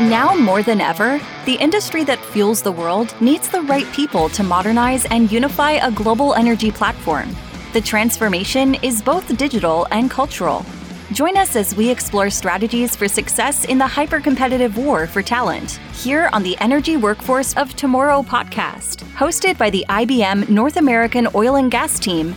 Now 0.00 0.34
more 0.34 0.60
than 0.60 0.80
ever, 0.80 1.20
the 1.44 1.54
industry 1.54 2.02
that 2.02 2.18
fuels 2.18 2.62
the 2.62 2.72
world 2.72 3.14
needs 3.20 3.48
the 3.48 3.62
right 3.62 3.86
people 3.92 4.28
to 4.30 4.42
modernize 4.42 5.04
and 5.04 5.30
unify 5.30 5.72
a 5.72 5.92
global 5.92 6.34
energy 6.34 6.72
platform. 6.72 7.28
The 7.72 7.80
transformation 7.80 8.74
is 8.82 9.00
both 9.00 9.36
digital 9.36 9.86
and 9.92 10.10
cultural. 10.10 10.66
Join 11.12 11.36
us 11.36 11.54
as 11.54 11.76
we 11.76 11.88
explore 11.88 12.28
strategies 12.28 12.96
for 12.96 13.06
success 13.06 13.66
in 13.66 13.78
the 13.78 13.86
hyper 13.86 14.18
competitive 14.18 14.76
war 14.76 15.06
for 15.06 15.22
talent 15.22 15.78
here 15.92 16.28
on 16.32 16.42
the 16.42 16.58
Energy 16.58 16.96
Workforce 16.96 17.54
of 17.54 17.76
Tomorrow 17.76 18.22
podcast, 18.22 19.04
hosted 19.14 19.56
by 19.58 19.70
the 19.70 19.84
IBM 19.88 20.48
North 20.48 20.76
American 20.76 21.28
Oil 21.36 21.54
and 21.54 21.70
Gas 21.70 22.00
team 22.00 22.34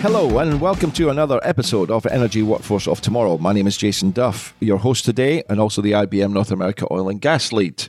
Hello, 0.00 0.38
and 0.38 0.62
welcome 0.62 0.90
to 0.92 1.10
another 1.10 1.38
episode 1.42 1.90
of 1.90 2.06
Energy 2.06 2.42
Workforce 2.42 2.88
of 2.88 3.02
Tomorrow. 3.02 3.36
My 3.36 3.52
name 3.52 3.66
is 3.66 3.76
Jason 3.76 4.12
Duff, 4.12 4.54
your 4.58 4.78
host 4.78 5.04
today, 5.04 5.42
and 5.46 5.60
also 5.60 5.82
the 5.82 5.92
IBM 5.92 6.32
North 6.32 6.50
America 6.50 6.86
Oil 6.90 7.10
and 7.10 7.20
Gas 7.20 7.52
lead. 7.52 7.86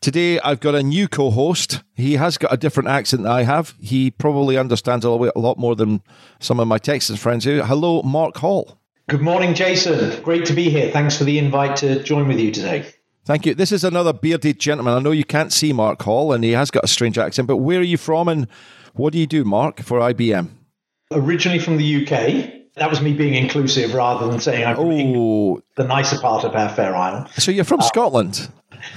Today, 0.00 0.40
I've 0.40 0.60
got 0.60 0.74
a 0.74 0.82
new 0.82 1.06
co 1.06 1.30
host. 1.30 1.82
He 1.92 2.14
has 2.14 2.38
got 2.38 2.50
a 2.50 2.56
different 2.56 2.88
accent 2.88 3.24
than 3.24 3.32
I 3.32 3.42
have. 3.42 3.74
He 3.78 4.10
probably 4.10 4.56
understands 4.56 5.04
a 5.04 5.10
lot 5.10 5.58
more 5.58 5.76
than 5.76 6.00
some 6.38 6.60
of 6.60 6.66
my 6.66 6.78
Texas 6.78 7.20
friends 7.20 7.44
do. 7.44 7.60
Hello, 7.62 8.00
Mark 8.04 8.38
Hall. 8.38 8.78
Good 9.10 9.20
morning, 9.20 9.52
Jason. 9.54 10.22
Great 10.22 10.46
to 10.46 10.54
be 10.54 10.70
here. 10.70 10.90
Thanks 10.90 11.18
for 11.18 11.24
the 11.24 11.38
invite 11.38 11.76
to 11.76 12.02
join 12.02 12.26
with 12.26 12.40
you 12.40 12.52
today. 12.52 12.90
Thank 13.26 13.44
you. 13.44 13.54
This 13.54 13.70
is 13.70 13.84
another 13.84 14.14
bearded 14.14 14.58
gentleman. 14.58 14.94
I 14.94 15.00
know 15.00 15.10
you 15.10 15.24
can't 15.24 15.52
see 15.52 15.74
Mark 15.74 16.00
Hall, 16.00 16.32
and 16.32 16.42
he 16.42 16.52
has 16.52 16.70
got 16.70 16.84
a 16.84 16.88
strange 16.88 17.18
accent, 17.18 17.46
but 17.48 17.58
where 17.58 17.80
are 17.80 17.82
you 17.82 17.98
from 17.98 18.28
and 18.28 18.48
what 18.94 19.12
do 19.12 19.18
you 19.18 19.26
do, 19.26 19.44
Mark, 19.44 19.82
for 19.82 19.98
IBM? 20.00 20.52
Originally 21.10 21.58
from 21.58 21.76
the 21.76 22.02
UK. 22.02 22.52
That 22.76 22.88
was 22.88 23.00
me 23.00 23.12
being 23.12 23.34
inclusive 23.34 23.94
rather 23.94 24.28
than 24.28 24.40
saying 24.40 24.64
I'm 24.64 24.76
from 24.76 25.62
the 25.76 25.84
nicer 25.84 26.18
part 26.18 26.44
of 26.44 26.54
our 26.54 26.68
fair 26.68 26.94
isle. 26.94 27.28
So 27.36 27.50
you're 27.50 27.64
from 27.64 27.80
uh, 27.80 27.84
Scotland? 27.84 28.48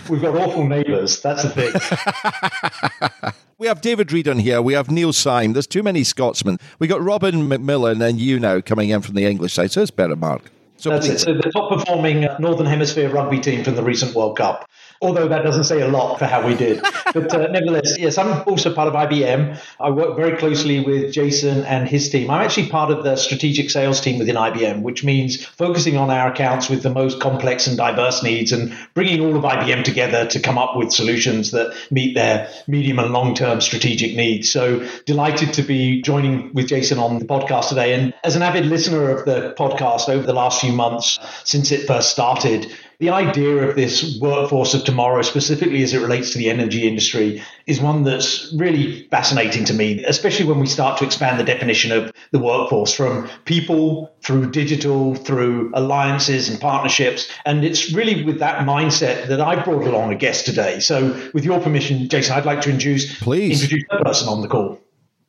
We've 0.10 0.22
got 0.22 0.36
awful 0.36 0.66
neighbours. 0.66 1.22
That's 1.22 1.44
the 1.44 1.50
thing. 1.50 3.34
we 3.58 3.68
have 3.68 3.82
David 3.82 4.12
Reed 4.12 4.28
on 4.28 4.40
here. 4.40 4.62
We 4.62 4.74
have 4.74 4.90
Neil 4.90 5.12
Syme. 5.12 5.54
There's 5.54 5.68
too 5.68 5.84
many 5.84 6.04
Scotsmen. 6.04 6.60
We 6.80 6.88
got 6.88 7.02
Robin 7.02 7.50
McMillan 7.50 8.08
and 8.08 8.20
you 8.20 8.40
now 8.40 8.62
coming 8.62 8.90
in 8.90 9.02
from 9.02 9.16
the 9.16 9.26
English 9.26 9.54
side. 9.54 9.72
So 9.72 9.82
it's 9.82 9.92
better, 9.92 10.16
Mark. 10.16 10.44
So 10.78 10.92
That's 10.92 11.08
please. 11.08 11.16
it. 11.16 11.20
So 11.20 11.34
the 11.34 11.52
top 11.52 11.72
performing 11.72 12.28
Northern 12.40 12.66
Hemisphere 12.68 13.10
rugby 13.10 13.40
team 13.40 13.64
from 13.64 13.76
the 13.76 13.84
recent 13.84 14.16
World 14.16 14.38
Cup 14.38 14.70
although 15.04 15.28
that 15.28 15.44
doesn't 15.44 15.66
say 15.66 15.82
a 15.82 15.88
lot 15.88 16.18
for 16.18 16.26
how 16.26 16.46
we 16.46 16.56
did. 16.56 16.82
But 17.14 17.34
uh, 17.34 17.48
nevertheless, 17.48 17.98
yes, 18.00 18.18
I'm 18.18 18.44
also 18.48 18.74
part 18.74 18.88
of 18.88 18.94
IBM. 18.94 19.60
I 19.80 19.90
work 19.90 20.16
very 20.16 20.38
closely 20.38 20.80
with 20.80 21.14
Jason 21.14 21.64
and 21.66 21.88
his 21.88 22.10
team. 22.10 22.32
I'm 22.32 22.42
actually 22.44 22.70
part 22.70 22.90
of 22.90 23.04
the 23.04 23.16
strategic 23.16 23.70
sales 23.70 24.02
team 24.02 24.18
within 24.18 24.36
IBM, 24.36 24.82
which 24.82 25.04
means 25.04 25.46
focusing 25.46 25.98
on 25.98 26.10
our 26.10 26.32
accounts 26.32 26.70
with 26.70 26.82
the 26.82 26.90
most 26.90 27.20
complex 27.20 27.68
and 27.68 27.78
diverse 27.78 28.24
needs 28.24 28.52
and 28.52 28.76
bringing 28.94 29.22
all 29.22 29.36
of 29.36 29.44
IBM 29.44 29.84
together 29.84 30.26
to 30.28 30.40
come 30.40 30.58
up 30.58 30.76
with 30.78 30.92
solutions 30.92 31.52
that 31.52 31.76
meet 31.92 32.16
their 32.16 32.50
medium 32.68 32.98
and 33.00 33.12
long 33.12 33.36
term 33.36 33.62
strategic 33.62 34.16
needs. 34.16 34.52
So 34.52 34.88
delighted 35.06 35.54
to 35.54 35.62
be 35.62 36.02
joining 36.02 36.54
with 36.54 36.68
Jason 36.68 36.98
on 36.98 37.20
the 37.20 37.26
podcast 37.26 37.70
today. 37.70 37.94
And 37.94 38.14
as 38.24 38.36
an 38.36 38.42
avid 38.42 38.66
listener 38.66 39.10
of 39.10 39.26
the 39.26 39.54
podcast 39.58 40.10
over 40.10 40.26
the 40.26 40.34
last 40.34 40.62
few 40.62 40.72
months 40.72 41.20
since 41.44 41.72
it 41.72 41.86
first 41.86 42.12
started, 42.12 42.72
the 43.04 43.10
idea 43.10 43.68
of 43.68 43.76
this 43.76 44.18
workforce 44.22 44.74
of 44.74 44.86
tomorrow, 44.86 45.22
specifically 45.24 45.84
as 45.84 45.94
it 45.94 46.00
relates 46.00 46.32
to 46.32 46.38
the 46.38 46.50
energy 46.50 46.88
industry, 46.88 47.44
is 47.68 47.82
one 47.82 48.04
that's 48.04 48.54
really 48.58 49.04
fascinating 49.10 49.66
to 49.66 49.74
me, 49.74 50.02
especially 50.06 50.46
when 50.46 50.58
we 50.58 50.66
start 50.66 50.98
to 51.00 51.06
expand 51.06 51.38
the 51.38 51.44
definition 51.44 51.92
of 51.92 52.14
the 52.32 52.40
workforce 52.40 52.94
from 52.94 53.30
people 53.44 54.10
through 54.22 54.52
digital, 54.52 55.16
through 55.16 55.70
alliances 55.74 56.48
and 56.48 56.62
partnerships. 56.62 57.30
And 57.46 57.66
it's 57.66 57.92
really 57.92 58.24
with 58.24 58.40
that 58.40 58.66
mindset 58.66 59.28
that 59.28 59.42
I 59.42 59.62
brought 59.62 59.86
along 59.86 60.14
a 60.14 60.16
guest 60.16 60.46
today. 60.46 60.80
So, 60.80 61.30
with 61.34 61.44
your 61.44 61.60
permission, 61.60 62.08
Jason, 62.08 62.38
I'd 62.38 62.46
like 62.46 62.62
to 62.62 62.70
introduce, 62.70 63.20
Please. 63.20 63.62
introduce 63.62 63.84
the 63.92 63.98
person 63.98 64.30
on 64.30 64.42
the 64.42 64.48
call. 64.48 64.80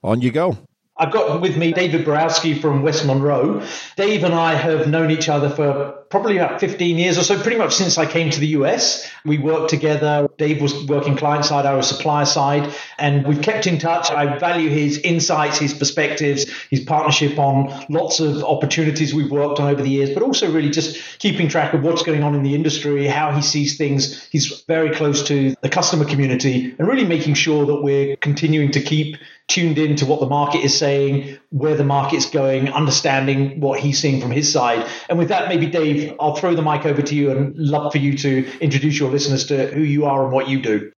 On 0.05 0.21
you 0.21 0.31
go. 0.31 0.57
I've 0.97 1.13
got 1.13 1.41
with 1.41 1.57
me 1.57 1.73
David 1.73 2.05
Borowski 2.05 2.55
from 2.55 2.83
West 2.83 3.05
Monroe. 3.05 3.67
Dave 3.97 4.23
and 4.23 4.33
I 4.33 4.55
have 4.55 4.87
known 4.87 5.11
each 5.11 5.29
other 5.29 5.51
for 5.51 6.05
probably 6.09 6.39
about 6.39 6.61
15 6.61 6.97
years 6.97 7.19
or 7.19 7.25
so, 7.25 7.37
pretty 7.43 7.57
much 7.57 7.75
since 7.75 7.99
I 7.99 8.07
came 8.07 8.31
to 8.31 8.39
the 8.39 8.47
US. 8.59 9.11
We 9.25 9.39
worked 9.39 9.71
together. 9.71 10.29
Dave 10.39 10.63
was 10.63 10.87
working 10.87 11.17
client 11.17 11.45
side, 11.45 11.67
I 11.67 11.75
was 11.75 11.89
supplier 11.89 12.27
side, 12.27 12.73
and 12.97 13.27
we've 13.27 13.43
kept 13.43 13.67
in 13.67 13.79
touch. 13.79 14.13
I 14.13 14.39
value 14.39 14.71
his 14.71 14.99
insights, 14.99 15.59
his 15.59 15.75
perspectives, 15.75 16.49
his 16.71 16.85
partnership 16.85 17.41
on 17.41 17.87
lots 17.89 18.21
of 18.21 18.45
opportunities 18.45 19.13
we've 19.13 19.33
worked 19.33 19.59
on 19.59 19.69
over 19.69 19.83
the 19.83 19.91
years, 19.91 20.11
but 20.11 20.23
also 20.23 20.53
really 20.53 20.71
just 20.71 21.19
keeping 21.19 21.49
track 21.49 21.75
of 21.75 21.83
what's 21.83 22.05
going 22.05 22.23
on 22.23 22.37
in 22.37 22.45
the 22.45 22.55
industry, 22.55 23.09
how 23.09 23.33
he 23.33 23.43
sees 23.43 23.77
things. 23.77 24.29
He's 24.29 24.61
very 24.69 24.95
close 24.95 25.25
to 25.25 25.57
the 25.61 25.69
customer 25.69 26.05
community 26.05 26.77
and 26.79 26.87
really 26.87 27.05
making 27.05 27.35
sure 27.35 27.67
that 27.67 27.83
we're 27.83 28.15
continuing 28.19 28.71
to 28.71 28.81
keep 28.81 29.17
tuned 29.49 29.79
in 29.79 29.97
to 29.97 30.07
what 30.07 30.21
the 30.21 30.27
market 30.27 30.65
is 30.65 30.77
saying, 30.77 31.39
where 31.51 31.77
the 31.77 31.85
market's 31.85 32.29
going, 32.29 32.69
understanding 32.71 33.61
what 33.61 33.79
he's 33.79 33.99
seeing 33.99 34.21
from 34.21 34.31
his 34.31 34.51
side. 34.51 34.89
And 35.09 35.19
with 35.19 35.29
that, 35.29 35.49
maybe 35.49 35.67
Dave, 35.67 36.15
I'll 36.19 36.37
throw 36.37 36.55
the 36.55 36.63
mic 36.63 36.87
over 36.87 37.03
to 37.03 37.15
you 37.15 37.31
and 37.31 37.55
love 37.57 37.93
for 37.93 37.99
you 37.99 38.17
to 38.19 38.59
introduce 38.61 38.99
your 38.99 39.11
listeners 39.11 39.47
to 39.47 39.67
who 39.69 39.83
you 39.83 40.07
are 40.07 40.25
and 40.25 40.33
what 40.33 40.49
you 40.49 40.61
do. 40.63 40.91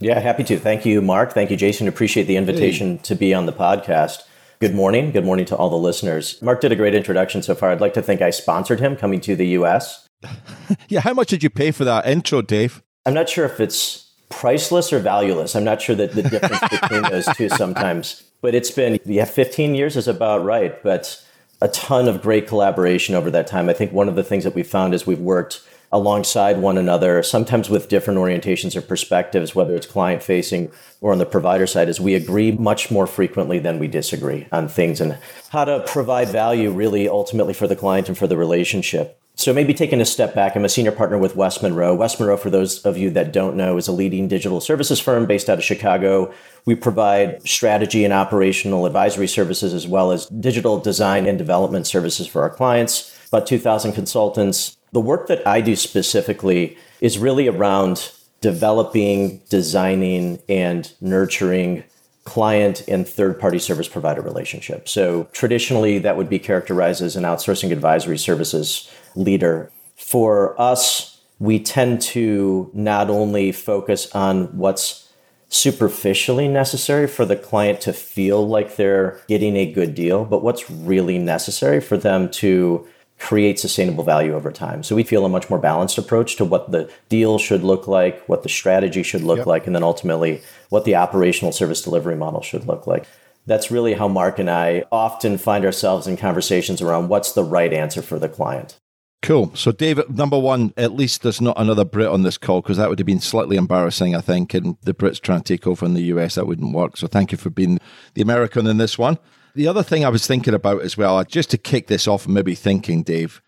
Yeah, 0.00 0.20
happy 0.20 0.44
to. 0.44 0.58
Thank 0.58 0.86
you, 0.86 1.02
Mark. 1.02 1.32
Thank 1.32 1.50
you, 1.50 1.56
Jason. 1.56 1.88
Appreciate 1.88 2.24
the 2.24 2.36
invitation 2.36 2.98
hey. 2.98 3.02
to 3.02 3.14
be 3.16 3.34
on 3.34 3.46
the 3.46 3.52
podcast. 3.52 4.22
Good 4.60 4.74
morning. 4.74 5.10
Good 5.10 5.24
morning 5.24 5.44
to 5.46 5.56
all 5.56 5.70
the 5.70 5.76
listeners. 5.76 6.40
Mark 6.40 6.60
did 6.60 6.70
a 6.70 6.76
great 6.76 6.94
introduction 6.94 7.42
so 7.42 7.54
far. 7.54 7.70
I'd 7.70 7.80
like 7.80 7.94
to 7.94 8.02
think 8.02 8.22
I 8.22 8.30
sponsored 8.30 8.78
him 8.78 8.96
coming 8.96 9.20
to 9.22 9.34
the 9.34 9.46
US. 9.48 10.06
yeah, 10.88 11.00
how 11.00 11.14
much 11.14 11.28
did 11.28 11.42
you 11.42 11.50
pay 11.50 11.72
for 11.72 11.84
that 11.84 12.06
intro, 12.06 12.42
Dave? 12.42 12.82
I'm 13.06 13.14
not 13.14 13.28
sure 13.28 13.44
if 13.44 13.58
it's 13.60 14.07
priceless 14.28 14.92
or 14.92 14.98
valueless. 14.98 15.56
I'm 15.56 15.64
not 15.64 15.82
sure 15.82 15.96
that 15.96 16.12
the 16.12 16.22
difference 16.22 16.60
between 16.68 17.02
those 17.02 17.26
two 17.36 17.48
sometimes. 17.48 18.24
But 18.40 18.54
it's 18.54 18.70
been, 18.70 18.98
yeah, 19.04 19.24
15 19.24 19.74
years 19.74 19.96
is 19.96 20.06
about 20.06 20.44
right, 20.44 20.80
but 20.82 21.24
a 21.60 21.68
ton 21.68 22.06
of 22.06 22.22
great 22.22 22.46
collaboration 22.46 23.14
over 23.14 23.30
that 23.30 23.46
time. 23.46 23.68
I 23.68 23.72
think 23.72 23.92
one 23.92 24.08
of 24.08 24.14
the 24.14 24.22
things 24.22 24.44
that 24.44 24.54
we 24.54 24.62
found 24.62 24.94
is 24.94 25.06
we've 25.06 25.18
worked 25.18 25.60
alongside 25.90 26.58
one 26.58 26.76
another, 26.76 27.22
sometimes 27.22 27.70
with 27.70 27.88
different 27.88 28.18
orientations 28.18 28.76
or 28.76 28.82
perspectives, 28.82 29.54
whether 29.54 29.74
it's 29.74 29.86
client 29.86 30.22
facing 30.22 30.70
or 31.00 31.12
on 31.12 31.18
the 31.18 31.26
provider 31.26 31.66
side, 31.66 31.88
is 31.88 31.98
we 31.98 32.14
agree 32.14 32.52
much 32.52 32.90
more 32.90 33.06
frequently 33.06 33.58
than 33.58 33.78
we 33.78 33.88
disagree 33.88 34.46
on 34.52 34.68
things 34.68 35.00
and 35.00 35.16
how 35.48 35.64
to 35.64 35.80
provide 35.86 36.28
value 36.28 36.70
really 36.70 37.08
ultimately 37.08 37.54
for 37.54 37.66
the 37.66 37.76
client 37.76 38.08
and 38.08 38.18
for 38.18 38.26
the 38.26 38.36
relationship. 38.36 39.18
So 39.38 39.52
maybe 39.52 39.72
taking 39.72 40.00
a 40.00 40.04
step 40.04 40.34
back, 40.34 40.56
I'm 40.56 40.64
a 40.64 40.68
senior 40.68 40.90
partner 40.90 41.16
with 41.16 41.36
West 41.36 41.62
Monroe. 41.62 41.94
West 41.94 42.18
Monroe, 42.18 42.36
for 42.36 42.50
those 42.50 42.84
of 42.84 42.98
you 42.98 43.08
that 43.10 43.32
don't 43.32 43.54
know, 43.54 43.76
is 43.76 43.86
a 43.86 43.92
leading 43.92 44.26
digital 44.26 44.60
services 44.60 44.98
firm 44.98 45.26
based 45.26 45.48
out 45.48 45.58
of 45.58 45.64
Chicago. 45.64 46.34
We 46.64 46.74
provide 46.74 47.46
strategy 47.48 48.04
and 48.04 48.12
operational 48.12 48.84
advisory 48.84 49.28
services 49.28 49.72
as 49.72 49.86
well 49.86 50.10
as 50.10 50.26
digital 50.26 50.80
design 50.80 51.24
and 51.26 51.38
development 51.38 51.86
services 51.86 52.26
for 52.26 52.42
our 52.42 52.50
clients. 52.50 53.16
About 53.28 53.46
2,000 53.46 53.92
consultants. 53.92 54.76
The 54.90 55.00
work 55.00 55.28
that 55.28 55.46
I 55.46 55.60
do 55.60 55.76
specifically 55.76 56.76
is 57.00 57.16
really 57.16 57.46
around 57.46 58.10
developing, 58.40 59.40
designing, 59.48 60.40
and 60.48 60.92
nurturing 61.00 61.84
client 62.24 62.82
and 62.88 63.08
third 63.08 63.40
party 63.40 63.58
service 63.58 63.88
provider 63.88 64.20
relationships. 64.20 64.90
So 64.90 65.28
traditionally, 65.32 65.98
that 66.00 66.16
would 66.16 66.28
be 66.28 66.38
characterized 66.38 67.00
as 67.02 67.16
an 67.16 67.24
outsourcing 67.24 67.72
advisory 67.72 68.18
services 68.18 68.90
leader. 69.18 69.70
For 69.96 70.60
us, 70.60 71.20
we 71.38 71.60
tend 71.60 72.00
to 72.02 72.70
not 72.72 73.10
only 73.10 73.52
focus 73.52 74.10
on 74.14 74.56
what's 74.56 75.08
superficially 75.48 76.46
necessary 76.46 77.06
for 77.06 77.24
the 77.24 77.36
client 77.36 77.80
to 77.80 77.92
feel 77.92 78.46
like 78.46 78.76
they're 78.76 79.20
getting 79.28 79.56
a 79.56 79.70
good 79.70 79.94
deal, 79.94 80.24
but 80.24 80.42
what's 80.42 80.70
really 80.70 81.18
necessary 81.18 81.80
for 81.80 81.96
them 81.96 82.30
to 82.30 82.86
create 83.18 83.58
sustainable 83.58 84.04
value 84.04 84.34
over 84.34 84.52
time. 84.52 84.82
So 84.82 84.94
we 84.94 85.02
feel 85.02 85.24
a 85.24 85.28
much 85.28 85.50
more 85.50 85.58
balanced 85.58 85.98
approach 85.98 86.36
to 86.36 86.44
what 86.44 86.70
the 86.70 86.90
deal 87.08 87.38
should 87.38 87.64
look 87.64 87.88
like, 87.88 88.22
what 88.28 88.42
the 88.42 88.48
strategy 88.48 89.02
should 89.02 89.22
look 89.22 89.38
yep. 89.38 89.46
like, 89.46 89.66
and 89.66 89.74
then 89.74 89.82
ultimately 89.82 90.40
what 90.68 90.84
the 90.84 90.94
operational 90.96 91.50
service 91.50 91.82
delivery 91.82 92.14
model 92.14 92.42
should 92.42 92.66
look 92.66 92.86
like. 92.86 93.06
That's 93.46 93.70
really 93.70 93.94
how 93.94 94.06
Mark 94.06 94.38
and 94.38 94.50
I 94.50 94.84
often 94.92 95.38
find 95.38 95.64
ourselves 95.64 96.06
in 96.06 96.16
conversations 96.16 96.80
around 96.80 97.08
what's 97.08 97.32
the 97.32 97.42
right 97.42 97.72
answer 97.72 98.02
for 98.02 98.18
the 98.18 98.28
client. 98.28 98.78
Cool. 99.20 99.54
So, 99.56 99.72
David, 99.72 100.16
number 100.16 100.38
one, 100.38 100.72
at 100.76 100.92
least 100.92 101.22
there's 101.22 101.40
not 101.40 101.60
another 101.60 101.84
Brit 101.84 102.06
on 102.08 102.22
this 102.22 102.38
call 102.38 102.62
because 102.62 102.76
that 102.76 102.88
would 102.88 103.00
have 103.00 103.06
been 103.06 103.20
slightly 103.20 103.56
embarrassing, 103.56 104.14
I 104.14 104.20
think. 104.20 104.54
And 104.54 104.76
the 104.82 104.94
Brits 104.94 105.20
trying 105.20 105.42
to 105.42 105.56
take 105.56 105.66
over 105.66 105.84
in 105.84 105.94
the 105.94 106.04
US, 106.04 106.36
that 106.36 106.46
wouldn't 106.46 106.74
work. 106.74 106.96
So, 106.96 107.08
thank 107.08 107.32
you 107.32 107.38
for 107.38 107.50
being 107.50 107.80
the 108.14 108.22
American 108.22 108.66
in 108.66 108.78
this 108.78 108.96
one. 108.96 109.18
The 109.54 109.66
other 109.66 109.82
thing 109.82 110.04
I 110.04 110.08
was 110.08 110.26
thinking 110.26 110.54
about 110.54 110.82
as 110.82 110.96
well, 110.96 111.22
just 111.24 111.50
to 111.50 111.58
kick 111.58 111.88
this 111.88 112.06
off, 112.06 112.28
maybe 112.28 112.54
thinking, 112.54 113.02
Dave, 113.02 113.42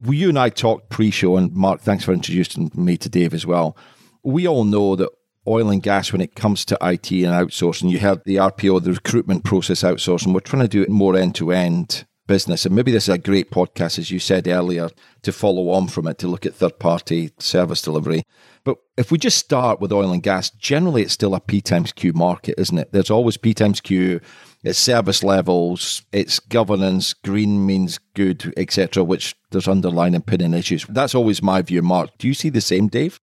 you 0.00 0.28
and 0.28 0.38
I 0.38 0.48
talked 0.48 0.90
pre 0.90 1.10
show, 1.10 1.36
and 1.36 1.52
Mark, 1.52 1.80
thanks 1.80 2.04
for 2.04 2.12
introducing 2.12 2.70
me 2.74 2.96
to 2.98 3.08
Dave 3.08 3.34
as 3.34 3.44
well. 3.44 3.76
We 4.22 4.46
all 4.46 4.64
know 4.64 4.94
that 4.94 5.10
oil 5.48 5.70
and 5.70 5.82
gas, 5.82 6.12
when 6.12 6.20
it 6.20 6.36
comes 6.36 6.64
to 6.66 6.78
IT 6.80 7.10
and 7.10 7.32
outsourcing, 7.32 7.90
you 7.90 7.98
have 7.98 8.22
the 8.24 8.36
RPO, 8.36 8.82
the 8.84 8.92
recruitment 8.92 9.44
process 9.44 9.82
outsourcing, 9.82 10.32
we're 10.32 10.40
trying 10.40 10.62
to 10.62 10.68
do 10.68 10.82
it 10.82 10.88
more 10.88 11.16
end 11.16 11.34
to 11.36 11.52
end 11.52 12.05
business. 12.26 12.66
And 12.66 12.74
maybe 12.74 12.92
this 12.92 13.04
is 13.04 13.14
a 13.14 13.18
great 13.18 13.50
podcast, 13.50 13.98
as 13.98 14.10
you 14.10 14.18
said 14.18 14.48
earlier, 14.48 14.90
to 15.22 15.32
follow 15.32 15.70
on 15.70 15.88
from 15.88 16.06
it, 16.06 16.18
to 16.18 16.28
look 16.28 16.46
at 16.46 16.54
third 16.54 16.78
party 16.78 17.30
service 17.38 17.82
delivery. 17.82 18.22
But 18.64 18.78
if 18.96 19.12
we 19.12 19.18
just 19.18 19.38
start 19.38 19.80
with 19.80 19.92
oil 19.92 20.10
and 20.10 20.22
gas, 20.22 20.50
generally 20.50 21.02
it's 21.02 21.12
still 21.12 21.34
a 21.34 21.40
P 21.40 21.60
times 21.60 21.92
Q 21.92 22.12
market, 22.12 22.56
isn't 22.58 22.78
it? 22.78 22.92
There's 22.92 23.10
always 23.10 23.36
P 23.36 23.54
times 23.54 23.80
Q, 23.80 24.20
it's 24.64 24.78
service 24.78 25.22
levels, 25.22 26.02
it's 26.12 26.40
governance, 26.40 27.14
green 27.14 27.64
means 27.64 28.00
good, 28.14 28.52
etc., 28.56 29.04
which 29.04 29.36
there's 29.50 29.68
underlying 29.68 30.14
and 30.14 30.26
pinning 30.26 30.54
issues. 30.54 30.84
That's 30.88 31.14
always 31.14 31.42
my 31.42 31.62
view, 31.62 31.82
Mark. 31.82 32.10
Do 32.18 32.26
you 32.26 32.34
see 32.34 32.48
the 32.48 32.60
same, 32.60 32.88
Dave? 32.88 33.20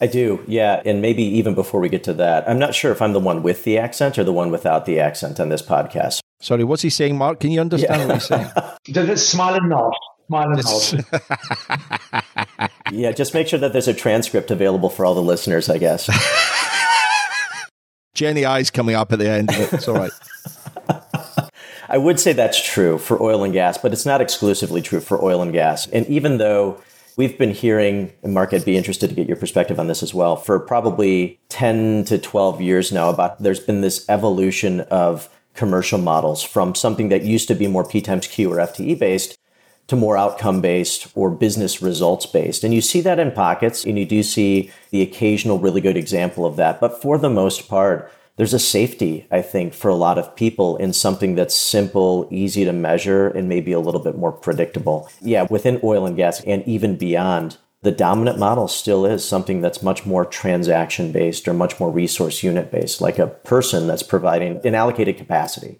I 0.00 0.06
do, 0.06 0.42
yeah. 0.46 0.82
And 0.84 1.00
maybe 1.00 1.22
even 1.22 1.54
before 1.54 1.80
we 1.80 1.88
get 1.88 2.04
to 2.04 2.12
that, 2.14 2.48
I'm 2.48 2.58
not 2.58 2.74
sure 2.74 2.90
if 2.92 3.00
I'm 3.00 3.14
the 3.14 3.20
one 3.20 3.42
with 3.42 3.64
the 3.64 3.78
accent 3.78 4.18
or 4.18 4.24
the 4.24 4.32
one 4.32 4.50
without 4.50 4.84
the 4.84 5.00
accent 5.00 5.40
on 5.40 5.48
this 5.48 5.62
podcast. 5.62 6.20
Sorry, 6.40 6.64
what's 6.64 6.82
he 6.82 6.90
saying, 6.90 7.16
Mark? 7.16 7.40
Can 7.40 7.50
you 7.50 7.60
understand 7.60 8.02
yeah. 8.02 8.06
what 8.06 8.16
he's 8.16 8.26
saying? 8.26 8.50
Just 8.84 9.30
smile 9.30 9.54
and 9.54 9.70
nod. 9.70 9.94
Smile 10.26 10.50
and 10.50 10.62
nod. 10.62 11.06
yeah, 12.92 13.12
just 13.12 13.32
make 13.32 13.48
sure 13.48 13.58
that 13.58 13.72
there's 13.72 13.88
a 13.88 13.94
transcript 13.94 14.50
available 14.50 14.90
for 14.90 15.06
all 15.06 15.14
the 15.14 15.22
listeners, 15.22 15.70
I 15.70 15.78
guess. 15.78 16.08
GenAI's 18.14 18.70
coming 18.70 18.96
up 18.96 19.12
at 19.12 19.18
the 19.18 19.30
end. 19.30 19.48
Of 19.50 19.60
it. 19.60 19.72
It's 19.72 19.88
all 19.88 19.96
right. 19.96 20.12
I 21.88 21.98
would 21.98 22.18
say 22.18 22.32
that's 22.32 22.60
true 22.62 22.98
for 22.98 23.22
oil 23.22 23.44
and 23.44 23.52
gas, 23.52 23.78
but 23.78 23.92
it's 23.92 24.04
not 24.04 24.20
exclusively 24.20 24.82
true 24.82 24.98
for 25.00 25.22
oil 25.22 25.42
and 25.42 25.52
gas. 25.52 25.86
And 25.88 26.04
even 26.06 26.38
though 26.38 26.82
We've 27.16 27.38
been 27.38 27.52
hearing, 27.52 28.12
and 28.22 28.34
Mark, 28.34 28.52
I'd 28.52 28.66
be 28.66 28.76
interested 28.76 29.08
to 29.08 29.16
get 29.16 29.26
your 29.26 29.38
perspective 29.38 29.80
on 29.80 29.86
this 29.86 30.02
as 30.02 30.12
well, 30.12 30.36
for 30.36 30.60
probably 30.60 31.40
10 31.48 32.04
to 32.04 32.18
12 32.18 32.60
years 32.60 32.92
now 32.92 33.08
about 33.08 33.42
there's 33.42 33.58
been 33.58 33.80
this 33.80 34.06
evolution 34.10 34.80
of 34.82 35.30
commercial 35.54 35.98
models 35.98 36.42
from 36.42 36.74
something 36.74 37.08
that 37.08 37.22
used 37.22 37.48
to 37.48 37.54
be 37.54 37.66
more 37.68 37.88
P 37.88 38.02
times 38.02 38.26
Q 38.26 38.52
or 38.52 38.56
FTE 38.56 38.98
based 38.98 39.38
to 39.86 39.96
more 39.96 40.18
outcome 40.18 40.60
based 40.60 41.08
or 41.14 41.30
business 41.30 41.80
results 41.80 42.26
based. 42.26 42.62
And 42.62 42.74
you 42.74 42.82
see 42.82 43.00
that 43.00 43.18
in 43.18 43.32
pockets, 43.32 43.82
and 43.86 43.98
you 43.98 44.04
do 44.04 44.22
see 44.22 44.70
the 44.90 45.00
occasional 45.00 45.58
really 45.58 45.80
good 45.80 45.96
example 45.96 46.44
of 46.44 46.56
that. 46.56 46.80
But 46.80 47.00
for 47.00 47.16
the 47.16 47.30
most 47.30 47.66
part, 47.66 48.12
there's 48.36 48.54
a 48.54 48.58
safety, 48.58 49.26
I 49.30 49.42
think, 49.42 49.72
for 49.72 49.88
a 49.88 49.94
lot 49.94 50.18
of 50.18 50.36
people 50.36 50.76
in 50.76 50.92
something 50.92 51.34
that's 51.34 51.54
simple, 51.54 52.28
easy 52.30 52.64
to 52.64 52.72
measure, 52.72 53.28
and 53.28 53.48
maybe 53.48 53.72
a 53.72 53.80
little 53.80 54.02
bit 54.02 54.16
more 54.16 54.32
predictable. 54.32 55.08
Yeah, 55.20 55.46
within 55.48 55.80
oil 55.82 56.06
and 56.06 56.16
gas 56.16 56.42
and 56.42 56.62
even 56.66 56.96
beyond, 56.96 57.56
the 57.82 57.92
dominant 57.92 58.38
model 58.38 58.68
still 58.68 59.06
is 59.06 59.24
something 59.24 59.60
that's 59.60 59.82
much 59.82 60.04
more 60.04 60.24
transaction 60.24 61.12
based 61.12 61.48
or 61.48 61.54
much 61.54 61.78
more 61.80 61.90
resource 61.90 62.42
unit 62.42 62.70
based, 62.70 63.00
like 63.00 63.18
a 63.18 63.26
person 63.26 63.86
that's 63.86 64.02
providing 64.02 64.60
an 64.64 64.74
allocated 64.74 65.16
capacity, 65.16 65.78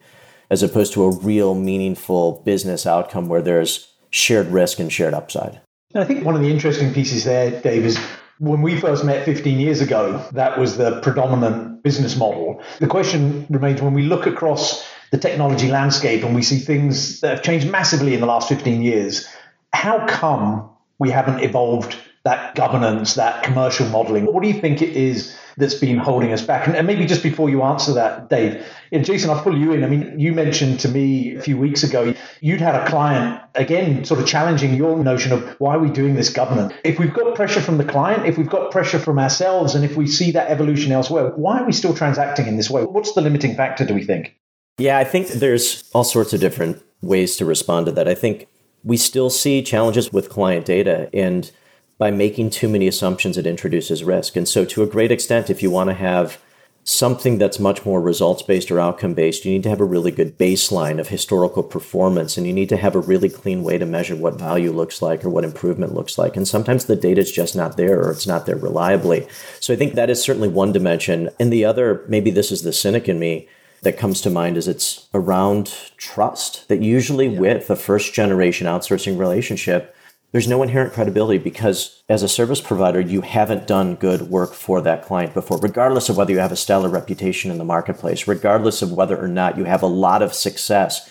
as 0.50 0.62
opposed 0.62 0.92
to 0.94 1.04
a 1.04 1.16
real 1.16 1.54
meaningful 1.54 2.42
business 2.44 2.86
outcome 2.86 3.28
where 3.28 3.42
there's 3.42 3.92
shared 4.10 4.46
risk 4.46 4.78
and 4.78 4.92
shared 4.92 5.14
upside. 5.14 5.60
I 5.94 6.04
think 6.04 6.24
one 6.24 6.34
of 6.34 6.42
the 6.42 6.50
interesting 6.50 6.92
pieces 6.92 7.24
there, 7.24 7.60
Dave, 7.60 7.84
is 7.84 7.98
when 8.38 8.62
we 8.62 8.78
first 8.78 9.04
met 9.04 9.24
15 9.24 9.58
years 9.58 9.80
ago, 9.80 10.24
that 10.32 10.58
was 10.58 10.76
the 10.76 11.00
predominant 11.00 11.82
business 11.82 12.16
model. 12.16 12.62
The 12.80 12.86
question 12.86 13.46
remains 13.48 13.80
when 13.80 13.94
we 13.94 14.02
look 14.02 14.26
across 14.26 14.86
the 15.10 15.18
technology 15.18 15.68
landscape 15.68 16.22
and 16.24 16.34
we 16.34 16.42
see 16.42 16.58
things 16.58 17.20
that 17.20 17.30
have 17.30 17.42
changed 17.42 17.70
massively 17.70 18.14
in 18.14 18.20
the 18.20 18.26
last 18.26 18.48
15 18.48 18.82
years, 18.82 19.26
how 19.72 20.06
come 20.06 20.68
we 20.98 21.10
haven't 21.10 21.40
evolved 21.40 21.96
that 22.24 22.54
governance, 22.54 23.14
that 23.14 23.42
commercial 23.44 23.86
modeling? 23.88 24.26
What 24.26 24.42
do 24.42 24.48
you 24.48 24.60
think 24.60 24.82
it 24.82 24.90
is 24.90 25.36
that's 25.56 25.74
been 25.74 25.98
holding 25.98 26.32
us 26.32 26.42
back? 26.42 26.66
And, 26.66 26.76
and 26.76 26.86
maybe 26.86 27.06
just 27.06 27.22
before 27.22 27.50
you 27.50 27.62
answer 27.62 27.92
that, 27.94 28.28
Dave, 28.30 28.64
and 28.92 29.04
Jason, 29.04 29.30
I'll 29.30 29.42
pull 29.42 29.56
you 29.56 29.72
in. 29.72 29.84
I 29.84 29.88
mean, 29.88 30.18
you 30.18 30.32
mentioned 30.32 30.80
to 30.80 30.88
me 30.88 31.36
a 31.36 31.42
few 31.42 31.56
weeks 31.56 31.82
ago 31.82 32.14
you'd 32.40 32.60
had 32.60 32.74
a 32.74 32.86
client 32.86 33.40
again 33.54 34.04
sort 34.04 34.20
of 34.20 34.26
challenging 34.26 34.74
your 34.74 35.02
notion 35.02 35.32
of 35.32 35.42
why 35.58 35.74
are 35.74 35.78
we 35.78 35.90
doing 35.90 36.14
this 36.14 36.30
governance? 36.30 36.72
If 36.84 36.98
we've 36.98 37.12
got 37.12 37.34
pressure 37.34 37.60
from 37.60 37.78
the 37.78 37.84
client, 37.84 38.26
if 38.26 38.38
we've 38.38 38.48
got 38.48 38.70
pressure 38.70 38.98
from 38.98 39.18
ourselves, 39.18 39.74
and 39.74 39.84
if 39.84 39.96
we 39.96 40.06
see 40.06 40.30
that 40.32 40.50
evolution 40.50 40.92
elsewhere, 40.92 41.32
why 41.36 41.60
are 41.60 41.66
we 41.66 41.72
still 41.72 41.94
transacting 41.94 42.46
in 42.46 42.56
this 42.56 42.70
way? 42.70 42.84
What's 42.84 43.12
the 43.14 43.20
limiting 43.20 43.54
factor, 43.56 43.84
do 43.84 43.94
we 43.94 44.04
think? 44.04 44.36
Yeah, 44.78 44.98
I 44.98 45.04
think 45.04 45.28
there's 45.28 45.88
all 45.94 46.04
sorts 46.04 46.32
of 46.32 46.40
different 46.40 46.82
ways 47.00 47.36
to 47.36 47.44
respond 47.44 47.86
to 47.86 47.92
that. 47.92 48.08
I 48.08 48.14
think 48.14 48.46
we 48.84 48.96
still 48.96 49.30
see 49.30 49.62
challenges 49.62 50.12
with 50.12 50.28
client 50.28 50.66
data 50.66 51.08
and 51.12 51.50
by 51.98 52.10
making 52.10 52.50
too 52.50 52.68
many 52.68 52.86
assumptions, 52.86 53.38
it 53.38 53.46
introduces 53.46 54.04
risk. 54.04 54.36
And 54.36 54.46
so, 54.46 54.64
to 54.66 54.82
a 54.82 54.86
great 54.86 55.10
extent, 55.10 55.50
if 55.50 55.62
you 55.62 55.70
want 55.70 55.90
to 55.90 55.94
have 55.94 56.38
something 56.84 57.36
that's 57.36 57.58
much 57.58 57.84
more 57.84 58.00
results 58.00 58.42
based 58.42 58.70
or 58.70 58.78
outcome 58.78 59.12
based, 59.12 59.44
you 59.44 59.50
need 59.50 59.64
to 59.64 59.68
have 59.68 59.80
a 59.80 59.84
really 59.84 60.12
good 60.12 60.38
baseline 60.38 61.00
of 61.00 61.08
historical 61.08 61.64
performance 61.64 62.36
and 62.36 62.46
you 62.46 62.52
need 62.52 62.68
to 62.68 62.76
have 62.76 62.94
a 62.94 63.00
really 63.00 63.28
clean 63.28 63.64
way 63.64 63.76
to 63.76 63.84
measure 63.84 64.14
what 64.14 64.38
value 64.38 64.70
looks 64.70 65.02
like 65.02 65.24
or 65.24 65.28
what 65.28 65.42
improvement 65.42 65.94
looks 65.94 66.16
like. 66.16 66.36
And 66.36 66.46
sometimes 66.46 66.84
the 66.84 66.94
data 66.94 67.22
is 67.22 67.32
just 67.32 67.56
not 67.56 67.76
there 67.76 68.00
or 68.00 68.12
it's 68.12 68.26
not 68.26 68.46
there 68.46 68.56
reliably. 68.56 69.26
So, 69.58 69.72
I 69.72 69.76
think 69.76 69.94
that 69.94 70.10
is 70.10 70.22
certainly 70.22 70.48
one 70.48 70.72
dimension. 70.72 71.30
And 71.40 71.52
the 71.52 71.64
other, 71.64 72.04
maybe 72.08 72.30
this 72.30 72.52
is 72.52 72.62
the 72.62 72.72
cynic 72.72 73.08
in 73.08 73.18
me, 73.18 73.48
that 73.82 73.98
comes 73.98 74.20
to 74.20 74.30
mind 74.30 74.56
is 74.56 74.68
it's 74.68 75.06
around 75.14 75.72
trust 75.96 76.68
that 76.68 76.82
usually 76.82 77.28
yeah. 77.28 77.38
with 77.38 77.70
a 77.70 77.76
first 77.76 78.14
generation 78.14 78.66
outsourcing 78.66 79.18
relationship 79.18 79.95
there's 80.36 80.46
no 80.46 80.62
inherent 80.62 80.92
credibility 80.92 81.38
because 81.38 82.02
as 82.10 82.22
a 82.22 82.28
service 82.28 82.60
provider, 82.60 83.00
you 83.00 83.22
haven't 83.22 83.66
done 83.66 83.94
good 83.94 84.20
work 84.28 84.52
for 84.52 84.82
that 84.82 85.02
client 85.02 85.32
before, 85.32 85.58
regardless 85.60 86.10
of 86.10 86.18
whether 86.18 86.30
you 86.30 86.38
have 86.40 86.52
a 86.52 86.56
stellar 86.56 86.90
reputation 86.90 87.50
in 87.50 87.56
the 87.56 87.64
marketplace, 87.64 88.28
regardless 88.28 88.82
of 88.82 88.92
whether 88.92 89.16
or 89.16 89.28
not 89.28 89.56
you 89.56 89.64
have 89.64 89.82
a 89.82 89.86
lot 89.86 90.20
of 90.20 90.34
success. 90.34 91.10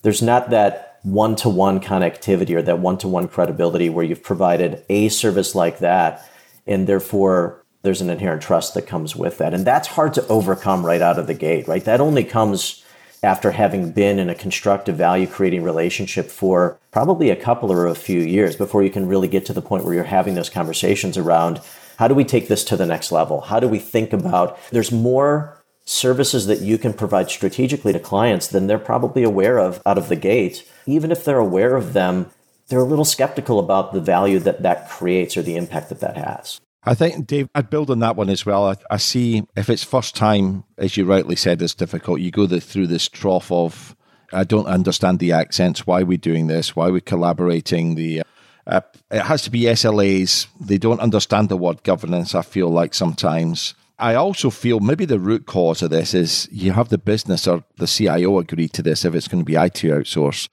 There's 0.00 0.22
not 0.22 0.48
that 0.48 1.00
one 1.02 1.36
to 1.36 1.50
one 1.50 1.80
connectivity 1.80 2.56
or 2.56 2.62
that 2.62 2.78
one 2.78 2.96
to 2.96 3.08
one 3.08 3.28
credibility 3.28 3.90
where 3.90 4.06
you've 4.06 4.22
provided 4.22 4.82
a 4.88 5.10
service 5.10 5.54
like 5.54 5.80
that. 5.80 6.26
And 6.66 6.86
therefore, 6.86 7.62
there's 7.82 8.00
an 8.00 8.08
inherent 8.08 8.40
trust 8.40 8.72
that 8.72 8.86
comes 8.86 9.14
with 9.14 9.36
that. 9.36 9.52
And 9.52 9.66
that's 9.66 9.88
hard 9.88 10.14
to 10.14 10.26
overcome 10.28 10.86
right 10.86 11.02
out 11.02 11.18
of 11.18 11.26
the 11.26 11.34
gate, 11.34 11.68
right? 11.68 11.84
That 11.84 12.00
only 12.00 12.24
comes 12.24 12.82
after 13.22 13.52
having 13.52 13.92
been 13.92 14.18
in 14.18 14.28
a 14.28 14.34
constructive 14.34 14.96
value 14.96 15.26
creating 15.26 15.62
relationship 15.62 16.30
for 16.30 16.78
probably 16.90 17.30
a 17.30 17.36
couple 17.36 17.72
or 17.72 17.86
a 17.86 17.94
few 17.94 18.20
years 18.20 18.56
before 18.56 18.82
you 18.82 18.90
can 18.90 19.06
really 19.06 19.28
get 19.28 19.46
to 19.46 19.52
the 19.52 19.62
point 19.62 19.84
where 19.84 19.94
you're 19.94 20.04
having 20.04 20.34
those 20.34 20.50
conversations 20.50 21.16
around 21.16 21.60
how 21.98 22.08
do 22.08 22.14
we 22.14 22.24
take 22.24 22.48
this 22.48 22.64
to 22.64 22.76
the 22.76 22.86
next 22.86 23.12
level? 23.12 23.42
How 23.42 23.60
do 23.60 23.68
we 23.68 23.78
think 23.78 24.12
about 24.12 24.58
there's 24.70 24.90
more 24.90 25.62
services 25.84 26.46
that 26.46 26.60
you 26.60 26.78
can 26.78 26.92
provide 26.92 27.30
strategically 27.30 27.92
to 27.92 27.98
clients 27.98 28.46
than 28.46 28.66
they're 28.66 28.78
probably 28.78 29.22
aware 29.22 29.58
of 29.58 29.82
out 29.84 29.98
of 29.98 30.08
the 30.08 30.16
gate. 30.16 30.68
Even 30.86 31.10
if 31.10 31.24
they're 31.24 31.38
aware 31.38 31.76
of 31.76 31.92
them, 31.92 32.30
they're 32.68 32.78
a 32.78 32.84
little 32.84 33.04
skeptical 33.04 33.58
about 33.58 33.92
the 33.92 34.00
value 34.00 34.38
that 34.38 34.62
that 34.62 34.88
creates 34.88 35.36
or 35.36 35.42
the 35.42 35.56
impact 35.56 35.88
that 35.88 36.00
that 36.00 36.16
has. 36.16 36.60
I 36.84 36.94
think, 36.94 37.26
Dave, 37.26 37.48
I'd 37.54 37.70
build 37.70 37.90
on 37.90 38.00
that 38.00 38.16
one 38.16 38.28
as 38.28 38.44
well. 38.44 38.68
I, 38.68 38.74
I, 38.90 38.96
see 38.96 39.44
if 39.56 39.70
it's 39.70 39.84
first 39.84 40.16
time, 40.16 40.64
as 40.76 40.96
you 40.96 41.04
rightly 41.04 41.36
said, 41.36 41.62
it's 41.62 41.74
difficult. 41.74 42.20
You 42.20 42.32
go 42.32 42.46
the, 42.46 42.60
through 42.60 42.88
this 42.88 43.08
trough 43.08 43.52
of, 43.52 43.94
I 44.32 44.42
don't 44.42 44.66
understand 44.66 45.20
the 45.20 45.32
accents. 45.32 45.86
Why 45.86 46.00
are 46.00 46.06
we 46.06 46.16
doing 46.16 46.48
this? 46.48 46.74
Why 46.74 46.88
are 46.88 46.92
we 46.92 47.00
collaborating? 47.00 47.94
The 47.94 48.22
uh, 48.66 48.80
It 49.12 49.22
has 49.22 49.42
to 49.42 49.50
be 49.50 49.62
SLAs. 49.62 50.48
They 50.58 50.78
don't 50.78 51.00
understand 51.00 51.48
the 51.48 51.56
word 51.56 51.84
governance, 51.84 52.34
I 52.34 52.42
feel 52.42 52.68
like 52.68 52.94
sometimes. 52.94 53.74
I 53.98 54.16
also 54.16 54.50
feel 54.50 54.80
maybe 54.80 55.04
the 55.04 55.20
root 55.20 55.46
cause 55.46 55.82
of 55.82 55.90
this 55.90 56.14
is 56.14 56.48
you 56.50 56.72
have 56.72 56.88
the 56.88 56.98
business 56.98 57.46
or 57.46 57.62
the 57.76 57.86
CIO 57.86 58.40
agree 58.40 58.66
to 58.68 58.82
this 58.82 59.04
if 59.04 59.14
it's 59.14 59.28
going 59.28 59.44
to 59.44 59.46
be 59.46 59.54
IT 59.54 59.82
outsource. 59.82 60.48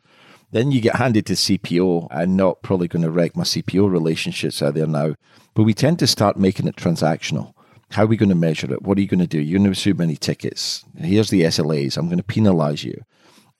Then 0.51 0.71
you 0.71 0.81
get 0.81 0.95
handed 0.95 1.25
to 1.27 1.33
CPO. 1.33 2.07
I'm 2.11 2.35
not 2.35 2.61
probably 2.63 2.87
going 2.87 3.03
to 3.03 3.11
wreck 3.11 3.35
my 3.35 3.43
CPO 3.43 3.89
relationships 3.89 4.61
out 4.61 4.73
there 4.73 4.87
now. 4.87 5.15
But 5.53 5.63
we 5.63 5.73
tend 5.73 5.99
to 5.99 6.07
start 6.07 6.37
making 6.37 6.67
it 6.67 6.75
transactional. 6.75 7.53
How 7.91 8.03
are 8.03 8.07
we 8.07 8.17
going 8.17 8.29
to 8.29 8.35
measure 8.35 8.71
it? 8.71 8.83
What 8.83 8.97
are 8.97 9.01
you 9.01 9.07
going 9.07 9.19
to 9.19 9.27
do? 9.27 9.39
You're 9.39 9.59
going 9.59 9.65
to 9.65 9.71
issue 9.71 9.93
many 9.93 10.15
tickets. 10.15 10.85
Here's 10.97 11.29
the 11.29 11.41
SLAs. 11.41 11.97
I'm 11.97 12.07
going 12.07 12.17
to 12.17 12.23
penalize 12.23 12.83
you. 12.83 13.01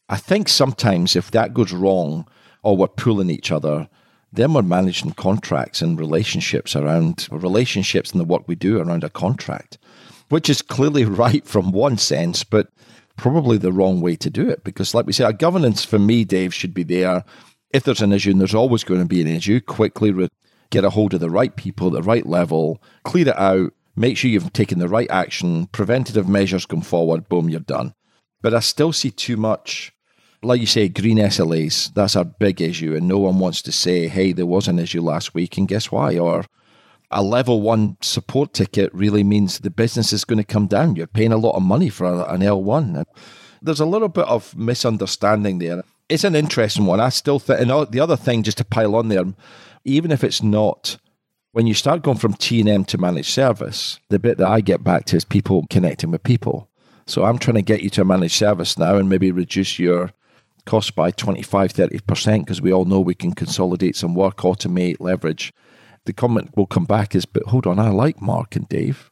I 0.08 0.18
think 0.18 0.50
sometimes 0.50 1.16
if 1.16 1.32
that 1.32 1.54
goes 1.54 1.72
wrong 1.72 2.28
or 2.64 2.76
we're 2.76 2.88
pulling 2.88 3.30
each 3.30 3.52
other, 3.52 3.90
then 4.32 4.54
we're 4.54 4.62
managing 4.62 5.14
contracts 5.14 5.82
and 5.82 6.00
relationships 6.00 6.76
around 6.76 7.28
relationships 7.32 8.12
and 8.12 8.20
the 8.20 8.26
work 8.26 8.48
we 8.48 8.56
do 8.56 8.80
around 8.80 9.04
a 9.04 9.10
contract, 9.10 9.78
which 10.30 10.50
is 10.50 10.62
clearly 10.62 11.06
right 11.24 11.46
from 11.46 11.72
one 11.72 11.98
sense, 11.98 12.44
but 12.44 12.70
probably 13.20 13.58
the 13.58 13.72
wrong 13.72 14.02
way 14.02 14.16
to 14.16 14.30
do 14.30 14.50
it. 14.50 14.64
Because, 14.64 14.94
like 14.94 15.06
we 15.06 15.14
say, 15.14 15.26
a 15.26 15.34
governance 15.34 15.86
for 15.86 16.00
me, 16.00 16.26
Dave, 16.26 16.54
should 16.54 16.74
be 16.74 16.84
there. 16.84 17.24
If 17.72 17.84
there's 17.84 18.02
an 18.02 18.14
issue, 18.14 18.32
and 18.32 18.40
there's 18.40 18.56
always 18.56 18.84
going 18.84 19.02
to 19.02 19.06
be 19.06 19.22
an 19.22 19.28
issue, 19.28 19.60
quickly 19.62 20.12
re- 20.12 20.30
get 20.72 20.84
a 20.84 20.90
hold 20.90 21.14
of 21.14 21.20
the 21.20 21.30
right 21.30 21.56
people 21.56 21.88
at 21.88 21.94
the 21.94 22.02
right 22.02 22.26
level, 22.26 22.82
clear 23.04 23.28
it 23.28 23.38
out, 23.38 23.74
make 23.96 24.18
sure 24.18 24.32
you've 24.32 24.54
taken 24.54 24.80
the 24.80 24.88
right 24.88 25.10
action, 25.12 25.68
preventative 25.68 26.28
measures 26.28 26.66
come 26.66 26.82
forward, 26.82 27.30
boom, 27.30 27.50
you're 27.50 27.60
done. 27.60 27.94
But 28.42 28.54
I 28.54 28.60
still 28.60 28.94
see 28.94 29.12
too 29.12 29.38
much, 29.38 29.92
like 30.42 30.62
you 30.62 30.68
say, 30.68 30.88
green 30.88 31.18
SLAs. 31.18 31.94
That's 31.94 32.16
a 32.16 32.24
big 32.24 32.62
issue, 32.62 32.96
and 32.96 33.08
no 33.08 33.18
one 33.18 33.40
wants 33.40 33.62
to 33.64 33.72
say, 33.72 34.08
hey, 34.08 34.32
there 34.32 34.46
was 34.46 34.68
an 34.68 34.80
issue 34.80 35.02
last 35.02 35.34
week, 35.34 35.58
and 35.58 35.68
guess 35.68 35.92
why? 35.92 36.18
Or 36.18 36.46
a 37.12 37.24
level 37.24 37.62
one 37.62 37.98
support 38.02 38.54
ticket 38.54 38.94
really 38.94 39.24
means 39.24 39.60
the 39.60 39.70
business 39.70 40.14
is 40.14 40.26
going 40.26 40.38
to 40.38 40.44
come 40.44 40.68
down. 40.68 40.96
You're 40.96 41.08
paying 41.08 41.32
a 41.32 41.38
lot 41.38 41.56
of 41.56 41.64
money 41.64 41.90
for 41.90 42.06
an 42.06 42.42
L1. 42.42 43.04
There's 43.62 43.80
a 43.80 43.86
little 43.86 44.10
bit 44.10 44.26
of 44.26 44.56
misunderstanding 44.56 45.60
there. 45.60 45.84
it's 46.08 46.24
an 46.24 46.36
interesting 46.36 46.86
one. 46.86 47.00
I 47.00 47.10
still 47.10 47.40
think, 47.40 47.62
and 47.62 47.92
the 47.92 48.00
other 48.00 48.16
thing, 48.16 48.44
just 48.44 48.58
to 48.60 48.66
pile 48.66 48.96
on 48.96 49.10
there, 49.10 49.26
even 49.86 50.12
if 50.12 50.24
it's 50.24 50.44
not, 50.44 50.98
when 51.52 51.68
you 51.68 51.74
start 51.74 52.04
going 52.04 52.18
from 52.18 52.34
T 52.34 52.60
and 52.60 52.70
M 52.70 52.86
to 52.86 52.98
managed 52.98 53.32
service, 53.32 54.00
the 54.10 54.20
bit 54.20 54.38
that 54.38 54.48
I 54.48 54.62
get 54.62 54.84
back 54.84 55.06
to 55.06 55.18
is 55.18 55.26
people 55.26 55.66
connecting 55.70 56.12
with 56.12 56.24
people. 56.24 56.70
So 57.08 57.26
I'm 57.26 57.40
trying 57.40 57.56
to 57.56 57.64
get 57.64 57.82
you 57.82 57.90
to 57.92 58.02
a 58.02 58.06
managed 58.06 58.36
service 58.36 58.78
now 58.78 58.96
and 58.98 59.10
maybe 59.10 59.32
reduce 59.32 59.80
your 59.80 60.12
cost 60.66 60.96
by 60.96 61.10
25, 61.10 61.74
30% 61.74 62.40
because 62.42 62.62
we 62.62 62.72
all 62.72 62.86
know 62.86 63.00
we 63.00 63.16
can 63.16 63.34
consolidate 63.34 63.96
some 63.96 64.14
work, 64.14 64.38
automate, 64.38 64.98
leverage. 65.00 65.52
The 66.10 66.14
comment 66.14 66.58
will 66.58 66.66
come 66.66 66.86
back 66.86 67.14
is, 67.14 67.28
but 67.28 67.44
hold 67.44 67.68
on, 67.68 67.78
I 67.78 67.90
like 67.90 68.20
Mark 68.20 68.56
and 68.56 68.68
Dave. 68.68 69.12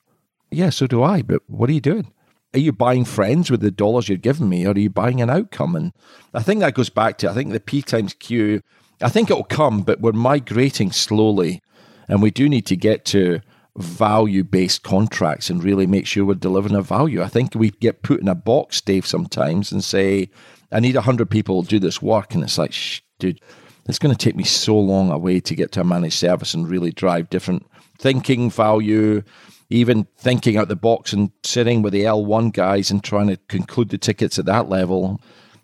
Yeah, 0.50 0.72
so 0.72 0.88
do 0.88 1.04
I, 1.04 1.22
but 1.22 1.44
what 1.46 1.70
are 1.70 1.74
you 1.74 1.80
doing? 1.80 2.12
Are 2.56 2.60
you 2.60 2.72
buying 2.72 3.06
friends 3.06 3.51
with 3.51 3.62
the 3.62 3.70
dollars 3.70 4.10
you're 4.10 4.18
giving 4.18 4.50
me, 4.50 4.66
or 4.66 4.72
are 4.72 4.80
you 4.80 4.89
buying 4.89 5.22
an 5.22 5.30
outcome? 5.30 5.75
And 5.75 5.94
I 6.34 6.42
think 6.42 6.60
that 6.60 6.74
goes 6.74 6.89
back 6.89 7.20
to 7.20 7.30
I 7.30 7.36
think 7.36 7.51
the 7.51 7.60
P 7.60 7.84
times 7.84 8.16
Q. 8.16 8.62
I 9.00 9.10
think 9.10 9.30
it'll 9.30 9.44
come, 9.44 9.84
but 9.84 10.01
we're 10.01 10.12
migrating 10.12 10.92
slowly, 10.92 11.62
and 12.08 12.20
we 12.20 12.32
do 12.32 12.50
need 12.50 12.66
to 12.66 12.75
get 12.75 13.06
to 13.06 13.42
value 13.75 14.44
based 14.44 14.82
contracts 14.82 15.51
and 15.51 15.63
really 15.63 15.86
make 15.86 16.08
sure 16.08 16.25
we're 16.25 16.34
delivering 16.34 16.74
a 16.74 16.82
value. 16.82 17.22
I 17.22 17.27
think 17.27 17.54
we 17.54 17.70
get 17.70 18.01
put 18.01 18.22
in 18.22 18.27
a 18.27 18.34
box, 18.34 18.82
Dave, 18.82 19.06
sometimes 19.06 19.72
and 19.72 19.84
say, 19.84 20.32
I 20.72 20.80
need 20.80 20.96
100 20.96 21.30
people 21.30 21.62
to 21.62 21.70
do 21.70 21.77
this 21.77 22.01
work. 22.01 22.34
And 22.34 22.44
it's 22.44 22.58
like, 22.58 22.74
dude, 23.20 23.39
it's 23.88 24.00
going 24.00 24.13
to 24.13 24.25
take 24.25 24.36
me 24.36 24.44
so 24.44 24.77
long 24.77 25.12
away 25.12 25.39
to 25.39 25.56
get 25.56 25.72
to 25.74 25.82
a 25.82 25.84
managed 25.84 26.15
service 26.15 26.53
and 26.53 26.70
really 26.70 26.91
drive 26.91 27.29
different 27.29 27.65
thinking, 27.98 28.50
value, 28.50 29.24
even 29.70 30.08
thinking 30.17 30.58
out 30.58 30.67
the 30.67 30.75
box 30.75 31.13
and 31.13 31.32
sitting 31.44 31.82
with 31.82 31.94
the 31.94 32.03
L1 32.03 32.53
guys 32.53 32.91
and 32.91 33.03
trying 33.03 33.27
to 33.27 33.38
conclude 33.48 33.89
the 33.89 33.98
tickets 33.98 34.38
at 34.39 34.46
that 34.46 34.70
level. 34.70 35.20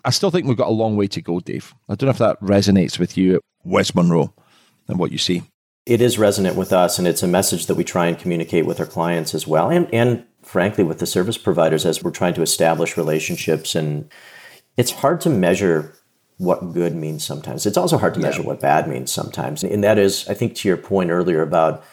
I 0.05 0.09
still 0.09 0.31
think 0.31 0.47
we've 0.47 0.57
got 0.57 0.67
a 0.67 0.71
long 0.71 0.97
way 0.97 1.07
to 1.07 1.21
go, 1.21 1.39
Dave. 1.39 1.73
I 1.87 1.95
don't 1.95 2.07
know 2.07 2.11
if 2.11 2.17
that 2.17 2.41
resonates 2.41 2.99
with 2.99 3.17
you 3.17 3.35
at 3.35 3.41
West 3.63 3.95
Monroe 3.95 4.33
and 4.87 4.99
what 4.99 5.11
you 5.11 5.17
see. 5.17 5.43
It 5.85 6.01
is 6.01 6.17
resonant 6.17 6.55
with 6.55 6.71
us, 6.71 6.97
and 6.97 7.07
it's 7.07 7.23
a 7.23 7.27
message 7.27 7.65
that 7.65 7.75
we 7.75 7.83
try 7.83 8.07
and 8.07 8.17
communicate 8.17 8.65
with 8.65 8.79
our 8.79 8.85
clients 8.85 9.35
as 9.35 9.45
well, 9.45 9.69
and, 9.69 9.93
and 9.93 10.25
frankly, 10.41 10.83
with 10.83 10.99
the 10.99 11.05
service 11.05 11.37
providers 11.37 11.85
as 11.85 12.01
we're 12.01 12.11
trying 12.11 12.33
to 12.35 12.41
establish 12.41 12.95
relationships. 12.95 13.75
And 13.75 14.09
it's 14.77 14.91
hard 14.91 15.19
to 15.21 15.29
measure 15.29 15.95
what 16.43 16.73
good 16.73 16.95
means 16.95 17.23
sometimes. 17.23 17.65
It's 17.65 17.77
also 17.77 17.97
hard 17.97 18.13
to 18.15 18.19
measure 18.19 18.43
what 18.43 18.59
bad 18.59 18.88
means 18.88 19.12
sometimes. 19.12 19.63
And 19.63 19.83
that 19.83 19.97
is, 19.97 20.27
I 20.27 20.33
think, 20.33 20.55
to 20.55 20.67
your 20.67 20.77
point 20.77 21.09
earlier 21.09 21.41
about 21.41 21.83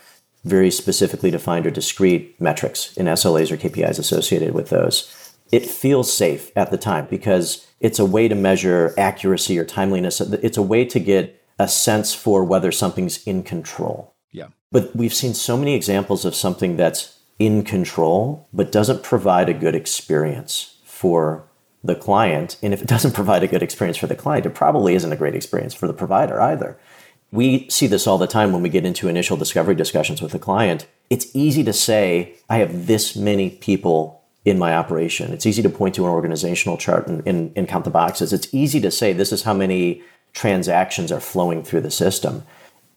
very 0.45 0.71
specifically 0.71 1.31
defined 1.31 1.67
or 1.67 1.71
discrete 1.71 2.41
metrics 2.41 2.97
in 2.97 3.07
SLAs 3.07 3.51
or 3.51 3.57
KPIs 3.57 3.99
associated 3.99 4.55
with 4.55 4.71
those. 4.71 5.35
It 5.53 5.67
feels 5.67 6.13
safe 6.13 6.51
at 6.57 6.71
the 6.71 6.79
time 6.79 7.07
because 7.11 7.67
it's 7.81 7.99
a 7.99 8.05
way 8.05 8.29
to 8.29 8.35
measure 8.35 8.95
accuracy 8.97 9.59
or 9.59 9.65
timeliness. 9.65 10.21
It's 10.21 10.57
a 10.57 10.63
way 10.63 10.85
to 10.85 11.01
get 11.01 11.43
a 11.59 11.69
sense 11.69 12.15
for 12.15 12.45
whether 12.45 12.73
something's 12.73 13.27
in 13.27 13.43
control. 13.43 14.15
Yeah. 14.33 14.49
But 14.73 14.95
we've 14.97 15.15
seen 15.15 15.35
so 15.35 15.57
many 15.57 15.75
examples 15.75 16.25
of 16.25 16.35
something 16.35 16.77
that's 16.77 17.19
in 17.39 17.65
control, 17.65 18.49
but 18.53 18.73
doesn't 18.73 19.03
provide 19.03 19.49
a 19.49 19.55
good 19.55 19.75
experience 19.75 20.77
for 20.85 21.50
the 21.83 21.95
client. 21.95 22.57
And 22.63 22.75
if 22.75 22.83
it 22.83 22.89
doesn't 22.89 23.15
provide 23.15 23.43
a 23.43 23.49
good 23.49 23.63
experience 23.63 23.97
for 23.97 24.07
the 24.07 24.15
client, 24.15 24.47
it 24.47 24.55
probably 24.55 24.95
isn't 24.95 25.13
a 25.13 25.17
great 25.17 25.35
experience 25.35 25.75
for 25.75 25.87
the 25.87 25.93
provider 25.93 26.41
either. 26.41 26.79
We 27.33 27.69
see 27.69 27.87
this 27.87 28.07
all 28.07 28.19
the 28.19 28.27
time 28.27 28.53
when 28.53 28.63
we 28.63 28.69
get 28.69 28.85
into 28.85 29.09
initial 29.09 29.37
discovery 29.37 29.75
discussions 29.75 30.21
with 30.21 30.35
a 30.35 30.39
client. 30.39 30.87
It's 31.11 31.35
easy 31.35 31.63
to 31.65 31.73
say, 31.73 32.35
I 32.49 32.59
have 32.59 32.87
this 32.87 33.15
many 33.17 33.51
people 33.51 34.21
in 34.45 34.59
my 34.59 34.75
operation. 34.75 35.33
It's 35.33 35.47
easy 35.47 35.63
to 35.63 35.69
point 35.69 35.95
to 35.95 36.05
an 36.05 36.11
organizational 36.11 36.77
chart 36.77 37.07
and, 37.07 37.27
and, 37.27 37.53
and 37.57 37.69
count 37.69 37.85
the 37.85 37.91
boxes. 37.91 38.33
It's 38.33 38.53
easy 38.53 38.81
to 38.81 38.91
say, 38.91 39.13
this 39.13 39.33
is 39.33 39.43
how 39.45 39.55
many 39.55 40.03
transactions 40.33 41.13
are 41.13 41.21
flowing 41.21 41.63
through 41.63 41.83
the 41.83 41.91
system. 41.91 42.45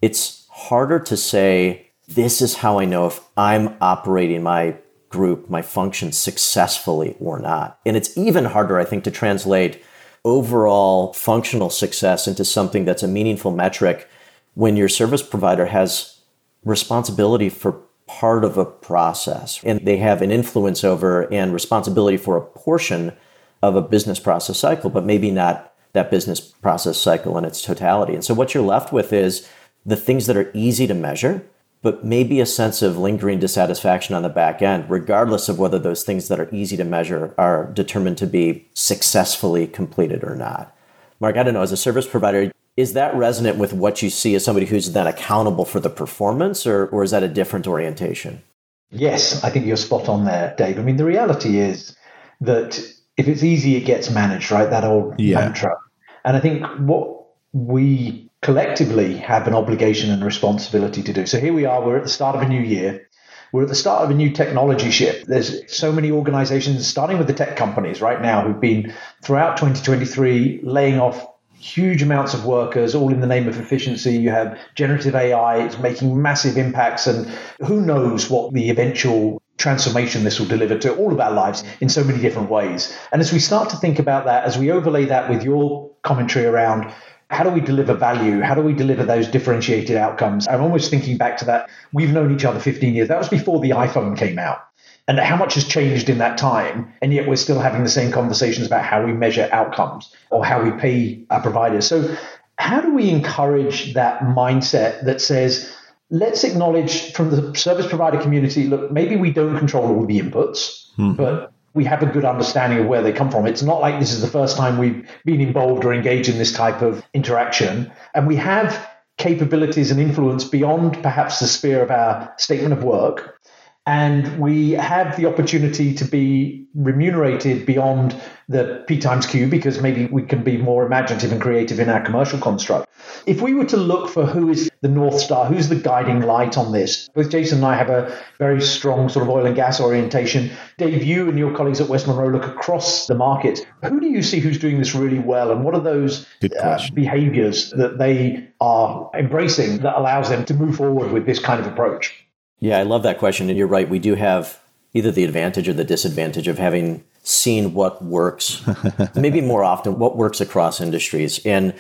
It's 0.02 0.48
harder 0.50 1.00
to 1.00 1.18
say, 1.18 1.90
this 2.08 2.42
is 2.42 2.56
how 2.56 2.80
I 2.80 2.86
know 2.86 3.08
if 3.08 3.20
I'm 3.38 3.76
operating 3.82 4.44
my 4.44 4.78
group, 5.14 5.50
my 5.50 5.62
function 5.62 6.12
successfully 6.12 7.16
or 7.20 7.40
not. 7.40 7.80
And 7.86 7.96
it's 7.96 8.18
even 8.18 8.46
harder, 8.46 8.80
I 8.80 8.84
think, 8.84 9.04
to 9.04 9.12
translate 9.12 9.82
overall 10.26 11.14
functional 11.14 11.70
success 11.70 12.28
into 12.28 12.44
something 12.44 12.84
that's 12.84 13.04
a 13.04 13.08
meaningful 13.08 13.52
metric 13.52 14.10
when 14.56 14.76
your 14.76 14.90
service 14.90 15.22
provider 15.22 15.68
has 15.68 16.20
responsibility 16.66 17.50
for 17.50 17.82
part 18.08 18.44
of 18.44 18.58
a 18.58 18.66
process 18.66 19.62
and 19.64 19.86
they 19.86 19.98
have 19.98 20.22
an 20.22 20.32
influence 20.32 20.84
over 20.84 21.32
and 21.32 21.54
responsibility 21.54 22.18
for 22.18 22.36
a 22.36 22.42
portion 22.42 23.14
of 23.62 23.76
a 23.76 23.82
business 23.82 24.20
process 24.20 24.58
cycle, 24.58 24.90
but 24.90 25.06
maybe 25.06 25.32
not 25.32 25.74
that 25.94 26.10
business 26.10 26.40
process 26.40 26.98
cycle 26.98 27.38
in 27.38 27.46
its 27.46 27.62
totality. 27.62 28.14
And 28.14 28.26
so 28.26 28.34
what 28.34 28.54
you're 28.54 28.64
left 28.64 28.92
with 28.92 29.14
is 29.14 29.48
the 29.86 29.96
things 29.96 30.26
that 30.26 30.38
are 30.38 30.52
easy 30.54 30.88
to 30.88 30.94
measure, 30.94 31.46
but 31.84 32.04
maybe 32.04 32.40
a 32.40 32.46
sense 32.46 32.82
of 32.82 32.98
lingering 32.98 33.40
dissatisfaction 33.40 34.16
on 34.16 34.24
the 34.24 34.30
back 34.30 34.62
end, 34.62 34.90
regardless 34.90 35.50
of 35.50 35.60
whether 35.60 35.78
those 35.78 36.04
things 36.04 36.30
that 36.30 36.40
are 36.40 36.50
easy 36.52 36.78
to 36.78 36.84
measure 36.86 37.36
are 37.38 37.66
determined 37.74 38.18
to 38.18 38.26
be 38.26 38.66
successfully 38.74 39.68
completed 39.68 40.24
or 40.24 40.34
not. 40.34 40.76
Mark, 41.20 41.38
I 41.38 41.44
don't 41.44 41.54
know, 41.54 41.62
as 41.62 41.74
a 41.74 41.78
service 41.78 42.08
provider, 42.08 42.52
is 42.78 42.94
that 42.94 43.14
resonant 43.14 43.58
with 43.58 43.74
what 43.74 44.02
you 44.02 44.10
see 44.10 44.34
as 44.34 44.44
somebody 44.44 44.66
who's 44.66 44.94
then 44.94 45.06
accountable 45.06 45.66
for 45.66 45.82
the 45.82 45.90
performance, 45.90 46.66
or, 46.66 46.88
or 46.88 47.04
is 47.04 47.12
that 47.12 47.22
a 47.22 47.28
different 47.28 47.68
orientation? 47.68 48.42
Yes, 48.90 49.44
I 49.44 49.50
think 49.50 49.66
you're 49.66 49.76
spot 49.76 50.08
on 50.08 50.26
there, 50.26 50.56
Dave. 50.58 50.80
I 50.80 50.84
mean, 50.84 50.98
the 50.98 51.06
reality 51.06 51.60
is 51.60 51.96
that 52.42 52.80
if 53.18 53.28
it's 53.28 53.44
easy, 53.44 53.76
it 53.76 53.82
gets 53.82 54.10
managed, 54.10 54.52
right? 54.52 54.70
That 54.70 54.84
old 54.86 55.20
yeah. 55.20 55.40
mantra. 55.40 55.76
And 56.24 56.38
I 56.38 56.40
think 56.40 56.66
what 56.80 57.26
we 57.52 58.30
collectively 58.44 59.16
have 59.18 59.48
an 59.48 59.56
obligation 59.56 60.12
and 60.12 60.24
responsibility 60.24 61.02
to 61.04 61.14
do. 61.14 61.26
So 61.26 61.40
here 61.40 61.54
we 61.54 61.66
are, 61.66 61.84
we're 61.84 61.98
at 61.98 62.04
the 62.04 62.10
start 62.10 62.36
of 62.36 62.42
a 62.42 62.48
new 62.48 62.62
year. 62.62 63.10
We're 63.52 63.64
at 63.64 63.70
the 63.70 63.76
start 63.76 64.04
of 64.04 64.10
a 64.10 64.14
new 64.14 64.32
technology 64.32 64.92
shift. 64.92 65.28
There's 65.28 65.72
so 65.72 65.92
many 65.92 66.12
organizations, 66.12 66.88
starting 66.88 67.18
with 67.20 67.28
the 67.28 67.34
tech 67.34 67.56
companies 67.56 68.02
right 68.02 68.22
now, 68.22 68.42
who've 68.42 68.60
been 68.60 68.94
throughout 69.22 69.58
2023 69.58 70.62
laying 70.64 71.00
off 71.00 71.26
huge 71.54 72.02
amounts 72.02 72.34
of 72.34 72.46
workers, 72.46 72.94
all 72.96 73.12
in 73.14 73.22
the 73.22 73.28
name 73.28 73.48
of 73.48 73.60
efficiency. 73.60 74.18
You 74.18 74.32
have 74.32 74.60
generative 74.76 75.16
AI, 75.16 75.64
it's 75.66 75.78
making 75.78 76.22
massive 76.22 76.58
impacts, 76.58 77.08
and 77.08 77.28
who 77.66 77.80
knows 77.80 78.30
what 78.30 78.54
the 78.54 78.70
eventual 78.70 79.42
transformation 79.58 80.24
this 80.24 80.40
will 80.40 80.48
deliver 80.48 80.78
to 80.80 80.96
all 80.96 81.14
of 81.14 81.20
our 81.20 81.32
lives 81.32 81.64
in 81.80 81.88
so 81.88 82.04
many 82.04 82.22
different 82.22 82.50
ways. 82.50 82.94
And 83.12 83.22
as 83.22 83.32
we 83.32 83.40
start 83.40 83.70
to 83.70 83.78
think 83.78 84.00
about 84.00 84.26
that, 84.26 84.44
as 84.44 84.58
we 84.58 84.72
overlay 84.72 85.06
that 85.06 85.30
with 85.30 85.44
your 85.44 85.92
commentary 86.02 86.46
around 86.46 86.92
how 87.34 87.44
do 87.44 87.50
we 87.50 87.62
deliver 87.62 87.94
value? 87.94 88.42
How 88.42 88.56
do 88.56 88.62
we 88.62 88.74
deliver 88.74 89.04
those 89.04 89.28
differentiated 89.28 89.98
outcomes? 89.98 90.48
I'm 90.48 90.62
almost 90.62 90.90
thinking 90.90 91.18
back 91.18 91.38
to 91.38 91.46
that. 91.46 91.70
We've 91.92 92.12
known 92.12 92.34
each 92.34 92.46
other 92.46 92.60
15 92.60 92.94
years. 92.94 93.08
That 93.08 93.18
was 93.18 93.30
before 93.30 93.60
the 93.60 93.72
iPhone 93.72 94.18
came 94.18 94.38
out 94.38 94.60
and 95.08 95.20
how 95.20 95.36
much 95.36 95.56
has 95.56 95.68
changed 95.68 96.10
in 96.10 96.18
that 96.20 96.38
time 96.38 96.94
and 97.02 97.14
yet 97.14 97.28
we're 97.28 97.36
still 97.36 97.60
having 97.60 97.84
the 97.84 97.90
same 97.90 98.12
conversations 98.12 98.68
about 98.68 98.84
how 98.84 99.06
we 99.06 99.14
measure 99.14 99.50
outcomes 99.52 100.14
or 100.30 100.46
how 100.46 100.62
we 100.62 100.72
pay 100.80 101.26
our 101.30 101.42
providers 101.42 101.88
so 101.88 102.16
how 102.58 102.80
do 102.80 102.94
we 102.94 103.10
encourage 103.10 103.94
that 103.94 104.22
mindset 104.22 105.04
that 105.06 105.20
says 105.20 105.76
let's 106.10 106.44
acknowledge 106.44 107.12
from 107.14 107.32
the 107.32 107.56
service 107.56 107.88
provider 107.88 108.20
community 108.22 108.66
look 108.66 108.92
maybe 108.92 109.16
we 109.16 109.32
don't 109.32 109.58
control 109.58 109.96
all 109.96 110.06
the 110.06 110.20
inputs 110.20 110.90
mm-hmm. 110.98 111.14
but 111.14 111.53
we 111.74 111.86
have 111.86 112.04
a 112.04 112.06
good 112.06 112.26
understanding 112.26 112.80
of 112.80 112.88
where 112.88 113.02
they 113.02 113.12
come 113.12 113.32
from. 113.32 113.48
It's 113.48 113.64
not 113.64 113.82
like 113.82 114.00
this 114.00 114.12
is 114.12 114.22
the 114.22 114.28
first 114.28 114.58
time 114.58 114.78
we've 114.78 115.08
been 115.26 115.42
involved 115.42 115.86
or 115.86 115.94
engaged 115.94 116.30
in 116.30 116.38
this 116.38 116.52
type 116.52 116.82
of 116.82 117.04
interaction. 117.14 117.92
And 118.14 118.28
we 118.28 118.36
have 118.36 118.90
capabilities 119.18 119.92
and 119.92 120.00
influence 120.00 120.44
beyond 120.44 121.02
perhaps 121.02 121.40
the 121.40 121.48
sphere 121.48 121.82
of 121.82 121.92
our 121.92 122.34
statement 122.38 122.74
of 122.74 122.84
work 122.84 123.40
and 123.86 124.40
we 124.40 124.72
have 124.72 125.18
the 125.18 125.26
opportunity 125.26 125.94
to 125.96 126.06
be 126.06 126.66
remunerated 126.74 127.66
beyond 127.66 128.16
the 128.48 128.84
P 128.88 128.98
times 128.98 129.26
Q 129.26 129.48
because 129.48 129.82
maybe 129.82 130.06
we 130.06 130.24
can 130.24 130.44
be 130.44 130.58
more 130.58 130.86
imaginative 130.86 131.32
and 131.32 131.42
creative 131.42 131.80
in 131.80 131.90
our 131.90 132.02
commercial 132.02 132.40
construct. 132.40 132.90
If 133.26 133.42
we 133.42 133.54
were 133.54 133.66
to 133.66 133.78
look 133.78 134.10
for 134.10 134.26
who 134.26 134.50
is 134.50 134.70
the 134.82 134.88
North 134.88 135.20
Star, 135.20 135.46
who's 135.46 135.70
the 135.70 135.76
guiding 135.76 136.22
light 136.22 136.58
on 136.58 136.72
this, 136.72 137.10
both 137.10 137.30
Jason 137.30 137.60
and 137.60 137.68
I 137.68 137.76
have 137.76 137.90
a 137.90 138.18
very 138.40 138.62
strong 138.62 139.10
sort 139.10 139.24
of 139.24 139.30
oil 139.30 139.46
and 139.46 139.56
gas 139.56 139.80
orientation. 139.80 140.52
Dave, 140.78 141.04
you 141.04 141.30
and 141.30 141.38
your 141.38 141.56
colleagues 141.56 141.80
at 141.80 141.90
West 141.90 142.08
Monroe 142.08 142.30
look 142.30 142.46
across 142.46 143.08
the 143.08 143.16
market. 143.16 143.66
Who 143.84 144.00
do 144.00 144.08
you 144.08 144.24
see 144.24 144.40
who's 144.40 144.58
doing 144.58 144.80
this 144.80 144.96
really 144.96 145.20
well, 145.20 145.52
and 145.52 145.64
what 145.64 145.76
are 145.76 145.82
those 145.82 146.26
uh, 146.62 146.80
behaviors 146.94 147.72
that 147.72 147.98
they 147.98 148.48
are 148.60 149.10
embracing 149.14 149.80
that 149.80 149.98
allows 149.98 150.30
them 150.30 150.46
to 150.46 150.54
move 150.54 150.78
forward 150.78 151.12
with 151.12 151.26
this 151.26 151.40
kind 151.40 151.60
of 151.60 151.68
approach? 151.68 152.23
Yeah, 152.60 152.78
I 152.78 152.84
love 152.84 153.04
that 153.04 153.20
question. 153.20 153.50
And 153.50 153.58
you're 153.58 153.68
right. 153.68 153.90
We 153.90 154.00
do 154.00 154.16
have 154.16 154.60
either 154.94 155.12
the 155.12 155.24
advantage 155.24 155.68
or 155.68 155.74
the 155.74 155.84
disadvantage 155.84 156.48
of 156.48 156.58
having 156.58 157.04
seen 157.24 157.74
what 157.74 158.04
works, 158.04 158.64
maybe 159.16 159.42
more 159.42 159.64
often, 159.64 159.98
what 159.98 160.18
works 160.18 160.40
across 160.40 160.80
industries. 160.80 161.44
And 161.46 161.74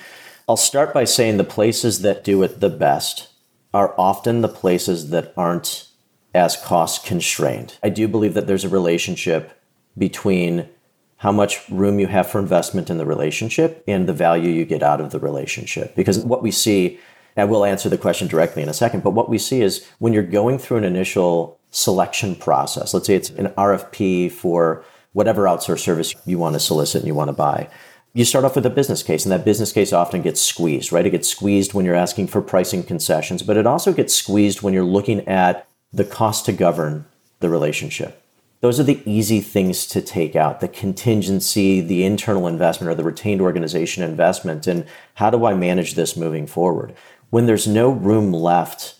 I'll 0.47 0.57
start 0.57 0.93
by 0.93 1.03
saying 1.03 1.37
the 1.37 1.43
places 1.43 2.01
that 2.01 2.23
do 2.23 2.43
it 2.43 2.59
the 2.59 2.69
best 2.69 3.29
are 3.73 3.93
often 3.97 4.41
the 4.41 4.49
places 4.49 5.09
that 5.09 5.33
aren't 5.35 5.87
as 6.33 6.57
cost 6.57 7.05
constrained. 7.05 7.77
I 7.83 7.89
do 7.89 8.07
believe 8.07 8.33
that 8.33 8.47
there's 8.47 8.63
a 8.63 8.69
relationship 8.69 9.59
between 9.97 10.69
how 11.17 11.31
much 11.31 11.67
room 11.69 11.99
you 11.99 12.07
have 12.07 12.29
for 12.29 12.39
investment 12.39 12.89
in 12.89 12.97
the 12.97 13.05
relationship 13.05 13.83
and 13.87 14.07
the 14.07 14.13
value 14.13 14.49
you 14.49 14.65
get 14.65 14.83
out 14.83 14.99
of 14.99 15.11
the 15.11 15.19
relationship. 15.19 15.95
Because 15.95 16.19
what 16.19 16.43
we 16.43 16.51
see, 16.51 16.99
and 17.35 17.49
we'll 17.49 17.65
answer 17.65 17.89
the 17.89 17.97
question 17.97 18.27
directly 18.27 18.61
in 18.61 18.69
a 18.69 18.73
second, 18.73 19.03
but 19.03 19.11
what 19.11 19.29
we 19.29 19.37
see 19.37 19.61
is 19.61 19.85
when 19.99 20.13
you're 20.13 20.23
going 20.23 20.57
through 20.57 20.77
an 20.77 20.83
initial 20.83 21.59
selection 21.71 22.35
process, 22.35 22.93
let's 22.93 23.07
say 23.07 23.15
it's 23.15 23.31
an 23.31 23.47
RFP 23.57 24.31
for 24.31 24.83
whatever 25.13 25.43
outsource 25.43 25.79
service 25.79 26.13
you 26.25 26.37
want 26.37 26.53
to 26.53 26.59
solicit 26.59 27.01
and 27.01 27.07
you 27.07 27.15
want 27.15 27.29
to 27.29 27.33
buy. 27.33 27.69
You 28.15 28.25
start 28.25 28.45
off 28.45 28.55
with 28.55 28.65
a 28.65 28.69
business 28.69 29.01
case, 29.01 29.25
and 29.25 29.31
that 29.31 29.43
business 29.43 29.71
case 29.71 29.91
often 29.91 30.21
gets 30.21 30.39
squeezed, 30.39 30.91
right? 30.91 31.05
It 31.05 31.09
gets 31.09 31.27
squeezed 31.27 31.73
when 31.73 31.83
you're 31.83 31.95
asking 31.95 32.27
for 32.27 32.41
pricing 32.41 32.83
concessions, 32.83 33.41
but 33.41 33.57
it 33.57 33.65
also 33.65 33.91
gets 33.91 34.13
squeezed 34.13 34.61
when 34.61 34.73
you're 34.73 34.83
looking 34.83 35.27
at 35.27 35.67
the 35.91 36.05
cost 36.05 36.45
to 36.45 36.51
govern 36.51 37.05
the 37.39 37.49
relationship. 37.49 38.23
Those 38.61 38.79
are 38.79 38.83
the 38.83 39.01
easy 39.05 39.41
things 39.41 39.85
to 39.87 40.01
take 40.01 40.35
out 40.35 40.61
the 40.61 40.67
contingency, 40.67 41.81
the 41.81 42.05
internal 42.05 42.47
investment, 42.47 42.89
or 42.89 42.95
the 42.95 43.03
retained 43.03 43.41
organization 43.41 44.03
investment. 44.03 44.67
And 44.67 44.85
how 45.15 45.29
do 45.29 45.45
I 45.45 45.53
manage 45.53 45.95
this 45.95 46.15
moving 46.15 46.47
forward? 46.47 46.93
When 47.33 47.47
there's 47.47 47.65
no 47.65 47.89
room 47.89 48.31
left, 48.31 48.93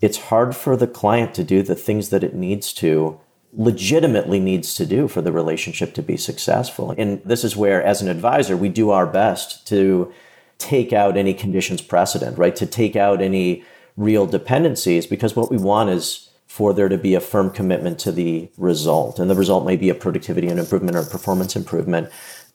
it's 0.00 0.28
hard 0.28 0.54
for 0.54 0.76
the 0.76 0.86
client 0.86 1.34
to 1.34 1.42
do 1.42 1.64
the 1.64 1.74
things 1.74 2.10
that 2.10 2.22
it 2.22 2.32
needs 2.32 2.72
to 2.74 3.18
legitimately 3.52 4.38
needs 4.38 4.76
to 4.76 4.86
do 4.86 5.08
for 5.08 5.20
the 5.20 5.32
relationship 5.32 5.92
to 5.94 6.00
be 6.00 6.16
successful. 6.16 6.94
And 6.96 7.20
this 7.24 7.42
is 7.42 7.56
where, 7.56 7.82
as 7.82 8.00
an 8.00 8.06
advisor, 8.06 8.56
we 8.56 8.68
do 8.68 8.90
our 8.90 9.04
best 9.04 9.66
to 9.66 10.12
take 10.58 10.92
out 10.92 11.16
any 11.16 11.34
conditions 11.34 11.82
precedent, 11.82 12.38
right? 12.38 12.54
To 12.54 12.66
take 12.66 12.94
out 12.94 13.20
any 13.20 13.64
real 13.96 14.26
dependencies, 14.26 15.08
because 15.08 15.34
what 15.34 15.50
we 15.50 15.56
want 15.56 15.90
is 15.90 16.30
for 16.46 16.72
there 16.72 16.88
to 16.88 16.96
be 16.96 17.16
a 17.16 17.20
firm 17.20 17.50
commitment 17.50 17.98
to 17.98 18.12
the 18.12 18.48
result. 18.56 19.18
And 19.18 19.28
the 19.28 19.34
result 19.34 19.66
may 19.66 19.74
be 19.74 19.88
a 19.88 19.94
productivity 19.96 20.46
and 20.46 20.60
improvement 20.60 20.96
or 20.96 21.02
performance 21.02 21.56
improvement. 21.56 22.10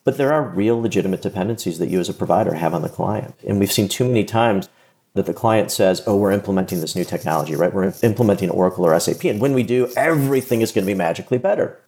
But 0.05 0.15
there 0.15 0.31
are 0.31 0.47
real 0.47 0.81
legitimate 0.81 1.21
dependencies 1.21 1.79
that 1.79 1.89
you 1.89 1.99
as 1.99 2.07
a 2.07 2.13
provider 2.13 2.53
have 2.53 2.73
on 2.73 2.81
the 2.81 2.87
client. 2.87 3.35
And 3.45 3.59
we've 3.59 3.73
seen 3.73 3.89
too 3.89 4.05
many 4.05 4.23
times 4.23 4.69
that 5.17 5.25
the 5.25 5.33
client 5.33 5.71
says, 5.71 6.01
oh, 6.07 6.15
we're 6.15 6.31
implementing 6.31 6.81
this 6.81 6.95
new 6.95 7.03
technology, 7.03 7.55
right? 7.55 7.73
We're 7.73 7.93
implementing 8.01 8.49
Oracle 8.49 8.85
or 8.85 8.97
SAP. 8.99 9.25
And 9.25 9.41
when 9.41 9.53
we 9.53 9.63
do, 9.63 9.91
everything 9.97 10.61
is 10.61 10.71
going 10.71 10.85
to 10.85 10.91
be 10.91 10.97
magically 10.97 11.37
better. 11.37 11.79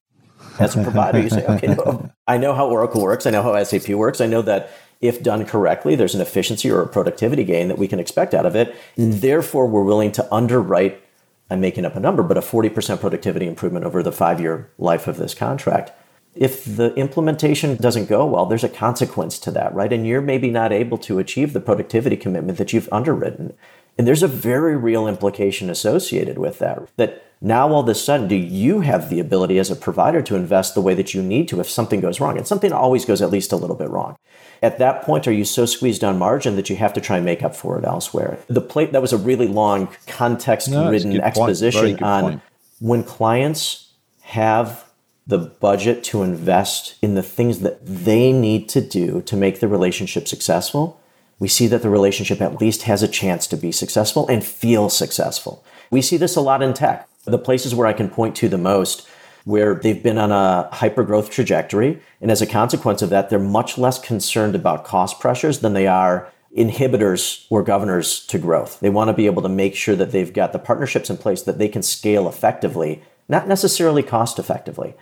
As 0.59 0.75
a 0.75 0.83
provider, 0.83 1.19
you 1.19 1.29
say, 1.29 1.45
okay, 1.45 1.67
no, 1.67 2.12
I 2.27 2.38
know 2.38 2.53
how 2.53 2.67
Oracle 2.69 3.01
works. 3.01 3.25
I 3.25 3.29
know 3.29 3.41
how 3.41 3.63
SAP 3.63 3.89
works. 3.89 4.19
I 4.19 4.25
know 4.25 4.41
that 4.41 4.69
if 5.00 5.24
done 5.24 5.45
correctly, 5.45 5.95
there's 5.95 6.15
an 6.15 6.21
efficiency 6.21 6.69
or 6.69 6.81
a 6.81 6.88
productivity 6.88 7.45
gain 7.45 7.69
that 7.69 7.77
we 7.77 7.88
can 7.88 8.00
expect 8.00 8.33
out 8.33 8.45
of 8.45 8.55
it. 8.55 8.75
And 8.98 9.13
therefore, 9.13 9.67
we're 9.67 9.83
willing 9.83 10.12
to 10.13 10.33
underwrite, 10.33 11.01
I'm 11.50 11.62
making 11.62 11.86
up 11.86 11.95
a 11.95 12.00
number, 12.01 12.24
but 12.24 12.38
a 12.38 12.41
40% 12.41 13.00
productivity 13.00 13.48
improvement 13.48 13.86
over 13.86 14.03
the 14.03 14.12
five 14.12 14.41
year 14.41 14.69
life 14.77 15.07
of 15.07 15.15
this 15.17 15.33
contract 15.33 15.91
if 16.36 16.63
the 16.63 16.93
implementation 16.95 17.75
doesn't 17.75 18.07
go 18.07 18.25
well, 18.25 18.45
there's 18.45 18.63
a 18.63 18.69
consequence 18.69 19.39
to 19.39 19.51
that, 19.51 19.74
right? 19.74 19.91
And 19.91 20.05
you're 20.05 20.21
maybe 20.21 20.50
not 20.50 20.71
able 20.71 20.98
to 21.00 21.19
achieve 21.19 21.53
the 21.53 21.59
productivity 21.59 22.15
commitment 22.15 22.57
that 22.57 22.71
you've 22.71 22.89
underwritten. 22.91 23.53
And 23.98 24.07
there's 24.07 24.24
a 24.24 24.27
very 24.27 24.77
real 24.77 25.07
implication 25.07 25.69
associated 25.69 26.38
with 26.38 26.59
that. 26.59 26.88
That 26.95 27.25
now 27.41 27.69
all 27.69 27.81
of 27.81 27.89
a 27.89 27.95
sudden, 27.95 28.27
do 28.27 28.36
you 28.36 28.81
have 28.81 29.09
the 29.09 29.19
ability 29.19 29.59
as 29.59 29.71
a 29.71 29.75
provider 29.75 30.21
to 30.21 30.36
invest 30.36 30.75
the 30.75 30.81
way 30.81 30.93
that 30.93 31.13
you 31.13 31.21
need 31.21 31.48
to 31.50 31.59
if 31.59 31.69
something 31.69 32.00
goes 32.00 32.19
wrong? 32.19 32.38
And 32.38 32.48
something 32.48 32.71
always 32.71 33.05
goes 33.05 33.21
at 33.21 33.29
least 33.29 33.51
a 33.51 33.57
little 33.57 33.75
bit 33.75 33.89
wrong. 33.89 34.17
At 34.62 34.77
that 34.79 35.03
point, 35.03 35.27
are 35.27 35.33
you 35.33 35.45
so 35.45 35.65
squeezed 35.65 36.03
on 36.03 36.17
margin 36.17 36.55
that 36.57 36.69
you 36.69 36.75
have 36.75 36.93
to 36.93 37.01
try 37.01 37.17
and 37.17 37.25
make 37.25 37.43
up 37.43 37.55
for 37.55 37.77
it 37.77 37.86
elsewhere? 37.86 38.39
The 38.48 38.62
plate 38.62 38.91
that 38.91 39.01
was 39.01 39.13
a 39.13 39.17
really 39.17 39.48
long 39.48 39.89
context 40.05 40.69
ridden 40.69 41.13
no, 41.13 41.21
exposition 41.21 42.01
on 42.03 42.24
point. 42.24 42.41
when 42.79 43.03
clients 43.03 43.93
have 44.21 44.88
the 45.29 45.38
budget 45.38 46.03
to 46.03 46.24
invest 46.24 46.95
in 47.03 47.13
the 47.13 47.21
things 47.21 47.59
that 47.59 47.86
they 47.86 48.33
need 48.33 48.67
to 48.67 48.81
do 48.81 49.21
to 49.21 49.38
make 49.38 49.59
the 49.59 49.67
relationship 49.67 50.27
successful, 50.27 51.00
we 51.38 51.48
see 51.48 51.67
that 51.67 51.83
the 51.83 51.89
relationship 51.89 52.41
at 52.41 52.59
least 52.59 52.81
has 52.83 53.03
a 53.03 53.07
chance 53.07 53.45
to 53.45 53.55
be 53.55 53.71
successful 53.71 54.27
and 54.27 54.44
feel 54.44 54.89
successful. 54.89 55.63
We 55.92 56.01
see 56.01 56.18
this 56.18 56.35
a 56.35 56.42
lot 56.42 56.63
in 56.63 56.74
tech. 56.74 57.07
The 57.25 57.37
places 57.37 57.75
where 57.75 57.85
I 57.85 57.94
can 57.94 58.09
point 58.09 58.35
to 58.37 58.50
the 58.50 58.57
most 58.57 59.07
where 59.46 59.75
they've 59.75 60.01
been 60.01 60.18
on 60.18 60.31
a 60.31 60.68
hyper 60.74 61.03
growth 61.03 61.29
trajectory. 61.29 62.01
And 62.22 62.31
as 62.31 62.42
a 62.42 62.48
consequence 62.48 63.03
of 63.03 63.11
that, 63.11 63.29
they're 63.29 63.39
much 63.39 63.77
less 63.77 64.00
concerned 64.00 64.55
about 64.55 64.83
cost 64.83 65.20
pressures 65.20 65.59
than 65.59 65.74
they 65.74 65.85
are 65.85 66.31
inhibitors 66.57 67.46
or 67.51 67.61
governors 67.61 68.25
to 68.27 68.39
growth. 68.39 68.79
They 68.79 68.89
want 68.89 69.09
to 69.09 69.13
be 69.13 69.27
able 69.27 69.44
to 69.44 69.50
make 69.50 69.75
sure 69.75 69.96
that 69.96 70.11
they've 70.11 70.33
got 70.33 70.53
the 70.53 70.59
partnerships 70.59 71.09
in 71.09 71.18
place 71.18 71.44
that 71.44 71.59
they 71.59 71.68
can 71.68 71.83
scale 71.83 72.27
effectively, 72.27 73.03
not 73.27 73.48
necessarily 73.48 74.01
cost 74.01 74.39
effectively. 74.39 74.96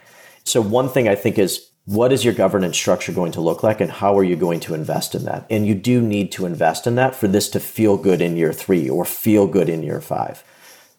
So, 0.48 0.62
one 0.62 0.88
thing 0.88 1.08
I 1.08 1.16
think 1.16 1.38
is 1.38 1.70
what 1.86 2.14
is 2.14 2.24
your 2.24 2.34
governance 2.34 2.78
structure 2.78 3.12
going 3.12 3.32
to 3.34 3.42
look 3.42 3.64
like 3.64 3.82
and 3.82 3.92
how 3.92 4.18
are 4.18 4.24
you 4.24 4.36
going 4.36 4.60
to 4.62 4.74
invest 4.74 5.16
in 5.16 5.26
that? 5.26 5.46
And 5.50 5.66
you 5.66 5.76
do 5.76 6.02
need 6.02 6.32
to 6.34 6.46
invest 6.46 6.88
in 6.88 6.96
that 6.96 7.16
for 7.16 7.28
this 7.28 7.50
to 7.50 7.60
feel 7.60 7.98
good 7.98 8.22
in 8.22 8.38
year 8.38 8.54
three 8.54 8.90
or 8.90 9.06
feel 9.06 9.48
good 9.48 9.70
in 9.70 9.84
year 9.84 10.02
five. 10.02 10.44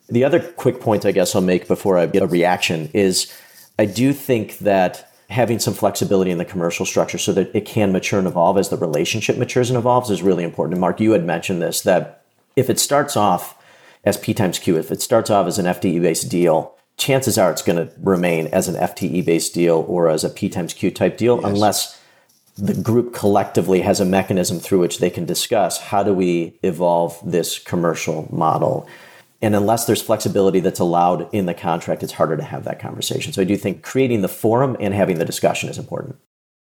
The 0.08 0.24
other 0.24 0.40
quick 0.40 0.80
point 0.80 1.04
I 1.04 1.12
guess 1.12 1.34
I'll 1.34 1.42
make 1.42 1.68
before 1.68 1.98
I 1.98 2.06
get 2.06 2.22
a 2.22 2.26
reaction 2.26 2.90
is 2.94 3.30
I 3.78 3.84
do 3.84 4.12
think 4.12 4.58
that 4.58 5.12
having 5.30 5.58
some 5.58 5.74
flexibility 5.74 6.30
in 6.30 6.38
the 6.38 6.44
commercial 6.44 6.86
structure 6.86 7.18
so 7.18 7.32
that 7.32 7.54
it 7.54 7.66
can 7.66 7.92
mature 7.92 8.18
and 8.18 8.28
evolve 8.28 8.56
as 8.56 8.70
the 8.70 8.78
relationship 8.78 9.36
matures 9.36 9.68
and 9.68 9.78
evolves 9.78 10.10
is 10.10 10.22
really 10.22 10.44
important. 10.44 10.74
And 10.74 10.80
Mark, 10.80 11.00
you 11.00 11.12
had 11.12 11.24
mentioned 11.24 11.60
this 11.60 11.82
that 11.82 12.24
if 12.56 12.70
it 12.70 12.78
starts 12.78 13.16
off 13.16 13.62
as 14.04 14.16
P 14.16 14.32
times 14.32 14.58
Q, 14.58 14.78
if 14.78 14.90
it 14.90 15.02
starts 15.02 15.28
off 15.28 15.46
as 15.46 15.58
an 15.58 15.66
FTE 15.66 16.00
based 16.00 16.30
deal, 16.30 16.77
chances 16.98 17.38
are 17.38 17.50
it's 17.50 17.62
going 17.62 17.76
to 17.76 17.92
remain 18.00 18.48
as 18.48 18.68
an 18.68 18.74
FTE 18.74 19.24
based 19.24 19.54
deal 19.54 19.84
or 19.88 20.08
as 20.08 20.24
a 20.24 20.28
P 20.28 20.48
times 20.48 20.74
Q 20.74 20.90
type 20.90 21.16
deal, 21.16 21.40
yes. 21.40 21.44
unless 21.44 22.00
the 22.56 22.74
group 22.74 23.14
collectively 23.14 23.82
has 23.82 24.00
a 24.00 24.04
mechanism 24.04 24.58
through 24.58 24.80
which 24.80 24.98
they 24.98 25.10
can 25.10 25.24
discuss 25.24 25.80
how 25.80 26.02
do 26.02 26.12
we 26.12 26.58
evolve 26.62 27.18
this 27.24 27.58
commercial 27.58 28.28
model. 28.34 28.86
And 29.40 29.54
unless 29.54 29.84
there's 29.84 30.02
flexibility 30.02 30.58
that's 30.58 30.80
allowed 30.80 31.32
in 31.32 31.46
the 31.46 31.54
contract, 31.54 32.02
it's 32.02 32.12
harder 32.12 32.36
to 32.36 32.42
have 32.42 32.64
that 32.64 32.80
conversation. 32.80 33.32
So 33.32 33.40
I 33.40 33.44
do 33.44 33.56
think 33.56 33.84
creating 33.84 34.22
the 34.22 34.28
forum 34.28 34.76
and 34.80 34.92
having 34.92 35.20
the 35.20 35.24
discussion 35.24 35.68
is 35.68 35.78
important. 35.78 36.16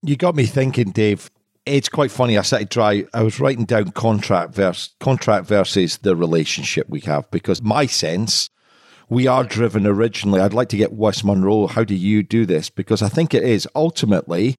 You 0.03 0.15
got 0.15 0.35
me 0.35 0.45
thinking, 0.45 0.91
Dave. 0.91 1.31
It's 1.65 1.89
quite 1.89 2.11
funny. 2.11 2.37
I 2.37 2.43
sat 2.43 2.69
dry. 2.69 3.05
I 3.13 3.23
was 3.23 3.39
writing 3.39 3.65
down 3.65 3.91
contract 3.91 4.53
versus 4.53 4.93
contract 4.99 5.47
versus 5.47 5.97
the 5.97 6.15
relationship 6.15 6.87
we 6.89 6.99
have 7.01 7.29
because 7.31 7.61
my 7.61 7.85
sense 7.85 8.49
we 9.09 9.25
are 9.25 9.43
driven 9.43 9.87
originally. 9.87 10.39
I'd 10.39 10.53
like 10.53 10.69
to 10.69 10.77
get 10.77 10.93
West 10.93 11.25
Monroe. 11.25 11.67
How 11.67 11.83
do 11.83 11.95
you 11.95 12.21
do 12.23 12.45
this? 12.45 12.69
Because 12.69 13.01
I 13.01 13.09
think 13.09 13.33
it 13.33 13.43
is 13.43 13.67
ultimately 13.75 14.55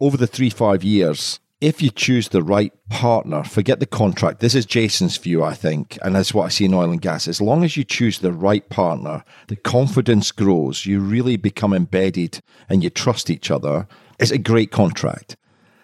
over 0.00 0.16
the 0.16 0.26
three, 0.26 0.50
five 0.50 0.84
years, 0.84 1.40
if 1.60 1.80
you 1.80 1.90
choose 1.90 2.28
the 2.28 2.42
right 2.42 2.72
partner, 2.90 3.42
forget 3.42 3.80
the 3.80 3.86
contract. 3.86 4.40
This 4.40 4.54
is 4.54 4.66
Jason's 4.66 5.16
view, 5.16 5.42
I 5.42 5.54
think, 5.54 5.98
and 6.02 6.14
that's 6.14 6.34
what 6.34 6.44
I 6.44 6.48
see 6.50 6.66
in 6.66 6.74
oil 6.74 6.90
and 6.90 7.00
gas. 7.00 7.26
As 7.26 7.40
long 7.40 7.64
as 7.64 7.76
you 7.76 7.84
choose 7.84 8.18
the 8.18 8.32
right 8.32 8.68
partner, 8.68 9.24
the 9.48 9.56
confidence 9.56 10.30
grows, 10.30 10.84
you 10.84 11.00
really 11.00 11.38
become 11.38 11.72
embedded 11.72 12.40
and 12.68 12.84
you 12.84 12.90
trust 12.90 13.30
each 13.30 13.50
other. 13.50 13.88
It's 14.18 14.30
a 14.30 14.36
great 14.36 14.70
contract. 14.70 15.36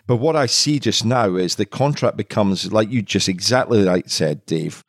But 0.07 0.17
what 0.17 0.37
I 0.37 0.47
see 0.47 0.79
just 0.81 1.05
now 1.05 1.37
is 1.37 1.55
the 1.55 1.65
contract 1.65 2.19
becomes, 2.19 2.73
like 2.73 2.91
you 2.91 3.01
just 3.01 3.29
exactly 3.29 3.83
right 3.85 4.11
said, 4.11 4.45
Dave, 4.45 4.85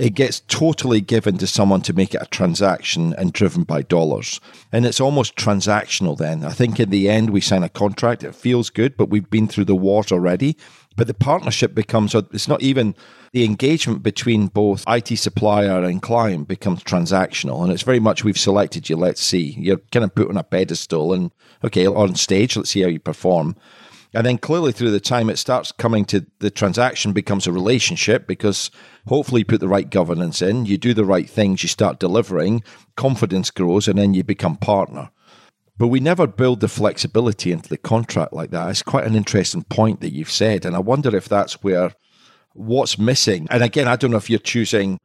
it 0.00 0.14
gets 0.14 0.40
totally 0.40 1.02
given 1.02 1.36
to 1.36 1.46
someone 1.46 1.82
to 1.82 1.92
make 1.92 2.14
it 2.14 2.22
a 2.22 2.26
transaction 2.26 3.14
and 3.18 3.34
driven 3.34 3.64
by 3.64 3.82
dollars. 3.82 4.40
And 4.72 4.86
it's 4.86 5.00
almost 5.00 5.36
transactional 5.36 6.16
then. 6.16 6.42
I 6.42 6.52
think 6.52 6.80
in 6.80 6.88
the 6.88 7.10
end, 7.10 7.28
we 7.28 7.42
sign 7.42 7.62
a 7.62 7.68
contract, 7.68 8.24
it 8.24 8.34
feels 8.34 8.70
good, 8.70 8.96
but 8.96 9.10
we've 9.10 9.28
been 9.28 9.46
through 9.46 9.66
the 9.66 9.76
wars 9.76 10.10
already. 10.10 10.56
But 10.96 11.06
the 11.06 11.14
partnership 11.14 11.74
becomes, 11.74 12.14
it's 12.14 12.48
not 12.48 12.62
even 12.62 12.94
the 13.32 13.44
engagement 13.44 14.02
between 14.02 14.46
both 14.46 14.84
IT 14.88 15.14
supplier 15.18 15.84
and 15.84 16.00
client 16.00 16.48
becomes 16.48 16.82
transactional. 16.82 17.62
And 17.62 17.70
it's 17.70 17.82
very 17.82 18.00
much 18.00 18.24
we've 18.24 18.38
selected 18.38 18.88
you, 18.88 18.96
let's 18.96 19.22
see. 19.22 19.54
You're 19.58 19.82
kind 19.92 20.04
of 20.04 20.14
put 20.14 20.30
on 20.30 20.38
a 20.38 20.42
pedestal 20.42 21.12
and, 21.12 21.30
okay, 21.62 21.86
on 21.86 22.14
stage, 22.14 22.56
let's 22.56 22.70
see 22.70 22.80
how 22.80 22.88
you 22.88 23.00
perform. 23.00 23.54
And 24.12 24.26
then 24.26 24.38
clearly 24.38 24.72
through 24.72 24.90
the 24.90 25.00
time 25.00 25.30
it 25.30 25.38
starts 25.38 25.70
coming 25.70 26.04
to 26.06 26.26
the 26.40 26.50
transaction 26.50 27.12
becomes 27.12 27.46
a 27.46 27.52
relationship 27.52 28.26
because 28.26 28.70
hopefully 29.06 29.42
you 29.42 29.44
put 29.44 29.60
the 29.60 29.68
right 29.68 29.88
governance 29.88 30.42
in, 30.42 30.66
you 30.66 30.78
do 30.78 30.94
the 30.94 31.04
right 31.04 31.30
things, 31.30 31.62
you 31.62 31.68
start 31.68 32.00
delivering, 32.00 32.62
confidence 32.96 33.50
grows, 33.50 33.86
and 33.86 33.98
then 33.98 34.14
you 34.14 34.24
become 34.24 34.56
partner. 34.56 35.10
But 35.78 35.88
we 35.88 36.00
never 36.00 36.26
build 36.26 36.60
the 36.60 36.68
flexibility 36.68 37.52
into 37.52 37.68
the 37.68 37.78
contract 37.78 38.32
like 38.32 38.50
that. 38.50 38.68
It's 38.68 38.82
quite 38.82 39.06
an 39.06 39.14
interesting 39.14 39.62
point 39.64 40.00
that 40.00 40.12
you've 40.12 40.30
said. 40.30 40.66
And 40.66 40.76
I 40.76 40.80
wonder 40.80 41.16
if 41.16 41.28
that's 41.28 41.62
where 41.62 41.92
what's 42.52 42.98
missing. 42.98 43.46
And 43.50 43.62
again, 43.62 43.88
I 43.88 43.96
don't 43.96 44.10
know 44.10 44.16
if 44.16 44.28
you're 44.28 44.40
choosing 44.40 44.98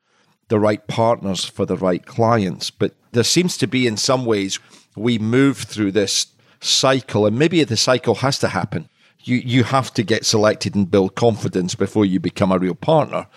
the 0.49 0.59
right 0.59 0.85
partners 0.87 1.45
for 1.45 1.65
the 1.65 1.77
right 1.77 2.05
clients, 2.05 2.71
but 2.71 2.95
there 3.13 3.23
seems 3.23 3.55
to 3.57 3.67
be 3.67 3.87
in 3.87 3.97
some 3.97 4.25
ways 4.25 4.59
we 4.95 5.17
move 5.17 5.59
through 5.59 5.91
this 5.91 6.27
cycle, 6.59 7.25
and 7.25 7.37
maybe 7.37 7.63
the 7.63 7.77
cycle 7.77 8.15
has 8.15 8.39
to 8.39 8.49
happen 8.49 8.89
you 9.23 9.37
you 9.37 9.63
have 9.63 9.93
to 9.95 10.03
get 10.03 10.25
selected 10.25 10.75
and 10.75 10.89
build 10.89 11.15
confidence 11.15 11.75
before 11.75 12.05
you 12.05 12.19
become 12.19 12.51
a 12.51 12.59
real 12.59 12.75
partner. 12.75 13.27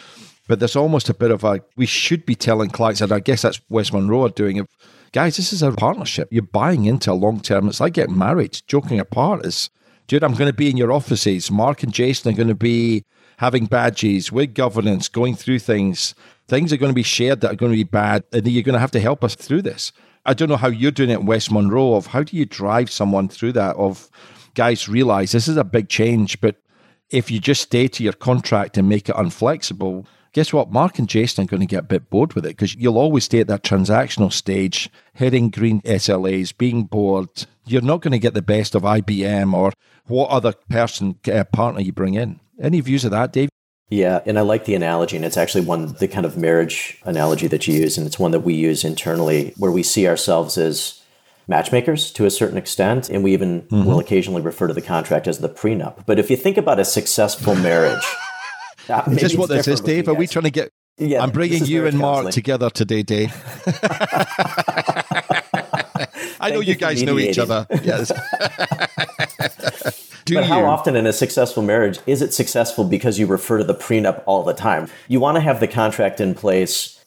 But 0.46 0.60
there's 0.60 0.76
almost 0.76 1.08
a 1.08 1.14
bit 1.14 1.30
of 1.30 1.44
a 1.44 1.62
we 1.76 1.86
should 1.86 2.24
be 2.26 2.34
telling 2.34 2.70
clients, 2.70 3.00
and 3.00 3.12
I 3.12 3.20
guess 3.20 3.42
that's 3.42 3.60
West 3.68 3.92
Monroe 3.92 4.24
are 4.24 4.30
doing 4.30 4.56
it. 4.56 4.66
Guys, 5.12 5.36
this 5.36 5.52
is 5.52 5.62
a 5.62 5.72
partnership. 5.72 6.28
You're 6.30 6.42
buying 6.42 6.84
into 6.84 7.10
a 7.10 7.14
long 7.14 7.40
term. 7.40 7.68
It's 7.68 7.80
like 7.80 7.94
getting 7.94 8.18
married. 8.18 8.60
Joking 8.66 9.00
apart 9.00 9.46
is 9.46 9.70
dude, 10.08 10.24
I'm 10.24 10.34
going 10.34 10.50
to 10.50 10.56
be 10.56 10.70
in 10.70 10.76
your 10.76 10.90
offices. 10.90 11.50
Mark 11.50 11.82
and 11.82 11.92
Jason 11.92 12.32
are 12.32 12.36
going 12.36 12.48
to 12.48 12.54
be 12.54 13.04
having 13.36 13.66
badges 13.66 14.32
with 14.32 14.54
governance, 14.54 15.08
going 15.08 15.36
through 15.36 15.60
things. 15.60 16.14
Things 16.48 16.72
are 16.72 16.78
going 16.78 16.90
to 16.90 16.94
be 16.94 17.02
shared 17.02 17.42
that 17.42 17.52
are 17.52 17.56
going 17.56 17.72
to 17.72 17.76
be 17.76 17.84
bad, 17.84 18.24
and 18.32 18.48
you're 18.48 18.62
going 18.62 18.72
to 18.72 18.80
have 18.80 18.90
to 18.92 19.00
help 19.00 19.22
us 19.22 19.34
through 19.34 19.62
this. 19.62 19.92
I 20.26 20.34
don't 20.34 20.48
know 20.48 20.56
how 20.56 20.68
you're 20.68 20.90
doing 20.90 21.10
it 21.10 21.24
West 21.24 21.52
Monroe. 21.52 21.94
Of 21.94 22.08
how 22.08 22.22
do 22.22 22.36
you 22.36 22.46
drive 22.46 22.90
someone 22.90 23.28
through 23.28 23.52
that? 23.52 23.76
Of 23.76 24.10
guys 24.58 24.88
realize 24.88 25.30
this 25.30 25.46
is 25.46 25.56
a 25.56 25.62
big 25.62 25.88
change, 25.88 26.40
but 26.40 26.56
if 27.10 27.30
you 27.30 27.38
just 27.38 27.62
stay 27.62 27.86
to 27.86 28.02
your 28.02 28.12
contract 28.12 28.76
and 28.76 28.88
make 28.88 29.08
it 29.08 29.14
unflexible, 29.14 30.04
guess 30.32 30.52
what? 30.52 30.72
Mark 30.72 30.98
and 30.98 31.08
Jason 31.08 31.44
are 31.44 31.46
going 31.46 31.60
to 31.60 31.66
get 31.66 31.84
a 31.84 31.94
bit 31.94 32.10
bored 32.10 32.34
with 32.34 32.44
it 32.44 32.56
because 32.56 32.74
you'll 32.74 32.98
always 32.98 33.22
stay 33.22 33.38
at 33.38 33.46
that 33.46 33.62
transactional 33.62 34.32
stage, 34.32 34.90
hitting 35.12 35.50
green 35.50 35.80
SLAs, 35.82 36.58
being 36.58 36.86
bored. 36.86 37.46
You're 37.66 37.82
not 37.82 38.02
going 38.02 38.12
to 38.12 38.18
get 38.18 38.34
the 38.34 38.42
best 38.42 38.74
of 38.74 38.82
IBM 38.82 39.54
or 39.54 39.72
what 40.08 40.28
other 40.30 40.54
person, 40.68 41.20
uh, 41.32 41.44
partner 41.44 41.80
you 41.80 41.92
bring 41.92 42.14
in. 42.14 42.40
Any 42.60 42.80
views 42.80 43.04
of 43.04 43.12
that, 43.12 43.32
Dave? 43.32 43.50
Yeah, 43.90 44.22
and 44.26 44.40
I 44.40 44.42
like 44.42 44.64
the 44.64 44.74
analogy, 44.74 45.14
and 45.14 45.24
it's 45.24 45.36
actually 45.36 45.66
one 45.66 45.94
the 45.94 46.08
kind 46.08 46.26
of 46.26 46.36
marriage 46.36 47.00
analogy 47.04 47.46
that 47.46 47.68
you 47.68 47.74
use, 47.74 47.96
and 47.96 48.08
it's 48.08 48.18
one 48.18 48.32
that 48.32 48.40
we 48.40 48.54
use 48.54 48.84
internally, 48.84 49.54
where 49.56 49.70
we 49.70 49.84
see 49.84 50.08
ourselves 50.08 50.58
as 50.58 50.97
matchmakers 51.48 52.12
to 52.12 52.26
a 52.26 52.30
certain 52.30 52.58
extent, 52.58 53.08
and 53.08 53.24
we 53.24 53.32
even 53.32 53.62
mm-hmm. 53.62 53.84
will 53.84 53.98
occasionally 53.98 54.42
refer 54.42 54.68
to 54.68 54.74
the 54.74 54.82
contract 54.82 55.26
as 55.26 55.38
the 55.38 55.48
prenup. 55.48 56.04
But 56.06 56.18
if 56.18 56.30
you 56.30 56.36
think 56.36 56.56
about 56.56 56.78
a 56.78 56.84
successful 56.84 57.54
marriage, 57.56 58.04
uh, 58.88 59.02
is 59.08 59.20
this 59.20 59.34
what 59.34 59.48
this 59.48 59.66
is, 59.66 59.80
Dave? 59.80 60.08
Are 60.08 60.14
we 60.14 60.26
trying 60.26 60.44
to 60.44 60.50
get? 60.50 60.70
Yeah, 60.98 61.22
I'm 61.22 61.30
bringing 61.30 61.64
you 61.64 61.86
and 61.86 61.98
Mark 61.98 62.16
counseling. 62.16 62.32
together 62.32 62.70
today, 62.70 63.02
Dave. 63.02 63.30
I 66.40 66.50
know 66.50 66.60
you 66.60 66.74
guys 66.74 67.02
know 67.02 67.18
each 67.18 67.38
other. 67.38 67.66
Yes. 67.82 68.12
But 70.34 70.44
how 70.44 70.64
often 70.64 70.96
in 70.96 71.06
a 71.06 71.12
successful 71.12 71.62
marriage 71.62 72.00
is 72.06 72.20
it 72.20 72.34
successful 72.34 72.84
because 72.84 73.18
you 73.18 73.26
refer 73.26 73.58
to 73.58 73.64
the 73.64 73.74
prenup 73.74 74.22
all 74.26 74.42
the 74.42 74.52
time? 74.52 74.88
You 75.08 75.20
want 75.20 75.36
to 75.36 75.40
have 75.40 75.60
the 75.60 75.68
contract 75.68 76.20
in 76.20 76.34
place 76.34 76.97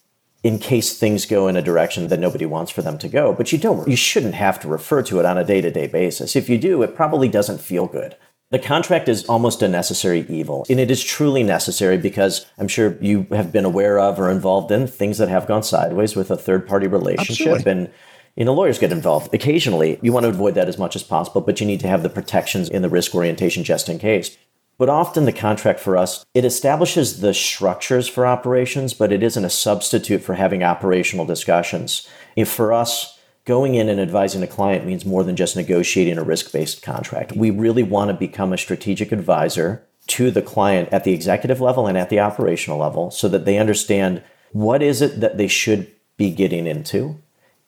in 0.43 0.58
case 0.58 0.97
things 0.97 1.25
go 1.25 1.47
in 1.47 1.56
a 1.56 1.62
direction 1.62 2.08
that 2.08 2.19
nobody 2.19 2.45
wants 2.45 2.71
for 2.71 2.82
them 2.82 2.97
to 2.97 3.08
go, 3.08 3.34
but 3.34 3.51
you 3.51 3.58
don't 3.58 3.88
you 3.88 3.95
shouldn't 3.95 4.34
have 4.34 4.60
to 4.60 4.67
refer 4.67 5.04
to 5.04 5.19
it 5.19 5.25
on 5.25 5.38
a 5.38 5.43
day-to-day 5.43 5.88
basis. 5.88 6.36
If 6.36 6.49
you 6.49 6.58
do, 6.58 6.82
it 6.82 6.95
probably 6.95 7.27
doesn't 7.27 7.62
feel 7.62 7.88
good. 7.88 8.15
The 8.49 8.60
contract 8.60 9.08
is 9.08 9.23
almost 9.25 9.62
a 9.62 9.67
necessary 9.69 10.25
evil, 10.27 10.65
and 10.69 10.80
it 10.80 10.91
is 10.91 11.01
truly 11.04 11.41
necessary 11.41 11.97
because 11.97 12.45
I'm 12.58 12.67
sure 12.67 12.97
you 12.99 13.27
have 13.32 13.51
been 13.51 13.63
aware 13.63 13.97
of 13.97 14.19
or 14.19 14.30
involved 14.30 14.71
in 14.71 14.88
things 14.88 15.19
that 15.19 15.30
have 15.30 15.47
gone 15.47 15.63
sideways 15.63 16.15
with 16.15 16.30
a 16.30 16.36
third 16.36 16.67
party 16.67 16.88
relationship 16.88 17.47
Absolutely. 17.47 17.71
and 17.71 17.93
you 18.36 18.45
know, 18.45 18.54
lawyers 18.54 18.80
get 18.80 18.91
involved 18.91 19.34
occasionally. 19.34 19.99
You 20.01 20.13
want 20.13 20.23
to 20.23 20.30
avoid 20.30 20.56
that 20.56 20.69
as 20.69 20.77
much 20.77 20.95
as 20.95 21.04
possible, 21.04 21.41
but 21.41 21.60
you 21.60 21.67
need 21.67 21.82
to 21.82 21.88
have 21.88 22.01
the 22.01 22.10
protections 22.10 22.69
in 22.69 22.82
the 22.82 22.89
risk 22.89 23.13
orientation 23.13 23.63
just 23.63 23.89
in 23.89 23.99
case. 23.99 24.38
But 24.82 24.89
often 24.89 25.26
the 25.26 25.32
contract 25.32 25.80
for 25.80 25.96
us, 25.96 26.26
it 26.34 26.44
establishes 26.44 27.22
the 27.22 27.36
structures 27.36 28.08
for 28.08 28.26
operations, 28.26 28.96
but 28.96 29.12
it 29.12 29.22
isn't 29.22 29.46
a 29.46 29.48
substitute 29.48 30.24
for 30.24 30.34
having 30.34 30.63
operational 30.63 31.24
discussions. 31.24 32.10
If 32.36 32.50
for 32.50 32.74
us, 32.74 33.20
going 33.46 33.76
in 33.76 33.89
and 33.89 34.02
advising 34.02 34.41
a 34.41 34.48
client 34.48 34.88
means 34.88 35.06
more 35.06 35.24
than 35.24 35.36
just 35.36 35.56
negotiating 35.56 36.17
a 36.17 36.24
risk 36.24 36.52
based 36.52 36.82
contract. 36.82 37.36
We 37.36 37.52
really 37.52 37.84
want 37.84 38.10
to 38.10 38.15
become 38.15 38.54
a 38.54 38.58
strategic 38.58 39.12
advisor 39.12 39.86
to 40.08 40.32
the 40.32 40.41
client 40.41 40.89
at 40.91 41.04
the 41.04 41.13
executive 41.13 41.62
level 41.62 41.86
and 41.86 41.96
at 41.96 42.10
the 42.10 42.20
operational 42.20 42.80
level 42.80 43.12
so 43.12 43.30
that 43.30 43.46
they 43.46 43.60
understand 43.60 44.24
what 44.52 44.82
is 44.82 45.04
it 45.04 45.20
that 45.20 45.38
they 45.38 45.48
should 45.48 45.91
be 46.17 46.32
getting 46.32 46.65
into 46.65 47.22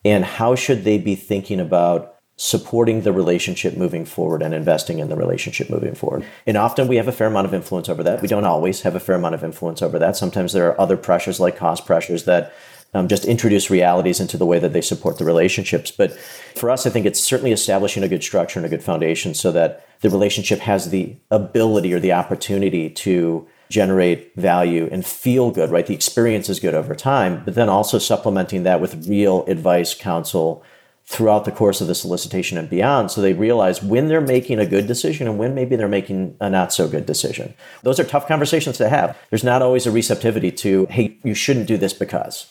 and 0.04 0.26
how 0.26 0.56
should 0.56 0.84
they 0.84 0.98
be 0.98 1.14
thinking 1.14 1.60
about 1.60 2.13
supporting 2.36 3.02
the 3.02 3.14
relationship 3.14 3.78
moving 3.78 4.06
forward 4.06 4.42
and 4.42 4.54
investing 4.54 5.00
in 5.00 5.10
the 5.10 5.16
relationship 5.16 5.70
moving 5.70 5.94
forward. 5.94 6.26
And 6.48 6.58
often 6.58 6.88
we 6.88 6.96
have 6.96 7.08
a 7.08 7.12
fair 7.12 7.28
amount 7.28 7.46
of 7.46 7.54
influence 7.54 7.90
over 7.90 8.02
that. 8.04 8.22
We 8.22 8.28
don't 8.28 8.46
always 8.46 8.82
have 8.82 8.96
a 8.96 9.00
fair 9.00 9.16
amount 9.16 9.36
of 9.36 9.44
influence 9.44 9.82
over 9.82 10.00
that. 10.00 10.18
Sometimes 10.18 10.52
there 10.52 10.68
are 10.68 10.82
other 10.82 10.98
pressures 10.98 11.40
like 11.40 11.56
cost 11.56 11.86
pressures 11.86 12.26
that 12.26 12.52
um, 12.96 13.08
just 13.08 13.26
introduce 13.26 13.70
realities 13.70 14.20
into 14.20 14.38
the 14.38 14.46
way 14.46 14.60
that 14.60 14.74
they 14.74 14.82
support 14.82 15.18
the 15.18 15.26
relationships. 15.26 15.92
But 15.92 16.14
for 16.56 16.70
us, 16.70 16.86
I 16.86 16.90
think 16.90 17.06
it's 17.06 17.20
certainly 17.20 17.52
establishing 17.52 18.04
a 18.04 18.08
good 18.08 18.24
structure 18.24 18.60
and 18.60 18.66
a 18.66 18.70
good 18.70 18.84
foundation 18.84 19.34
so 19.34 19.52
that 19.52 19.86
the 20.02 20.10
relationship 20.10 20.60
has 20.60 20.90
the 20.90 21.16
ability 21.32 21.94
or 21.94 22.00
the 22.00 22.14
opportunity 22.14 22.90
to 22.90 23.48
generate 23.70 24.36
value 24.36 24.88
and 24.92 25.06
feel 25.06 25.50
good, 25.50 25.72
right? 25.72 25.88
The 25.88 25.96
experience 25.96 26.50
is 26.50 26.60
good 26.60 26.76
over 26.76 26.94
time, 26.94 27.44
but 27.46 27.56
then 27.56 27.70
also 27.70 27.98
supplementing 27.98 28.64
that 28.64 28.80
with 28.80 29.08
real 29.08 29.46
advice, 29.46 29.96
counsel 29.96 30.64
throughout 31.06 31.46
the 31.46 31.52
course 31.52 31.82
of 31.82 31.88
the 31.88 31.96
solicitation 31.96 32.58
and 32.58 32.70
beyond. 32.70 33.12
So 33.12 33.22
they 33.22 33.34
realize 33.34 33.84
when 33.84 34.08
they're 34.08 34.22
making 34.22 34.60
a 34.60 34.66
good 34.66 34.88
decision 34.88 35.28
and 35.28 35.38
when 35.38 35.54
maybe 35.54 35.76
they're 35.76 35.88
making 35.88 36.38
a 36.40 36.50
not 36.50 36.72
so 36.72 36.88
good 36.88 37.06
decision. 37.06 37.54
Those 37.84 38.00
are 38.00 38.06
tough 38.06 38.28
conversations 38.28 38.78
to 38.78 38.90
have. 38.90 39.18
There's 39.30 39.44
not 39.44 39.62
always 39.62 39.86
a 39.86 39.92
receptivity 39.92 40.52
to, 40.52 40.86
hey, 40.90 41.18
you 41.24 41.34
shouldn't 41.34 41.68
do 41.68 41.78
this 41.78 41.94
because. 41.94 42.48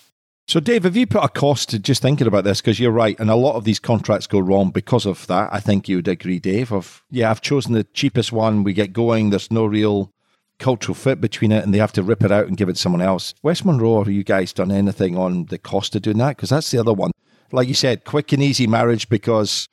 So, 0.48 0.60
Dave, 0.60 0.84
have 0.84 0.96
you 0.96 1.06
put 1.06 1.24
a 1.24 1.28
cost 1.28 1.70
to 1.70 1.78
just 1.78 2.02
thinking 2.02 2.26
about 2.26 2.44
this? 2.44 2.60
Because 2.60 2.80
you're 2.80 2.90
right, 2.90 3.18
and 3.20 3.30
a 3.30 3.36
lot 3.36 3.54
of 3.54 3.64
these 3.64 3.78
contracts 3.78 4.26
go 4.26 4.40
wrong 4.40 4.70
because 4.70 5.06
of 5.06 5.26
that. 5.28 5.48
I 5.52 5.60
think 5.60 5.88
you 5.88 5.96
would 5.96 6.08
agree, 6.08 6.40
Dave. 6.40 6.72
Of 6.72 7.04
yeah, 7.10 7.30
I've 7.30 7.40
chosen 7.40 7.72
the 7.72 7.84
cheapest 7.84 8.32
one. 8.32 8.64
We 8.64 8.72
get 8.72 8.92
going. 8.92 9.30
There's 9.30 9.52
no 9.52 9.64
real 9.64 10.12
cultural 10.58 10.94
fit 10.94 11.20
between 11.20 11.50
it 11.50 11.64
and 11.64 11.74
they 11.74 11.78
have 11.78 11.92
to 11.92 12.02
rip 12.02 12.22
it 12.22 12.30
out 12.30 12.46
and 12.46 12.56
give 12.56 12.68
it 12.68 12.74
to 12.74 12.78
someone 12.78 13.02
else. 13.02 13.34
West 13.42 13.64
Monroe, 13.64 13.98
have 13.98 14.12
you 14.12 14.22
guys 14.22 14.52
done 14.52 14.70
anything 14.70 15.18
on 15.18 15.46
the 15.46 15.58
cost 15.58 15.96
of 15.96 16.02
doing 16.02 16.18
that? 16.18 16.36
Because 16.36 16.50
that's 16.50 16.70
the 16.70 16.78
other 16.78 16.92
one. 16.92 17.10
Like 17.52 17.68
you 17.68 17.74
said, 17.74 18.04
quick 18.04 18.32
and 18.32 18.42
easy 18.42 18.66
marriage 18.66 19.08
because 19.08 19.68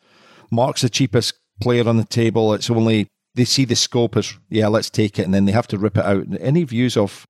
Mark's 0.51 0.81
the 0.81 0.89
cheapest 0.89 1.33
player 1.61 1.87
on 1.87 1.97
the 1.97 2.05
table. 2.05 2.53
It's 2.53 2.69
only, 2.69 3.07
they 3.35 3.45
see 3.45 3.65
the 3.65 3.75
scope 3.75 4.17
as, 4.17 4.33
yeah, 4.49 4.67
let's 4.67 4.89
take 4.89 5.19
it. 5.19 5.23
And 5.23 5.33
then 5.33 5.45
they 5.45 5.51
have 5.51 5.67
to 5.67 5.77
rip 5.77 5.97
it 5.97 6.05
out. 6.05 6.23
And 6.23 6.37
Any 6.39 6.63
views 6.63 6.97
of 6.97 7.25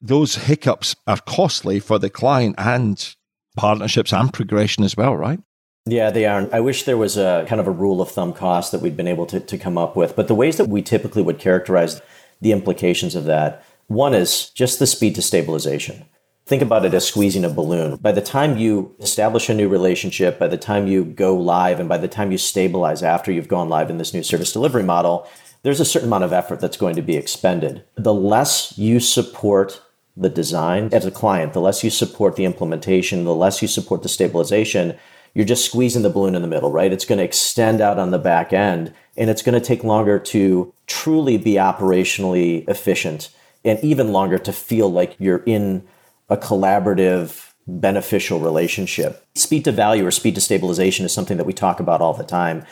those 0.00 0.36
hiccups 0.36 0.94
are 1.06 1.20
costly 1.26 1.80
for 1.80 1.98
the 1.98 2.10
client 2.10 2.54
and 2.58 3.14
partnerships 3.56 4.12
and 4.12 4.32
progression 4.32 4.84
as 4.84 4.96
well, 4.96 5.16
right? 5.16 5.40
Yeah, 5.86 6.10
they 6.10 6.26
are. 6.26 6.48
I 6.52 6.60
wish 6.60 6.82
there 6.84 6.98
was 6.98 7.16
a 7.16 7.44
kind 7.48 7.60
of 7.60 7.66
a 7.66 7.72
rule 7.72 8.00
of 8.00 8.10
thumb 8.10 8.32
cost 8.32 8.72
that 8.72 8.82
we'd 8.82 8.96
been 8.96 9.08
able 9.08 9.26
to, 9.26 9.40
to 9.40 9.58
come 9.58 9.78
up 9.78 9.96
with. 9.96 10.14
But 10.14 10.28
the 10.28 10.34
ways 10.34 10.58
that 10.58 10.68
we 10.68 10.82
typically 10.82 11.22
would 11.22 11.38
characterize 11.38 12.02
the 12.40 12.52
implications 12.52 13.14
of 13.14 13.24
that. 13.24 13.64
One 13.86 14.14
is 14.14 14.50
just 14.50 14.78
the 14.78 14.86
speed 14.86 15.14
to 15.14 15.22
stabilization. 15.22 16.04
Think 16.48 16.62
about 16.62 16.86
it 16.86 16.94
as 16.94 17.06
squeezing 17.06 17.44
a 17.44 17.50
balloon. 17.50 17.96
By 17.96 18.12
the 18.12 18.22
time 18.22 18.56
you 18.56 18.96
establish 19.00 19.50
a 19.50 19.54
new 19.54 19.68
relationship, 19.68 20.38
by 20.38 20.48
the 20.48 20.56
time 20.56 20.86
you 20.86 21.04
go 21.04 21.36
live, 21.36 21.78
and 21.78 21.90
by 21.90 21.98
the 21.98 22.08
time 22.08 22.32
you 22.32 22.38
stabilize 22.38 23.02
after 23.02 23.30
you've 23.30 23.48
gone 23.48 23.68
live 23.68 23.90
in 23.90 23.98
this 23.98 24.14
new 24.14 24.22
service 24.22 24.50
delivery 24.50 24.82
model, 24.82 25.28
there's 25.62 25.78
a 25.78 25.84
certain 25.84 26.08
amount 26.08 26.24
of 26.24 26.32
effort 26.32 26.58
that's 26.58 26.78
going 26.78 26.96
to 26.96 27.02
be 27.02 27.18
expended. 27.18 27.84
The 27.96 28.14
less 28.14 28.78
you 28.78 28.98
support 28.98 29.82
the 30.16 30.30
design 30.30 30.88
as 30.90 31.04
a 31.04 31.10
client, 31.10 31.52
the 31.52 31.60
less 31.60 31.84
you 31.84 31.90
support 31.90 32.36
the 32.36 32.46
implementation, 32.46 33.24
the 33.24 33.34
less 33.34 33.60
you 33.60 33.68
support 33.68 34.02
the 34.02 34.08
stabilization, 34.08 34.96
you're 35.34 35.44
just 35.44 35.66
squeezing 35.66 36.00
the 36.00 36.08
balloon 36.08 36.34
in 36.34 36.40
the 36.40 36.48
middle, 36.48 36.72
right? 36.72 36.94
It's 36.94 37.04
going 37.04 37.18
to 37.18 37.24
extend 37.24 37.82
out 37.82 37.98
on 37.98 38.10
the 38.10 38.18
back 38.18 38.54
end 38.54 38.94
and 39.18 39.28
it's 39.28 39.42
going 39.42 39.60
to 39.60 39.66
take 39.66 39.84
longer 39.84 40.18
to 40.18 40.72
truly 40.86 41.36
be 41.36 41.56
operationally 41.56 42.66
efficient 42.66 43.28
and 43.66 43.78
even 43.80 44.14
longer 44.14 44.38
to 44.38 44.52
feel 44.54 44.90
like 44.90 45.14
you're 45.18 45.42
in 45.44 45.86
a 46.28 46.36
collaborative 46.36 47.52
beneficial 47.66 48.40
relationship. 48.40 49.26
Speed 49.34 49.64
to 49.64 49.72
value 49.72 50.06
or 50.06 50.10
speed 50.10 50.34
to 50.34 50.40
stabilization 50.40 51.04
is 51.04 51.12
something 51.12 51.36
that 51.36 51.46
we 51.46 51.52
talk 51.52 51.80
about 51.80 52.00
all 52.00 52.14
the 52.14 52.24
time. 52.24 52.64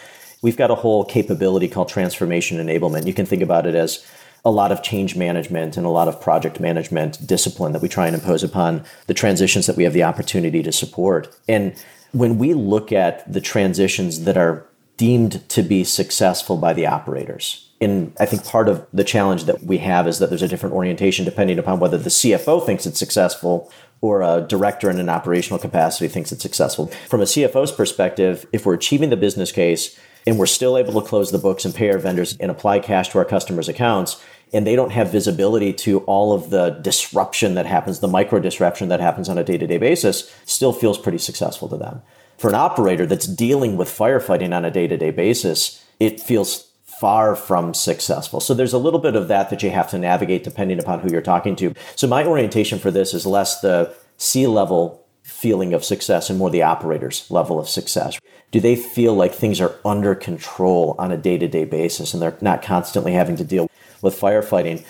We've 0.43 0.57
got 0.57 0.71
a 0.71 0.77
whole 0.77 1.05
capability 1.05 1.69
called 1.69 1.89
transformation 1.89 2.59
enablement. 2.59 3.07
You 3.07 3.15
can 3.15 3.27
think 3.27 3.43
about 3.43 3.67
it 3.67 3.75
as 3.75 4.07
a 4.45 4.51
lot 4.51 4.73
of 4.73 4.83
change 4.83 5.17
management 5.17 5.77
and 5.77 5.85
a 5.85 5.91
lot 5.91 6.09
of 6.09 6.21
project 6.21 6.61
management 6.61 7.27
discipline 7.27 7.73
that 7.73 7.83
we 7.83 7.89
try 7.89 8.07
and 8.07 8.15
impose 8.15 8.45
upon 8.45 8.85
the 9.07 9.15
transitions 9.15 9.67
that 9.67 9.77
we 9.77 9.85
have 9.85 9.93
the 9.93 10.05
opportunity 10.05 10.63
to 10.63 10.73
support. 10.73 11.37
And 11.49 11.75
when 12.13 12.39
we 12.39 12.55
look 12.55 12.93
at 12.93 13.31
the 13.31 13.41
transitions 13.41 14.25
that 14.25 14.37
are 14.37 14.67
deemed 14.97 15.49
to 15.51 15.63
be 15.63 15.85
successful 15.85 16.57
by 16.57 16.73
the 16.73 16.87
operators. 16.87 17.67
And 17.81 18.15
I 18.19 18.25
think 18.25 18.45
part 18.45 18.69
of 18.69 18.87
the 18.93 19.05
challenge 19.05 19.45
that 19.45 19.63
we 19.63 19.79
have 19.79 20.09
is 20.09 20.19
that 20.19 20.31
there's 20.31 20.43
a 20.43 20.49
different 20.49 20.75
orientation 20.75 21.25
depending 21.25 21.59
upon 21.59 21.79
whether 21.79 21.99
the 21.99 22.09
CFO 22.09 22.65
thinks 22.65 22.87
it's 22.87 22.99
successful 22.99 23.71
or 24.01 24.23
a 24.23 24.45
director 24.49 24.91
in 24.91 24.99
an 24.99 25.09
operational 25.09 25.59
capacity 25.59 26.09
thinks 26.09 26.33
it's 26.33 26.43
successful. 26.43 26.87
From 27.09 27.21
a 27.21 27.25
CFO's 27.25 27.73
perspective, 27.73 28.47
if 28.53 28.65
we're 28.65 28.75
achieving 28.75 29.11
the 29.11 29.17
business 29.17 29.53
case 29.53 29.99
and 30.27 30.39
we're 30.39 30.47
still 30.47 30.77
able 30.77 31.01
to 31.01 31.07
close 31.07 31.31
the 31.31 31.39
books 31.39 31.65
and 31.65 31.75
pay 31.75 31.91
our 31.91 31.99
vendors 31.99 32.37
and 32.39 32.51
apply 32.51 32.79
cash 32.81 33.11
to 33.11 33.19
our 33.19 33.25
customers' 33.25 33.69
accounts, 33.69 34.23
and 34.53 34.67
they 34.67 34.77
don't 34.77 34.93
have 34.93 35.11
visibility 35.11 35.73
to 35.73 36.01
all 36.01 36.33
of 36.33 36.51
the 36.51 36.71
disruption 36.71 37.55
that 37.55 37.67
happens, 37.67 38.01
the 38.01 38.09
micro 38.09 38.39
disruption 38.39 38.89
that 38.89 39.01
happens 39.01 39.29
on 39.29 39.39
a 39.39 39.45
day 39.45 39.59
to 39.59 39.67
day 39.67 39.79
basis, 39.79 40.33
still 40.45 40.73
feels 40.73 40.99
pretty 40.99 41.19
successful 41.19 41.69
to 41.69 41.77
them 41.77 42.03
for 42.39 42.49
an 42.49 42.55
operator 42.55 43.07
that's 43.07 43.27
dealing 43.27 43.77
with 43.77 43.89
firefighting 43.89 44.55
on 44.55 44.65
a 44.65 44.71
day 44.71 44.87
to 44.87 44.97
day 44.97 45.11
basis, 45.11 45.85
it 45.99 46.21
feels 46.21 46.71
far 46.85 47.37
from 47.37 47.75
successful. 47.75 48.41
So 48.41 48.55
there's 48.55 48.73
a 48.73 48.79
little 48.79 49.01
bit 49.01 49.17
of 49.17 49.29
that 49.29 49.51
that 49.51 49.63
you 49.63 49.71
have 49.71 49.91
to 49.91 49.99
navigate 49.99 50.45
depending 50.45 50.79
upon 50.79 51.01
who 51.01 51.11
you're 51.11 51.21
talking 51.21 51.55
to. 51.57 51.75
So 51.95 52.07
my 52.07 52.25
orientation 52.25 52.79
for 52.79 52.91
this 52.91 53.13
is 53.13 53.27
less 53.27 53.61
the 53.61 53.95
C 54.17 54.47
level 54.47 55.07
feeling 55.27 55.75
of 55.75 55.85
success 55.85 56.31
and 56.31 56.39
more 56.39 56.51
the 56.51 56.63
operator's 56.63 57.29
level 57.31 57.59
of 57.59 57.69
success? 57.69 58.19
Do 58.53 58.61
they 58.61 58.77
feel 58.77 59.13
like 59.13 59.35
things 59.35 59.61
are 59.61 59.75
under 59.85 60.15
control 60.15 60.95
on 60.99 61.11
a 61.11 61.17
day 61.17 61.37
to 61.37 61.49
day 61.49 61.65
basis 61.65 62.15
and 62.15 62.23
they're 62.23 62.39
not 62.41 62.63
constantly 62.63 63.13
having 63.13 63.37
to 63.37 63.45
deal 63.45 63.69
with 64.03 64.19
firefighting? 64.19 64.85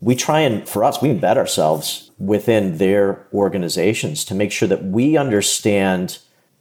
We 0.00 0.14
try 0.14 0.40
and, 0.40 0.68
for 0.68 0.84
us, 0.84 1.00
we 1.00 1.08
embed 1.08 1.38
ourselves 1.38 2.10
within 2.18 2.76
their 2.76 3.26
organizations 3.32 4.24
to 4.26 4.34
make 4.34 4.52
sure 4.52 4.68
that 4.68 4.84
we 4.84 5.16
understand 5.16 6.18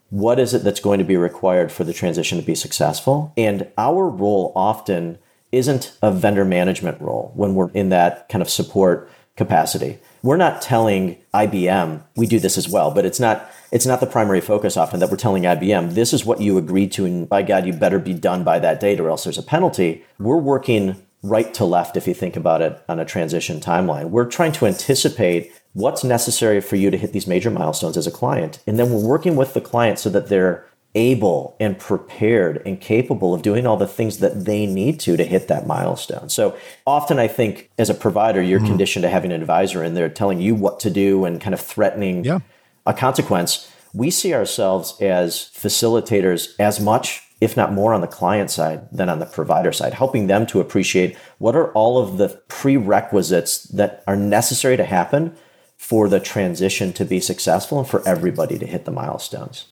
what 0.09 0.39
is 0.39 0.53
it 0.53 0.63
that's 0.63 0.79
going 0.79 0.99
to 0.99 1.05
be 1.05 1.17
required 1.17 1.71
for 1.71 1.83
the 1.83 1.93
transition 1.93 2.39
to 2.39 2.45
be 2.45 2.55
successful. 2.55 3.33
And 3.35 3.67
our 3.77 4.07
role 4.09 4.53
often 4.55 5.17
isn't 5.51 5.97
a 6.01 6.11
vendor 6.11 6.45
management 6.45 7.01
role 7.01 7.31
when 7.35 7.55
we're 7.55 7.71
in 7.71 7.89
that 7.89 8.29
kind 8.29 8.41
of 8.41 8.49
support 8.49 9.09
capacity. 9.35 9.99
We're 10.23 10.37
not 10.37 10.61
telling 10.61 11.17
IBM 11.33 12.03
we 12.15 12.25
do 12.25 12.39
this 12.39 12.57
as 12.57 12.67
well, 12.67 12.91
but 12.91 13.05
it's 13.05 13.19
not 13.19 13.49
it's 13.71 13.85
not 13.85 13.99
the 13.99 14.07
primary 14.07 14.41
focus 14.41 14.75
often 14.75 14.99
that 14.99 15.09
we're 15.09 15.17
telling 15.17 15.43
IBM 15.43 15.93
this 15.93 16.11
is 16.11 16.25
what 16.25 16.41
you 16.41 16.57
agreed 16.57 16.91
to 16.93 17.05
and 17.05 17.29
by 17.29 17.43
God 17.43 17.65
you 17.65 17.73
better 17.73 17.99
be 17.99 18.13
done 18.13 18.43
by 18.43 18.59
that 18.59 18.79
date 18.79 18.99
or 18.99 19.09
else 19.09 19.23
there's 19.23 19.37
a 19.37 19.43
penalty. 19.43 20.03
We're 20.19 20.37
working 20.37 21.01
right 21.23 21.53
to 21.53 21.65
left 21.65 21.97
if 21.97 22.07
you 22.07 22.13
think 22.13 22.35
about 22.35 22.61
it 22.61 22.81
on 22.89 22.99
a 22.99 23.05
transition 23.05 23.59
timeline. 23.59 24.09
We're 24.09 24.25
trying 24.25 24.53
to 24.53 24.65
anticipate 24.65 25.51
what's 25.77 26.03
necessary 26.03 26.59
for 26.59 26.75
you 26.75 26.89
to 26.89 26.97
hit 26.97 27.13
these 27.13 27.27
major 27.27 27.51
milestones 27.51 27.97
as 27.97 28.07
a 28.07 28.11
client. 28.11 28.59
And 28.65 28.79
then 28.79 28.91
we're 28.91 29.07
working 29.07 29.35
with 29.35 29.53
the 29.53 29.61
client 29.61 29.99
so 29.99 30.09
that 30.09 30.27
they're 30.27 30.65
able 30.95 31.55
and 31.59 31.77
prepared 31.77 32.63
and 32.65 32.81
capable 32.81 33.35
of 33.35 33.43
doing 33.43 33.67
all 33.67 33.77
the 33.77 33.85
things 33.85 34.17
that 34.17 34.45
they 34.45 34.65
need 34.65 34.99
to 35.01 35.15
to 35.15 35.23
hit 35.23 35.47
that 35.49 35.67
milestone. 35.67 36.29
So 36.29 36.57
often 36.87 37.19
I 37.19 37.27
think 37.27 37.69
as 37.77 37.91
a 37.91 37.93
provider, 37.93 38.41
you're 38.41 38.57
mm-hmm. 38.57 38.69
conditioned 38.69 39.03
to 39.03 39.09
having 39.09 39.31
an 39.31 39.39
advisor 39.39 39.83
and 39.83 39.95
they're 39.95 40.09
telling 40.09 40.41
you 40.41 40.55
what 40.55 40.79
to 40.79 40.89
do 40.89 41.25
and 41.25 41.39
kind 41.39 41.53
of 41.53 41.61
threatening 41.61 42.23
yeah. 42.23 42.39
a 42.87 42.93
consequence. 42.95 43.71
We 43.93 44.09
see 44.09 44.33
ourselves 44.33 44.99
as 44.99 45.51
facilitators 45.53 46.55
as 46.57 46.79
much 46.79 47.21
if 47.39 47.55
not 47.55 47.71
more 47.71 47.93
on 47.93 48.01
the 48.01 48.07
client 48.07 48.49
side 48.49 48.89
than 48.91 49.09
on 49.09 49.19
the 49.19 49.25
provider 49.27 49.71
side, 49.71 49.93
helping 49.93 50.25
them 50.25 50.47
to 50.47 50.59
appreciate 50.59 51.15
what 51.37 51.55
are 51.55 51.71
all 51.73 51.99
of 51.99 52.17
the 52.17 52.29
prerequisites 52.47 53.65
that 53.65 54.03
are 54.07 54.15
necessary 54.15 54.75
to 54.75 54.83
happen 54.83 55.37
for 55.77 56.09
the 56.09 56.19
transition 56.19 56.91
to 56.93 57.05
be 57.05 57.19
successful 57.19 57.79
and 57.79 57.87
for 57.87 58.05
everybody 58.07 58.57
to 58.59 58.65
hit 58.65 58.85
the 58.85 58.91
milestones. 58.91 59.71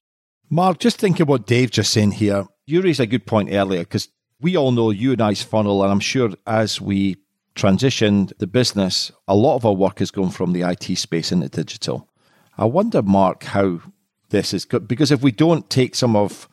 Mark, 0.49 0.79
just 0.79 0.99
thinking 0.99 1.25
what 1.25 1.47
Dave 1.47 1.71
just 1.71 1.91
saying 1.91 2.11
here, 2.11 2.45
you 2.67 2.81
raised 2.81 2.99
a 2.99 3.07
good 3.07 3.25
point 3.25 3.49
earlier 3.51 3.79
because 3.79 4.09
we 4.39 4.55
all 4.55 4.71
know 4.71 4.91
you 4.91 5.13
and 5.13 5.21
I's 5.21 5.41
funnel, 5.41 5.81
and 5.83 5.91
I'm 5.91 5.99
sure 5.99 6.31
as 6.45 6.79
we 6.79 7.17
transitioned 7.55 8.33
the 8.37 8.47
business, 8.47 9.11
a 9.27 9.35
lot 9.35 9.55
of 9.55 9.65
our 9.65 9.73
work 9.73 10.01
is 10.01 10.11
going 10.11 10.31
from 10.31 10.53
the 10.53 10.61
IT 10.61 10.97
space 10.97 11.31
into 11.31 11.49
digital. 11.49 12.09
I 12.57 12.65
wonder, 12.65 13.01
Mark, 13.01 13.43
how 13.43 13.81
this 14.29 14.53
is 14.53 14.65
good 14.65 14.87
because 14.87 15.11
if 15.11 15.21
we 15.21 15.31
don't 15.31 15.69
take 15.69 15.95
some 15.95 16.15
of 16.15 16.47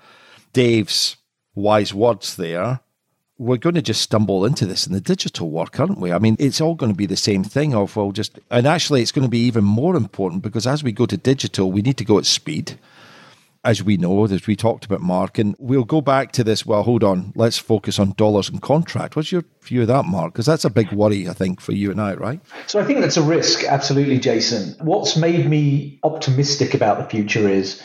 Dave's 0.52 1.16
wise 1.54 1.92
words 1.92 2.36
there, 2.36 2.80
we're 3.38 3.56
going 3.56 3.74
to 3.74 3.82
just 3.82 4.02
stumble 4.02 4.44
into 4.44 4.66
this 4.66 4.86
in 4.86 4.92
the 4.92 5.00
digital 5.00 5.50
work, 5.50 5.80
aren't 5.80 5.98
we? 5.98 6.12
I 6.12 6.18
mean, 6.18 6.36
it's 6.38 6.60
all 6.60 6.74
going 6.74 6.92
to 6.92 6.96
be 6.96 7.06
the 7.06 7.16
same 7.16 7.42
thing 7.42 7.74
of, 7.74 7.96
well, 7.96 8.12
just, 8.12 8.38
and 8.50 8.66
actually, 8.66 9.02
it's 9.02 9.12
going 9.12 9.24
to 9.24 9.30
be 9.30 9.46
even 9.46 9.64
more 9.64 9.96
important 9.96 10.42
because 10.42 10.66
as 10.66 10.84
we 10.84 10.92
go 10.92 11.06
to 11.06 11.16
digital, 11.16 11.72
we 11.72 11.82
need 11.82 11.96
to 11.96 12.04
go 12.04 12.18
at 12.18 12.26
speed, 12.26 12.78
as 13.64 13.82
we 13.82 13.96
know, 13.96 14.24
as 14.24 14.46
we 14.46 14.54
talked 14.54 14.84
about, 14.84 15.00
Mark, 15.00 15.38
and 15.38 15.56
we'll 15.58 15.84
go 15.84 16.00
back 16.00 16.32
to 16.32 16.44
this. 16.44 16.66
Well, 16.66 16.82
hold 16.82 17.02
on, 17.02 17.32
let's 17.34 17.58
focus 17.58 17.98
on 17.98 18.12
dollars 18.12 18.48
and 18.48 18.60
contract. 18.60 19.16
What's 19.16 19.32
your 19.32 19.44
view 19.62 19.82
of 19.82 19.88
that, 19.88 20.04
Mark? 20.04 20.34
Because 20.34 20.46
that's 20.46 20.64
a 20.64 20.70
big 20.70 20.92
worry, 20.92 21.28
I 21.28 21.32
think, 21.32 21.60
for 21.60 21.72
you 21.72 21.90
and 21.90 22.00
I, 22.00 22.14
right? 22.14 22.40
So 22.66 22.80
I 22.80 22.84
think 22.84 23.00
that's 23.00 23.16
a 23.16 23.22
risk, 23.22 23.64
absolutely, 23.64 24.18
Jason. 24.18 24.76
What's 24.84 25.16
made 25.16 25.48
me 25.48 25.98
optimistic 26.02 26.74
about 26.74 26.98
the 26.98 27.08
future 27.08 27.48
is 27.48 27.82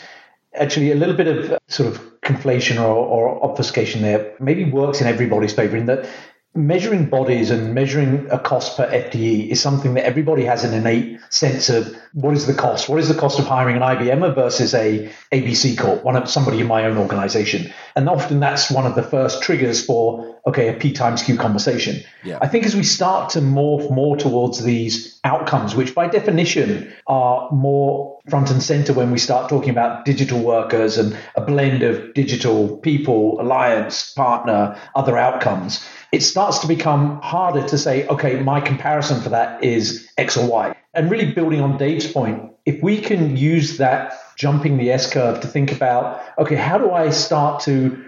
actually 0.58 0.92
a 0.92 0.94
little 0.94 1.16
bit 1.16 1.26
of 1.26 1.52
uh, 1.52 1.58
sort 1.68 1.88
of 1.88 2.20
conflation 2.20 2.80
or, 2.80 2.94
or 2.94 3.44
obfuscation 3.44 4.02
there 4.02 4.34
maybe 4.40 4.64
works 4.64 5.00
in 5.00 5.06
everybody's 5.06 5.52
favor 5.52 5.76
in 5.76 5.86
that 5.86 6.08
measuring 6.54 7.06
bodies 7.06 7.50
and 7.50 7.74
measuring 7.74 8.26
a 8.30 8.38
cost 8.38 8.76
per 8.76 8.90
FTE 8.90 9.48
is 9.48 9.60
something 9.60 9.94
that 9.94 10.04
everybody 10.04 10.44
has 10.44 10.64
an 10.64 10.74
innate 10.74 11.20
sense 11.30 11.68
of 11.68 11.94
what 12.14 12.34
is 12.34 12.46
the 12.46 12.54
cost? 12.54 12.88
What 12.88 12.98
is 12.98 13.08
the 13.08 13.14
cost 13.14 13.38
of 13.38 13.46
hiring 13.46 13.76
an 13.76 13.82
IBM 13.82 14.28
er 14.28 14.32
versus 14.34 14.74
a 14.74 15.10
ABC 15.32 15.78
Corp, 15.78 16.02
one 16.04 16.16
of 16.16 16.28
somebody 16.28 16.60
in 16.60 16.66
my 16.66 16.84
own 16.84 16.96
organization? 16.96 17.72
And 17.94 18.08
often 18.08 18.40
that's 18.40 18.70
one 18.70 18.86
of 18.86 18.94
the 18.94 19.02
first 19.02 19.42
triggers 19.42 19.84
for 19.84 20.36
okay, 20.46 20.68
a 20.68 20.72
P 20.72 20.92
times 20.92 21.22
Q 21.22 21.36
conversation. 21.36 22.02
Yeah. 22.24 22.38
I 22.40 22.48
think 22.48 22.64
as 22.64 22.74
we 22.74 22.82
start 22.82 23.30
to 23.30 23.40
morph 23.40 23.90
more 23.90 24.16
towards 24.16 24.62
these 24.62 25.20
outcomes, 25.22 25.74
which 25.74 25.94
by 25.94 26.08
definition 26.08 26.92
are 27.06 27.50
more 27.52 28.18
front 28.30 28.50
and 28.50 28.62
center 28.62 28.94
when 28.94 29.10
we 29.10 29.18
start 29.18 29.50
talking 29.50 29.70
about 29.70 30.06
digital 30.06 30.40
workers 30.40 30.96
and 30.96 31.16
a 31.34 31.42
blend 31.42 31.82
of 31.82 32.14
digital 32.14 32.78
people, 32.78 33.40
alliance, 33.40 34.12
partner, 34.12 34.78
other 34.94 35.18
outcomes 35.18 35.86
it 36.12 36.22
starts 36.22 36.60
to 36.60 36.66
become 36.66 37.20
harder 37.20 37.66
to 37.68 37.78
say, 37.78 38.06
okay, 38.08 38.40
my 38.40 38.60
comparison 38.60 39.20
for 39.20 39.28
that 39.30 39.62
is 39.62 40.08
X 40.16 40.36
or 40.36 40.48
Y. 40.48 40.76
And 40.94 41.10
really 41.10 41.32
building 41.32 41.60
on 41.60 41.76
Dave's 41.76 42.10
point, 42.10 42.50
if 42.64 42.82
we 42.82 43.00
can 43.00 43.36
use 43.36 43.78
that 43.78 44.14
jumping 44.36 44.78
the 44.78 44.90
S 44.90 45.12
curve 45.12 45.40
to 45.40 45.46
think 45.46 45.72
about, 45.72 46.22
okay, 46.38 46.56
how 46.56 46.78
do 46.78 46.92
I 46.92 47.10
start 47.10 47.62
to 47.62 48.04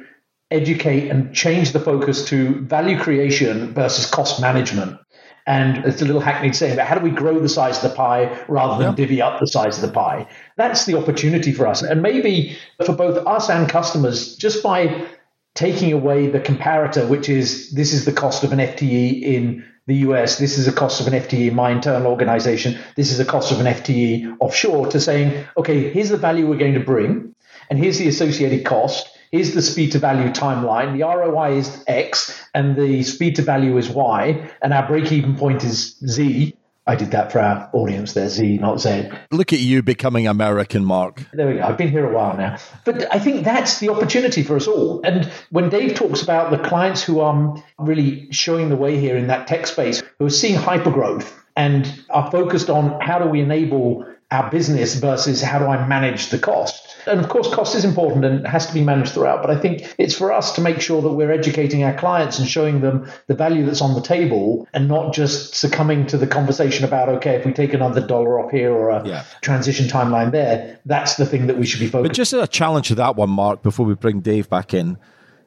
educate 0.51 1.09
and 1.09 1.35
change 1.35 1.73
the 1.73 1.81
focus 1.81 2.25
to 2.27 2.61
value 2.63 2.99
creation 2.99 3.75
versus 3.75 4.07
cost 4.07 4.41
management? 4.41 4.99
And 5.47 5.85
it's 5.85 6.03
a 6.03 6.05
little 6.05 6.21
hackneyed 6.21 6.55
saying, 6.55 6.77
but 6.77 6.87
how 6.87 6.95
do 6.95 7.03
we 7.03 7.11
grow 7.11 7.39
the 7.39 7.49
size 7.49 7.83
of 7.83 7.91
the 7.91 7.97
pie 7.97 8.45
rather 8.49 8.83
than 8.83 8.95
divvy 8.95 9.21
up 9.21 9.41
the 9.41 9.47
size 9.47 9.77
of 9.77 9.83
the 9.83 9.93
pie? 9.93 10.29
That's 10.57 10.85
the 10.85 10.97
opportunity 10.97 11.53
for 11.53 11.67
us. 11.67 11.83
And 11.83 12.03
maybe 12.03 12.57
for 12.85 12.95
both 12.95 13.27
us 13.27 13.51
and 13.51 13.69
customers, 13.69 14.37
just 14.37 14.63
by 14.63 15.07
taking 15.55 15.93
away 15.93 16.29
the 16.29 16.41
comparator, 16.41 17.09
which 17.09 17.29
is 17.29 17.71
this 17.73 17.93
is 17.93 18.05
the 18.05 18.13
cost 18.13 18.45
of 18.45 18.53
an 18.53 18.59
FTE 18.59 19.23
in 19.23 19.65
the 19.87 19.97
US, 19.97 20.39
this 20.39 20.57
is 20.57 20.67
the 20.67 20.73
cost 20.73 21.01
of 21.01 21.07
an 21.07 21.15
FTE 21.15 21.49
in 21.49 21.55
my 21.55 21.71
internal 21.71 22.07
organization, 22.07 22.79
this 22.97 23.11
is 23.11 23.19
the 23.19 23.25
cost 23.25 23.51
of 23.51 23.61
an 23.61 23.67
FTE 23.67 24.37
offshore, 24.41 24.87
to 24.89 25.01
saying, 25.01 25.45
okay, 25.57 25.91
here's 25.91 26.11
the 26.11 26.17
value 26.17 26.47
we're 26.47 26.59
going 26.59 26.75
to 26.75 26.81
bring, 26.81 27.35
and 27.69 27.79
here's 27.79 27.99
the 27.99 28.09
associated 28.09 28.65
cost. 28.65 29.17
Here's 29.33 29.55
the 29.55 29.63
speed 29.63 29.93
to 29.93 30.01
value 30.01 30.29
timeline. 30.31 30.99
The 30.99 31.05
ROI 31.05 31.59
is 31.59 31.85
X 31.87 32.37
and 32.53 32.75
the 32.75 33.05
speed 33.05 33.37
to 33.37 33.43
value 33.43 33.77
is 33.77 33.89
Y, 33.89 34.51
and 34.61 34.73
our 34.73 34.87
break 34.89 35.13
even 35.13 35.37
point 35.37 35.63
is 35.63 35.97
Z. 36.05 36.57
I 36.91 36.97
did 36.97 37.13
that 37.13 37.31
for 37.31 37.39
our 37.39 37.71
audience 37.73 38.15
there, 38.15 38.29
Z, 38.29 38.59
not 38.59 38.81
Z. 38.81 39.11
Look 39.31 39.53
at 39.53 39.61
you 39.61 39.81
becoming 39.81 40.27
American, 40.27 40.85
Mark. 40.85 41.23
There 41.33 41.47
we 41.47 41.55
go. 41.55 41.63
I've 41.63 41.79
been 41.79 41.89
here 41.89 42.05
a 42.05 42.13
while 42.13 42.37
now. 42.37 42.57
But 42.85 43.15
I 43.15 43.21
think 43.21 43.45
that's 43.45 43.79
the 43.79 43.91
opportunity 43.91 44.43
for 44.43 44.57
us 44.57 44.67
all. 44.67 45.01
And 45.05 45.31
when 45.51 45.69
Dave 45.69 45.95
talks 45.95 46.21
about 46.21 46.51
the 46.51 46.59
clients 46.59 47.01
who 47.01 47.21
are 47.21 47.63
really 47.79 48.27
showing 48.33 48.71
the 48.71 48.77
way 48.77 48.99
here 48.99 49.17
in 49.17 49.29
that 49.29 49.47
tech 49.47 49.69
space, 49.69 50.03
who 50.19 50.27
are 50.27 50.31
seeing 50.31 50.59
hypergrowth 50.59 51.33
and 51.55 51.87
are 52.11 52.29
focused 52.29 52.69
on 52.69 53.01
how 53.01 53.21
do 53.21 53.29
we 53.29 53.41
enable 53.41 54.05
our 54.31 54.51
business 54.51 54.95
versus 54.95 55.43
how 55.43 55.59
do 55.59 55.67
I 55.67 55.87
manage 55.87 56.31
the 56.31 56.39
cost? 56.39 56.97
And 57.07 57.19
of 57.19 57.29
course, 57.29 57.53
cost 57.53 57.75
is 57.75 57.85
important 57.85 58.25
and 58.25 58.47
has 58.47 58.67
to 58.67 58.75
be 58.75 58.83
managed 58.83 59.13
throughout. 59.13 59.43
But 59.43 59.51
I 59.51 59.59
think 59.59 59.95
it's 59.99 60.15
for 60.15 60.33
us 60.33 60.53
to 60.53 60.61
make 60.61 60.81
sure 60.81 61.03
that 61.03 61.13
we're 61.13 61.33
educating 61.33 61.83
our 61.83 61.95
clients 61.95 62.39
and 62.39 62.47
showing 62.47 62.81
them 62.81 63.11
the 63.27 63.35
value 63.35 63.65
that's 63.65 63.81
on 63.81 63.95
the 63.95 64.03
table 64.03 64.69
and 64.73 64.87
not 64.87 65.15
just 65.15 65.55
succumbing 65.55 66.07
to 66.09 66.19
the 66.19 66.27
conversation 66.27 66.85
about, 66.85 67.09
okay, 67.09 67.37
if 67.37 67.47
we 67.47 67.53
take 67.53 67.75
another 67.75 68.07
dollar 68.07 68.39
off 68.39 68.51
here 68.51 68.73
or 68.73 68.91
a 68.91 69.07
yeah. 69.07 69.25
transition 69.41 69.87
timeline 69.87 70.31
there, 70.31 70.79
that's 70.85 71.17
the 71.17 71.27
thing 71.27 71.47
that 71.47 71.59
we 71.59 71.67
should 71.67 71.81
be 71.81 71.87
focusing 71.87 72.09
But 72.09 72.15
just 72.15 72.33
as 72.33 72.43
a 72.43 72.49
challenge 72.49 72.89
to 72.89 72.95
that 72.97 73.17
one, 73.17 73.31
Mark, 73.31 73.63
before 73.63 73.87
we 73.87 73.95
bring 73.95 74.21
Dave 74.21 74.49
back 74.49 74.75
in 74.75 74.99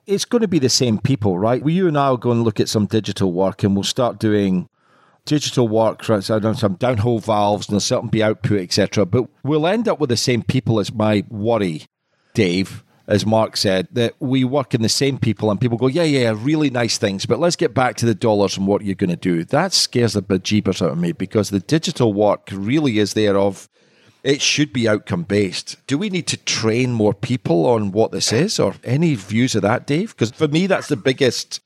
it's 0.05 0.25
going 0.25 0.41
to 0.41 0.47
be 0.47 0.59
the 0.59 0.69
same 0.69 0.99
people, 0.99 1.39
right? 1.39 1.63
We 1.63 1.73
you 1.73 1.87
and 1.87 1.97
I 1.97 2.09
will 2.09 2.17
go 2.17 2.31
and 2.31 2.43
look 2.43 2.59
at 2.59 2.67
some 2.67 2.87
digital 2.87 3.31
work 3.31 3.63
and 3.63 3.73
we'll 3.73 3.83
start 3.83 4.19
doing 4.19 4.67
digital 5.25 5.67
work, 5.67 6.07
right, 6.09 6.23
so 6.23 6.39
some 6.53 6.77
downhole 6.77 7.23
valves 7.23 7.67
and 7.67 7.73
there'll 7.73 7.81
certainly 7.81 8.12
be 8.12 8.23
output, 8.23 8.59
etc. 8.62 9.05
But 9.05 9.27
we'll 9.43 9.67
end 9.67 9.88
up 9.88 9.99
with 9.99 10.09
the 10.09 10.17
same 10.17 10.43
people 10.43 10.79
as 10.79 10.93
my 10.93 11.23
worry, 11.29 11.86
Dave, 12.33 12.83
as 13.07 13.25
Mark 13.25 13.57
said, 13.57 13.88
that 13.91 14.15
we 14.19 14.43
work 14.43 14.73
in 14.73 14.81
the 14.81 14.89
same 14.89 15.17
people 15.17 15.51
and 15.51 15.59
people 15.59 15.77
go, 15.77 15.88
yeah, 15.88 16.03
yeah, 16.03 16.33
really 16.36 16.69
nice 16.69 16.97
things, 16.97 17.25
but 17.25 17.39
let's 17.39 17.55
get 17.55 17.73
back 17.73 17.95
to 17.97 18.05
the 18.05 18.15
dollars 18.15 18.57
and 18.57 18.67
what 18.67 18.83
you're 18.83 18.95
going 18.95 19.09
to 19.09 19.15
do. 19.15 19.43
That 19.43 19.73
scares 19.73 20.13
the 20.13 20.21
bejeebers 20.23 20.81
out 20.81 20.91
of 20.91 20.97
me 20.97 21.12
because 21.12 21.49
the 21.49 21.59
digital 21.59 22.13
work 22.13 22.49
really 22.51 22.99
is 22.99 23.13
there 23.13 23.38
of 23.38 23.69
it 24.23 24.41
should 24.41 24.71
be 24.71 24.88
outcome 24.88 25.23
based. 25.23 25.75
Do 25.86 25.97
we 25.97 26.09
need 26.09 26.27
to 26.27 26.38
train 26.38 26.93
more 26.93 27.13
people 27.13 27.65
on 27.65 27.91
what 27.91 28.12
this 28.12 28.31
is 28.31 28.57
or 28.57 28.75
any 28.83 29.15
views 29.15 29.53
of 29.53 29.62
that, 29.63 29.86
Dave? 29.86 30.15
Because 30.15 30.31
for 30.31 30.47
me, 30.47 30.65
that's 30.65 30.88
the 30.88 30.95
biggest 30.95 31.59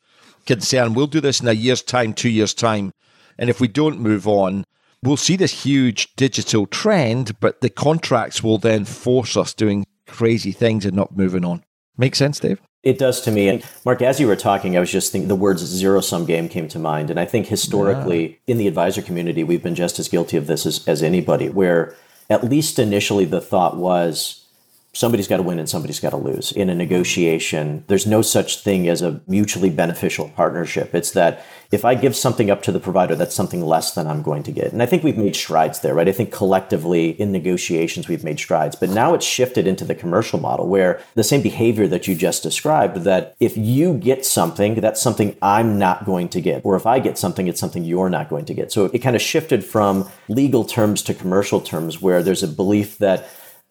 concern. 0.48 0.96
We'll 0.96 1.08
do 1.08 1.22
this 1.22 1.40
in 1.40 1.48
a 1.48 1.54
year's 1.54 1.84
time, 1.84 2.14
two 2.14 2.30
years' 2.30 2.56
time. 2.56 2.92
And 3.38 3.50
if 3.50 3.60
we 3.60 3.68
don't 3.68 4.00
move 4.00 4.28
on, 4.28 4.64
we'll 5.04 5.18
see 5.18 5.36
this 5.36 5.64
huge 5.64 6.16
digital 6.16 6.66
trend, 6.68 7.40
but 7.40 7.62
the 7.62 7.70
contracts 7.70 8.44
will 8.44 8.58
then 8.58 8.86
force 8.86 9.38
us 9.38 9.54
doing 9.54 9.86
crazy 10.08 10.52
things 10.52 10.86
and 10.86 10.96
not 10.96 11.16
moving 11.16 11.46
on. 11.46 11.64
Make 11.98 12.16
sense, 12.16 12.40
Dave? 12.40 12.62
It 12.84 13.00
does 13.00 13.22
to 13.22 13.32
me. 13.32 13.50
And 13.50 13.64
Mark, 13.86 14.02
as 14.02 14.20
you 14.20 14.28
were 14.28 14.36
talking, 14.36 14.78
I 14.78 14.80
was 14.80 14.92
just 14.92 15.12
thinking 15.12 15.28
the 15.28 15.36
words 15.36 15.62
zero 15.64 16.00
sum 16.00 16.26
game 16.26 16.48
came 16.48 16.68
to 16.70 16.80
mind. 16.80 17.10
And 17.10 17.20
I 17.20 17.26
think 17.26 17.48
historically 17.48 18.28
yeah. 18.30 18.36
in 18.54 18.58
the 18.58 18.68
advisor 18.68 19.02
community, 19.02 19.44
we've 19.44 19.64
been 19.64 19.76
just 19.76 20.00
as 20.00 20.08
guilty 20.08 20.38
of 20.38 20.48
this 20.48 20.66
as, 20.66 20.88
as 20.88 21.04
anybody, 21.04 21.50
where 21.50 21.96
at 22.30 22.44
least 22.44 22.80
initially, 22.80 23.26
the 23.26 23.42
thought 23.42 23.78
was 23.78 24.47
somebody's 24.94 25.28
got 25.28 25.38
to 25.38 25.44
win 25.44 25.60
and 25.60 25.70
somebody's 25.70 26.00
got 26.00 26.10
to 26.10 26.18
lose 26.18 26.52
in 26.52 26.70
a 26.70 26.76
negotiation. 26.76 27.84
There's 27.88 28.08
no 28.08 28.22
such 28.22 28.62
thing 28.62 28.88
as 28.88 29.02
a 29.02 29.22
mutually 29.28 29.70
beneficial 29.70 30.30
partnership. 30.30 30.96
It's 30.96 31.12
that 31.12 31.46
if 31.72 31.86
I 31.86 31.96
give 31.96 32.16
something 32.16 32.50
up 32.50 32.64
to 32.64 32.72
the 32.72 32.80
provider, 32.80 33.16
that's 33.16 33.36
something 33.36 33.62
less 33.62 33.94
than 33.94 34.08
I'm 34.08 34.22
going 34.22 34.44
to 34.44 34.52
get. 34.52 34.72
And 34.72 34.82
I 34.82 34.86
think 34.86 35.04
we've 35.04 35.18
made 35.18 35.36
strides 35.36 35.82
there, 35.82 35.94
right? 35.94 36.08
I 36.08 36.14
think 36.14 36.32
collectively 36.32 37.10
in 37.10 37.32
negotiations, 37.32 38.08
we've 38.08 38.24
made 38.24 38.40
strides. 38.40 38.76
But 38.76 38.90
now 38.90 39.14
it's 39.14 39.26
shifted 39.26 39.68
into 39.68 39.86
the 39.86 39.94
commercial 39.94 40.40
model 40.40 40.68
where 40.68 41.02
the 41.16 41.24
same 41.24 41.42
behavior 41.42 41.88
that 41.88 42.08
you 42.08 42.16
just 42.16 42.42
described 42.42 42.98
that 43.04 43.36
if 43.40 43.58
you 43.58 43.96
get 43.96 44.26
something, 44.26 44.76
that's 44.76 45.02
something 45.02 45.36
I'm 45.42 45.78
not 45.78 46.06
going 46.06 46.30
to 46.30 46.42
get. 46.42 46.62
Or 46.64 46.76
if 46.76 46.86
I 46.86 47.00
get 47.00 47.18
something, 47.18 47.48
it's 47.48 47.60
something 47.60 47.84
you're 47.84 48.10
not 48.10 48.30
going 48.30 48.46
to 48.46 48.54
get. 48.54 48.72
So 48.72 48.86
it 48.86 49.00
kind 49.00 49.16
of 49.16 49.22
shifted 49.22 49.64
from 49.64 50.10
legal 50.30 50.64
terms 50.64 51.02
to 51.04 51.14
commercial 51.14 51.62
terms 51.62 52.02
where 52.02 52.24
there's 52.24 52.44
a 52.44 52.48
belief 52.48 52.98
that 53.00 53.28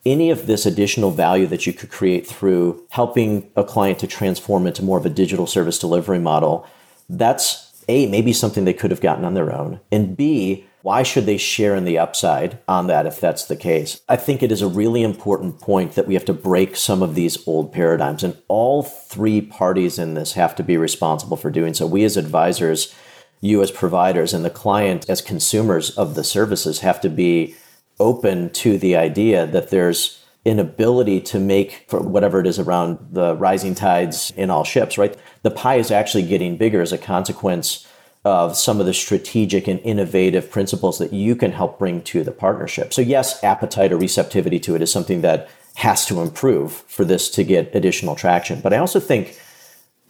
any 0.06 0.30
of 0.30 0.46
this 0.46 0.64
additional 0.64 1.10
value 1.10 1.46
that 1.48 1.66
you 1.66 1.72
could 1.72 1.90
create 1.90 2.26
through 2.26 2.86
helping 2.90 3.50
a 3.56 3.64
client 3.64 3.98
to 3.98 4.06
transform 4.06 4.66
into 4.66 4.82
more 4.82 4.98
of 4.98 5.04
a 5.04 5.10
digital 5.10 5.46
service 5.46 5.78
delivery 5.78 6.20
model, 6.20 6.66
that's 7.10 7.84
A, 7.88 8.06
maybe 8.06 8.32
something 8.32 8.64
they 8.64 8.72
could 8.72 8.92
have 8.92 9.00
gotten 9.00 9.24
on 9.24 9.34
their 9.34 9.52
own. 9.52 9.80
And 9.90 10.16
B, 10.16 10.66
why 10.82 11.02
should 11.02 11.26
they 11.26 11.36
share 11.36 11.74
in 11.74 11.84
the 11.84 11.98
upside 11.98 12.60
on 12.68 12.86
that 12.86 13.06
if 13.06 13.20
that's 13.20 13.46
the 13.46 13.56
case? 13.56 14.00
I 14.08 14.14
think 14.14 14.40
it 14.40 14.52
is 14.52 14.62
a 14.62 14.68
really 14.68 15.02
important 15.02 15.60
point 15.60 15.96
that 15.96 16.06
we 16.06 16.14
have 16.14 16.24
to 16.26 16.32
break 16.32 16.76
some 16.76 17.02
of 17.02 17.16
these 17.16 17.36
old 17.48 17.72
paradigms. 17.72 18.22
And 18.22 18.36
all 18.46 18.84
three 18.84 19.40
parties 19.40 19.98
in 19.98 20.14
this 20.14 20.34
have 20.34 20.54
to 20.54 20.62
be 20.62 20.76
responsible 20.76 21.36
for 21.36 21.50
doing 21.50 21.74
so. 21.74 21.88
We 21.88 22.04
as 22.04 22.16
advisors, 22.16 22.94
you 23.40 23.60
as 23.62 23.72
providers, 23.72 24.32
and 24.32 24.44
the 24.44 24.50
client 24.50 25.10
as 25.10 25.20
consumers 25.20 25.90
of 25.90 26.14
the 26.14 26.22
services 26.22 26.78
have 26.80 27.00
to 27.00 27.08
be 27.08 27.56
open 27.98 28.50
to 28.50 28.78
the 28.78 28.96
idea 28.96 29.46
that 29.46 29.70
there's 29.70 30.22
an 30.44 30.60
ability 30.60 31.20
to 31.20 31.40
make 31.40 31.84
for 31.88 32.00
whatever 32.00 32.40
it 32.40 32.46
is 32.46 32.58
around 32.58 32.98
the 33.10 33.34
rising 33.36 33.74
tides 33.74 34.32
in 34.36 34.48
all 34.50 34.64
ships, 34.64 34.96
right? 34.96 35.16
The 35.42 35.50
pie 35.50 35.76
is 35.76 35.90
actually 35.90 36.22
getting 36.24 36.56
bigger 36.56 36.80
as 36.80 36.92
a 36.92 36.98
consequence 36.98 37.86
of 38.24 38.56
some 38.56 38.80
of 38.80 38.86
the 38.86 38.94
strategic 38.94 39.68
and 39.68 39.80
innovative 39.80 40.50
principles 40.50 40.98
that 40.98 41.12
you 41.12 41.36
can 41.36 41.52
help 41.52 41.78
bring 41.78 42.02
to 42.02 42.24
the 42.24 42.32
partnership. 42.32 42.92
So, 42.92 43.00
yes, 43.00 43.42
appetite 43.42 43.92
or 43.92 43.96
receptivity 43.96 44.58
to 44.60 44.74
it 44.74 44.82
is 44.82 44.90
something 44.90 45.20
that 45.22 45.48
has 45.76 46.06
to 46.06 46.20
improve 46.20 46.72
for 46.72 47.04
this 47.04 47.30
to 47.30 47.44
get 47.44 47.74
additional 47.74 48.16
traction. 48.16 48.60
But 48.60 48.72
I 48.72 48.78
also 48.78 48.98
think 48.98 49.38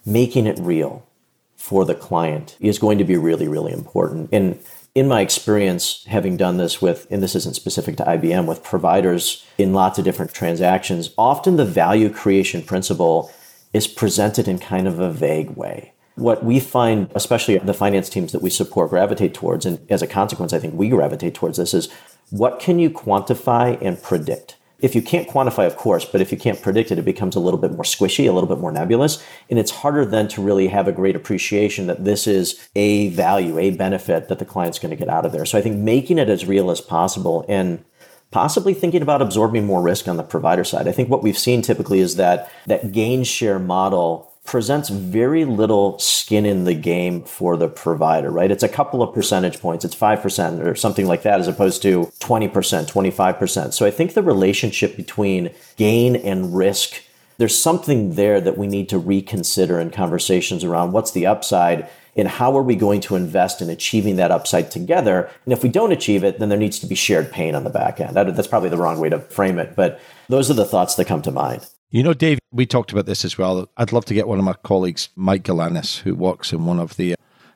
making 0.05 0.47
it 0.47 0.57
real 0.59 1.05
for 1.55 1.83
the 1.85 1.95
client 1.95 2.55
is 2.59 2.79
going 2.79 2.97
to 2.97 3.03
be 3.03 3.17
really, 3.17 3.47
really 3.47 3.73
important. 3.73 4.29
And 4.31 4.59
in 4.97 5.07
my 5.07 5.21
experience, 5.21 6.03
having 6.07 6.35
done 6.37 6.57
this 6.57 6.81
with, 6.81 7.05
and 7.11 7.21
this 7.21 7.35
isn't 7.35 7.53
specific 7.53 7.95
to 7.97 8.03
IBM, 8.03 8.47
with 8.47 8.63
providers 8.63 9.45
in 9.59 9.71
lots 9.71 9.99
of 9.99 10.03
different 10.05 10.33
transactions, 10.33 11.11
often 11.19 11.55
the 11.55 11.63
value 11.63 12.09
creation 12.09 12.63
principle 12.63 13.31
is 13.73 13.85
presented 13.85 14.47
in 14.47 14.57
kind 14.57 14.87
of 14.87 14.99
a 14.99 15.11
vague 15.11 15.51
way. 15.51 15.93
What 16.15 16.43
we 16.43 16.59
find, 16.59 17.11
especially 17.13 17.59
the 17.59 17.75
finance 17.75 18.09
teams 18.09 18.31
that 18.31 18.41
we 18.41 18.49
support, 18.49 18.89
gravitate 18.89 19.35
towards, 19.35 19.67
and 19.67 19.79
as 19.87 20.01
a 20.01 20.07
consequence, 20.07 20.51
I 20.51 20.57
think 20.57 20.73
we 20.73 20.89
gravitate 20.89 21.35
towards 21.35 21.59
this, 21.59 21.75
is 21.75 21.89
what 22.31 22.59
can 22.59 22.79
you 22.79 22.89
quantify 22.89 23.79
and 23.79 24.01
predict? 24.01 24.56
If 24.79 24.93
you 24.93 25.01
can't 25.01 25.27
quantify, 25.27 25.65
of 25.65 25.75
course, 25.75 26.05
but 26.05 26.21
if 26.21 26.31
you 26.31 26.37
can't 26.37 26.61
predict 26.61 26.91
it, 26.91 26.99
it 26.99 27.05
becomes 27.05 27.35
a 27.35 27.39
little 27.39 27.59
bit 27.59 27.71
more 27.71 27.83
squishy, 27.83 28.29
a 28.29 28.31
little 28.31 28.47
bit 28.47 28.59
more 28.59 28.71
nebulous. 28.71 29.23
And 29.49 29.57
it's 29.57 29.71
harder 29.71 30.05
then 30.05 30.27
to 30.29 30.41
really 30.41 30.67
have 30.67 30.87
a 30.87 30.91
great 30.91 31.15
appreciation 31.15 31.87
that 31.87 32.05
this 32.05 32.27
is 32.27 32.69
a 32.75 33.09
value, 33.09 33.57
a 33.57 33.71
benefit 33.71 34.27
that 34.27 34.39
the 34.39 34.45
client's 34.45 34.79
going 34.79 34.91
to 34.91 34.95
get 34.95 35.09
out 35.09 35.25
of 35.25 35.31
there. 35.31 35.45
So 35.45 35.57
I 35.57 35.61
think 35.61 35.77
making 35.77 36.19
it 36.19 36.29
as 36.29 36.45
real 36.45 36.69
as 36.69 36.79
possible 36.79 37.43
and 37.47 37.83
possibly 38.29 38.73
thinking 38.73 39.01
about 39.01 39.21
absorbing 39.21 39.65
more 39.65 39.81
risk 39.81 40.07
on 40.07 40.17
the 40.17 40.23
provider 40.23 40.63
side. 40.63 40.87
I 40.87 40.91
think 40.91 41.09
what 41.09 41.23
we've 41.23 41.37
seen 41.37 41.61
typically 41.61 41.99
is 41.99 42.17
that 42.17 42.51
that 42.65 42.91
gain 42.91 43.23
share 43.23 43.57
model 43.57 44.33
presents 44.47 44.87
very 44.87 45.45
little 45.45 45.99
skin 45.99 46.45
in 46.45 46.63
the 46.63 46.73
game 46.73 47.21
for 47.21 47.57
the 47.57 47.67
provider, 47.67 48.31
right? 48.31 48.49
It's 48.49 48.63
a 48.63 48.69
couple 48.69 49.03
of 49.03 49.13
percentage 49.13 49.59
points. 49.59 49.83
It's 49.85 49.95
5% 49.95 50.65
or 50.65 50.73
something 50.73 51.05
like 51.05 51.21
that, 51.23 51.39
as 51.39 51.47
opposed 51.47 51.81
to 51.83 52.05
20%, 52.21 52.49
25%. 52.49 53.73
So 53.73 53.85
I 53.85 53.91
think 53.91 54.13
the 54.13 54.23
relationship 54.23 54.95
between 54.95 55.51
gain 55.75 56.15
and 56.15 56.55
risk, 56.55 57.03
there's 57.37 57.61
something 57.61 58.15
there 58.15 58.41
that 58.41 58.57
we 58.57 58.67
need 58.67 58.87
to 58.89 58.97
reconsider 58.97 59.79
in 59.79 59.91
conversations 59.91 60.63
around 60.63 60.93
what's 60.93 61.11
the 61.11 61.27
upside 61.27 61.87
and 62.15 62.27
how 62.27 62.57
are 62.57 62.63
we 62.63 62.75
going 62.75 63.01
to 63.01 63.15
invest 63.15 63.61
in 63.61 63.69
achieving 63.69 64.15
that 64.15 64.31
upside 64.31 64.71
together? 64.71 65.29
And 65.43 65.53
if 65.53 65.61
we 65.61 65.69
don't 65.69 65.91
achieve 65.91 66.23
it, 66.23 66.39
then 66.39 66.49
there 66.49 66.57
needs 66.57 66.79
to 66.79 66.87
be 66.87 66.95
shared 66.95 67.31
pain 67.31 67.53
on 67.53 67.63
the 67.63 67.69
back 67.69 67.99
end. 67.99 68.15
That's 68.15 68.47
probably 68.47 68.69
the 68.69 68.77
wrong 68.77 68.99
way 68.99 69.09
to 69.09 69.19
frame 69.19 69.59
it, 69.59 69.75
but 69.75 69.99
those 70.27 70.49
are 70.49 70.55
the 70.55 70.65
thoughts 70.65 70.95
that 70.95 71.05
come 71.05 71.21
to 71.21 71.31
mind. 71.31 71.67
You 71.89 72.03
know, 72.03 72.13
Dave, 72.13 72.39
we 72.51 72.65
talked 72.65 72.91
about 72.91 73.05
this 73.05 73.23
as 73.23 73.37
well. 73.37 73.69
I'd 73.77 73.93
love 73.93 74.03
to 74.05 74.13
get 74.13 74.27
one 74.27 74.39
of 74.39 74.43
my 74.43 74.55
colleagues, 74.61 75.07
Mike 75.15 75.43
Galanis, 75.43 75.99
who 75.99 76.15
works 76.15 76.51
in 76.51 76.65
one 76.65 76.79
of 76.79 76.97
the 76.97 77.15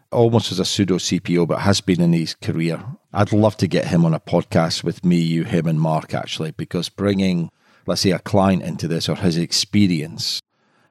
almost 0.09 0.53
as 0.53 0.59
a 0.59 0.63
pseudo 0.63 0.95
CPO, 0.95 1.45
but 1.45 1.59
has 1.61 1.81
been 1.81 1.99
in 1.99 2.13
his 2.13 2.35
career. 2.35 2.81
I'd 3.13 3.33
love 3.33 3.57
to 3.57 3.67
get 3.67 3.87
him 3.87 4.05
on 4.05 4.13
a 4.13 4.21
podcast 4.21 4.85
with 4.85 5.03
me, 5.03 5.17
you, 5.17 5.43
him, 5.43 5.67
and 5.67 5.81
Mark, 5.81 6.13
actually, 6.13 6.51
because 6.51 6.87
bringing, 6.87 7.49
let's 7.85 8.01
say, 8.01 8.11
a 8.11 8.19
client 8.19 8.63
into 8.63 8.87
this 8.87 9.09
or 9.09 9.15
his 9.15 9.35
experience, 9.35 10.41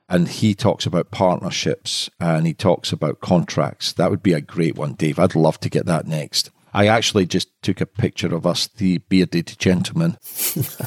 and 0.07 0.29
he 0.29 0.55
talks 0.55 0.85
about 0.85 1.11
partnerships 1.11 2.11
and 2.21 2.47
he 2.47 2.53
talks 2.53 2.93
about 2.93 3.21
contracts, 3.21 3.95
that 3.95 4.11
would 4.11 4.23
be 4.23 4.35
a 4.35 4.43
great 4.43 4.77
one, 4.77 4.93
Dave. 4.93 5.19
I'd 5.19 5.35
love 5.35 5.59
to 5.61 5.71
get 5.71 5.87
that 5.87 6.07
next. 6.07 6.51
I 6.75 6.89
actually 6.89 7.25
just 7.25 7.49
took 7.63 7.81
a 7.81 7.87
picture 7.87 8.35
of 8.35 8.47
us, 8.47 8.67
the 8.67 8.99
bearded 8.99 9.57
gentlemen, 9.59 10.19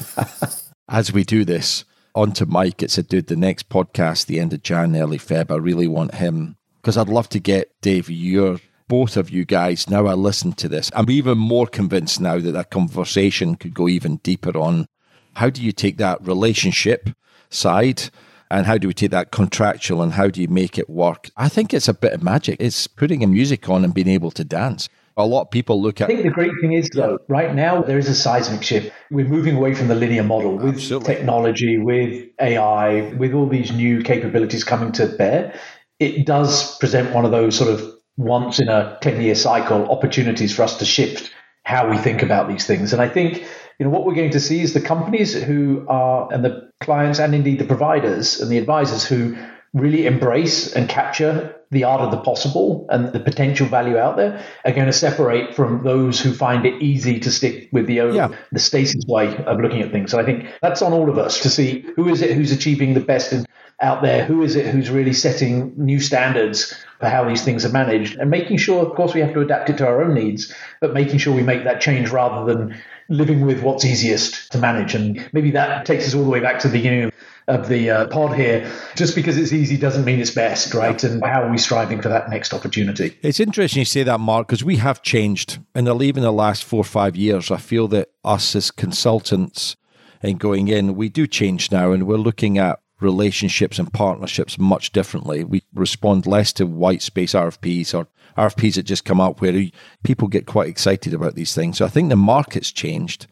as 0.88 1.12
we 1.12 1.24
do 1.24 1.44
this 1.44 1.84
on 2.14 2.32
to 2.32 2.46
Mike. 2.46 2.82
It 2.82 2.90
said, 2.90 3.08
dude, 3.08 3.26
the 3.26 3.36
next 3.36 3.68
podcast, 3.68 4.26
the 4.26 4.40
end 4.40 4.52
of 4.52 4.62
Jan, 4.62 4.96
early 4.96 5.18
Feb, 5.18 5.50
I 5.50 5.56
really 5.56 5.88
want 5.88 6.14
him 6.14 6.56
because 6.80 6.96
I'd 6.96 7.08
love 7.08 7.28
to 7.30 7.40
get 7.40 7.72
Dave, 7.80 8.10
your 8.10 8.58
both 8.86 9.16
of 9.16 9.30
you 9.30 9.44
guys. 9.44 9.88
Now 9.88 10.06
I 10.06 10.14
listen 10.14 10.52
to 10.52 10.68
this, 10.68 10.90
I'm 10.94 11.10
even 11.10 11.38
more 11.38 11.66
convinced 11.66 12.20
now 12.20 12.38
that 12.38 12.52
that 12.52 12.70
conversation 12.70 13.56
could 13.56 13.74
go 13.74 13.88
even 13.88 14.16
deeper 14.18 14.56
on 14.56 14.86
how 15.34 15.50
do 15.50 15.62
you 15.62 15.72
take 15.72 15.96
that 15.96 16.24
relationship 16.26 17.10
side 17.50 18.10
and 18.50 18.66
how 18.66 18.78
do 18.78 18.86
we 18.86 18.94
take 18.94 19.10
that 19.10 19.30
contractual 19.30 20.02
and 20.02 20.12
how 20.12 20.28
do 20.28 20.40
you 20.40 20.48
make 20.48 20.78
it 20.78 20.88
work? 20.88 21.30
I 21.36 21.48
think 21.48 21.74
it's 21.74 21.88
a 21.88 21.94
bit 21.94 22.12
of 22.12 22.22
magic. 22.22 22.58
It's 22.60 22.86
putting 22.86 23.24
a 23.24 23.26
music 23.26 23.68
on 23.68 23.84
and 23.84 23.94
being 23.94 24.08
able 24.08 24.30
to 24.32 24.44
dance 24.44 24.88
a 25.16 25.26
lot 25.26 25.42
of 25.42 25.50
people 25.50 25.80
look 25.80 26.00
at. 26.00 26.04
I 26.04 26.08
think 26.08 26.24
the 26.24 26.30
great 26.30 26.52
thing 26.60 26.72
is, 26.72 26.88
though, 26.90 27.18
right 27.28 27.54
now 27.54 27.82
there 27.82 27.98
is 27.98 28.08
a 28.08 28.14
seismic 28.14 28.62
shift. 28.62 28.92
We're 29.10 29.28
moving 29.28 29.56
away 29.56 29.74
from 29.74 29.88
the 29.88 29.94
linear 29.94 30.24
model 30.24 30.56
with 30.56 30.76
Absolutely. 30.76 31.14
technology, 31.14 31.78
with 31.78 32.28
AI, 32.40 33.12
with 33.14 33.32
all 33.32 33.48
these 33.48 33.70
new 33.72 34.02
capabilities 34.02 34.64
coming 34.64 34.92
to 34.92 35.06
bear. 35.06 35.58
It 36.00 36.26
does 36.26 36.76
present 36.78 37.14
one 37.14 37.24
of 37.24 37.30
those 37.30 37.56
sort 37.56 37.70
of 37.70 37.94
once 38.16 38.58
in 38.58 38.68
a 38.68 38.98
10 39.00 39.20
year 39.22 39.34
cycle 39.34 39.90
opportunities 39.90 40.54
for 40.54 40.62
us 40.62 40.78
to 40.78 40.84
shift 40.84 41.32
how 41.64 41.88
we 41.88 41.96
think 41.96 42.22
about 42.22 42.48
these 42.48 42.66
things. 42.66 42.92
And 42.92 43.00
I 43.00 43.08
think 43.08 43.44
you 43.78 43.84
know 43.84 43.90
what 43.90 44.04
we're 44.04 44.14
going 44.14 44.30
to 44.30 44.40
see 44.40 44.60
is 44.60 44.72
the 44.72 44.80
companies 44.80 45.34
who 45.34 45.84
are 45.88 46.32
and 46.32 46.44
the 46.44 46.70
clients 46.80 47.18
and 47.18 47.34
indeed 47.34 47.58
the 47.58 47.64
providers 47.64 48.40
and 48.40 48.50
the 48.50 48.58
advisors 48.58 49.04
who 49.04 49.36
really 49.74 50.06
embrace 50.06 50.72
and 50.72 50.88
capture 50.88 51.54
the 51.72 51.84
art 51.84 52.00
of 52.00 52.12
the 52.12 52.16
possible 52.18 52.86
and 52.90 53.12
the 53.12 53.18
potential 53.18 53.66
value 53.66 53.98
out 53.98 54.16
there 54.16 54.42
are 54.64 54.72
going 54.72 54.86
to 54.86 54.92
separate 54.92 55.54
from 55.54 55.82
those 55.82 56.20
who 56.20 56.32
find 56.32 56.64
it 56.64 56.80
easy 56.80 57.18
to 57.18 57.30
stick 57.30 57.68
with 57.72 57.86
the 57.86 57.94
yeah. 57.94 58.28
the 58.52 58.60
stasis 58.60 59.04
way 59.06 59.36
of 59.36 59.60
looking 59.60 59.82
at 59.82 59.90
things. 59.90 60.12
So 60.12 60.20
I 60.20 60.24
think 60.24 60.46
that's 60.62 60.80
on 60.80 60.92
all 60.92 61.10
of 61.10 61.18
us 61.18 61.40
to 61.40 61.50
see 61.50 61.84
who 61.96 62.08
is 62.08 62.22
it 62.22 62.36
who's 62.36 62.52
achieving 62.52 62.94
the 62.94 63.00
best 63.00 63.32
in, 63.32 63.44
out 63.80 64.02
there, 64.02 64.24
who 64.24 64.42
is 64.42 64.54
it 64.54 64.66
who's 64.66 64.90
really 64.90 65.12
setting 65.12 65.74
new 65.76 65.98
standards 65.98 66.72
for 67.00 67.08
how 67.08 67.28
these 67.28 67.44
things 67.44 67.64
are 67.64 67.70
managed, 67.70 68.16
and 68.16 68.30
making 68.30 68.56
sure, 68.56 68.86
of 68.86 68.94
course, 68.94 69.12
we 69.12 69.20
have 69.20 69.34
to 69.34 69.40
adapt 69.40 69.68
it 69.68 69.78
to 69.78 69.86
our 69.86 70.02
own 70.02 70.14
needs, 70.14 70.54
but 70.80 70.94
making 70.94 71.18
sure 71.18 71.34
we 71.34 71.42
make 71.42 71.64
that 71.64 71.80
change 71.80 72.10
rather 72.10 72.54
than 72.54 72.80
living 73.08 73.44
with 73.44 73.62
what's 73.62 73.84
easiest 73.84 74.52
to 74.52 74.58
manage. 74.58 74.94
And 74.94 75.28
maybe 75.32 75.50
that 75.50 75.84
takes 75.84 76.06
us 76.06 76.14
all 76.14 76.22
the 76.22 76.30
way 76.30 76.40
back 76.40 76.60
to 76.60 76.68
the 76.68 76.78
beginning 76.78 77.04
of 77.04 77.12
of 77.46 77.68
the 77.68 77.90
uh, 77.90 78.06
pod 78.06 78.34
here. 78.36 78.70
Just 78.94 79.14
because 79.14 79.36
it's 79.36 79.52
easy 79.52 79.76
doesn't 79.76 80.04
mean 80.04 80.20
it's 80.20 80.30
best, 80.30 80.72
right? 80.74 81.02
And 81.04 81.22
how 81.24 81.42
are 81.42 81.50
we 81.50 81.58
striving 81.58 82.00
for 82.00 82.08
that 82.08 82.30
next 82.30 82.54
opportunity? 82.54 83.18
It's 83.22 83.40
interesting 83.40 83.80
you 83.80 83.84
say 83.84 84.02
that, 84.02 84.20
Mark, 84.20 84.48
because 84.48 84.64
we 84.64 84.76
have 84.76 85.02
changed 85.02 85.58
in 85.74 85.84
the 85.84 86.02
even 86.02 86.22
the 86.22 86.32
last 86.32 86.64
four 86.64 86.80
or 86.80 86.84
five 86.84 87.16
years. 87.16 87.50
I 87.50 87.58
feel 87.58 87.88
that 87.88 88.10
us 88.24 88.56
as 88.56 88.70
consultants 88.70 89.76
and 90.22 90.38
going 90.38 90.68
in, 90.68 90.96
we 90.96 91.08
do 91.08 91.26
change 91.26 91.70
now, 91.70 91.92
and 91.92 92.06
we're 92.06 92.16
looking 92.16 92.58
at 92.58 92.80
relationships 93.00 93.78
and 93.78 93.92
partnerships 93.92 94.58
much 94.58 94.92
differently. 94.92 95.44
We 95.44 95.62
respond 95.74 96.26
less 96.26 96.52
to 96.54 96.66
white 96.66 97.02
space 97.02 97.32
RFPs 97.32 97.94
or 97.94 98.08
RFPs 98.36 98.74
that 98.74 98.84
just 98.84 99.04
come 99.04 99.20
up 99.20 99.40
where 99.40 99.68
people 100.02 100.28
get 100.28 100.46
quite 100.46 100.68
excited 100.68 101.12
about 101.12 101.34
these 101.34 101.54
things. 101.54 101.78
So 101.78 101.84
I 101.84 101.88
think 101.88 102.08
the 102.08 102.16
market's 102.16 102.72
changed. 102.72 103.26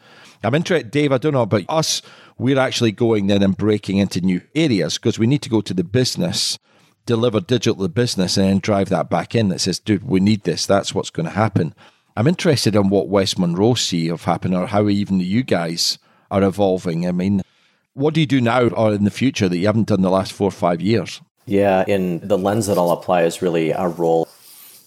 I'm 0.44 0.54
interested, 0.54 0.90
Dave, 0.90 1.12
I 1.12 1.18
don't 1.18 1.32
know 1.32 1.42
about 1.42 1.64
us 1.68 2.02
we're 2.42 2.58
actually 2.58 2.92
going 2.92 3.28
then 3.28 3.42
and 3.42 3.56
breaking 3.56 3.98
into 3.98 4.20
new 4.20 4.42
areas 4.54 4.98
because 4.98 5.18
we 5.18 5.26
need 5.26 5.42
to 5.42 5.48
go 5.48 5.60
to 5.60 5.72
the 5.72 5.84
business, 5.84 6.58
deliver 7.06 7.40
digital 7.40 7.76
to 7.76 7.82
the 7.82 7.88
business, 7.88 8.36
and 8.36 8.46
then 8.46 8.58
drive 8.58 8.88
that 8.88 9.08
back 9.08 9.34
in 9.34 9.48
that 9.48 9.60
says, 9.60 9.78
dude, 9.78 10.02
we 10.02 10.18
need 10.18 10.42
this. 10.42 10.66
That's 10.66 10.94
what's 10.94 11.10
going 11.10 11.26
to 11.26 11.32
happen. 11.32 11.74
I'm 12.16 12.26
interested 12.26 12.74
in 12.74 12.88
what 12.88 13.08
West 13.08 13.38
Monroe 13.38 13.74
see 13.74 14.08
of 14.08 14.24
happening 14.24 14.58
or 14.58 14.66
how 14.66 14.88
even 14.88 15.20
you 15.20 15.44
guys 15.44 15.98
are 16.30 16.42
evolving. 16.42 17.06
I 17.06 17.12
mean, 17.12 17.42
what 17.94 18.12
do 18.12 18.20
you 18.20 18.26
do 18.26 18.40
now 18.40 18.68
or 18.68 18.92
in 18.92 19.04
the 19.04 19.10
future 19.10 19.48
that 19.48 19.56
you 19.56 19.66
haven't 19.66 19.88
done 19.88 20.02
the 20.02 20.10
last 20.10 20.32
four 20.32 20.48
or 20.48 20.50
five 20.50 20.80
years? 20.80 21.20
Yeah, 21.46 21.84
and 21.88 22.20
the 22.20 22.38
lens 22.38 22.66
that 22.66 22.76
I'll 22.76 22.90
apply 22.90 23.22
is 23.22 23.40
really 23.40 23.72
our 23.72 23.88
role 23.88 24.28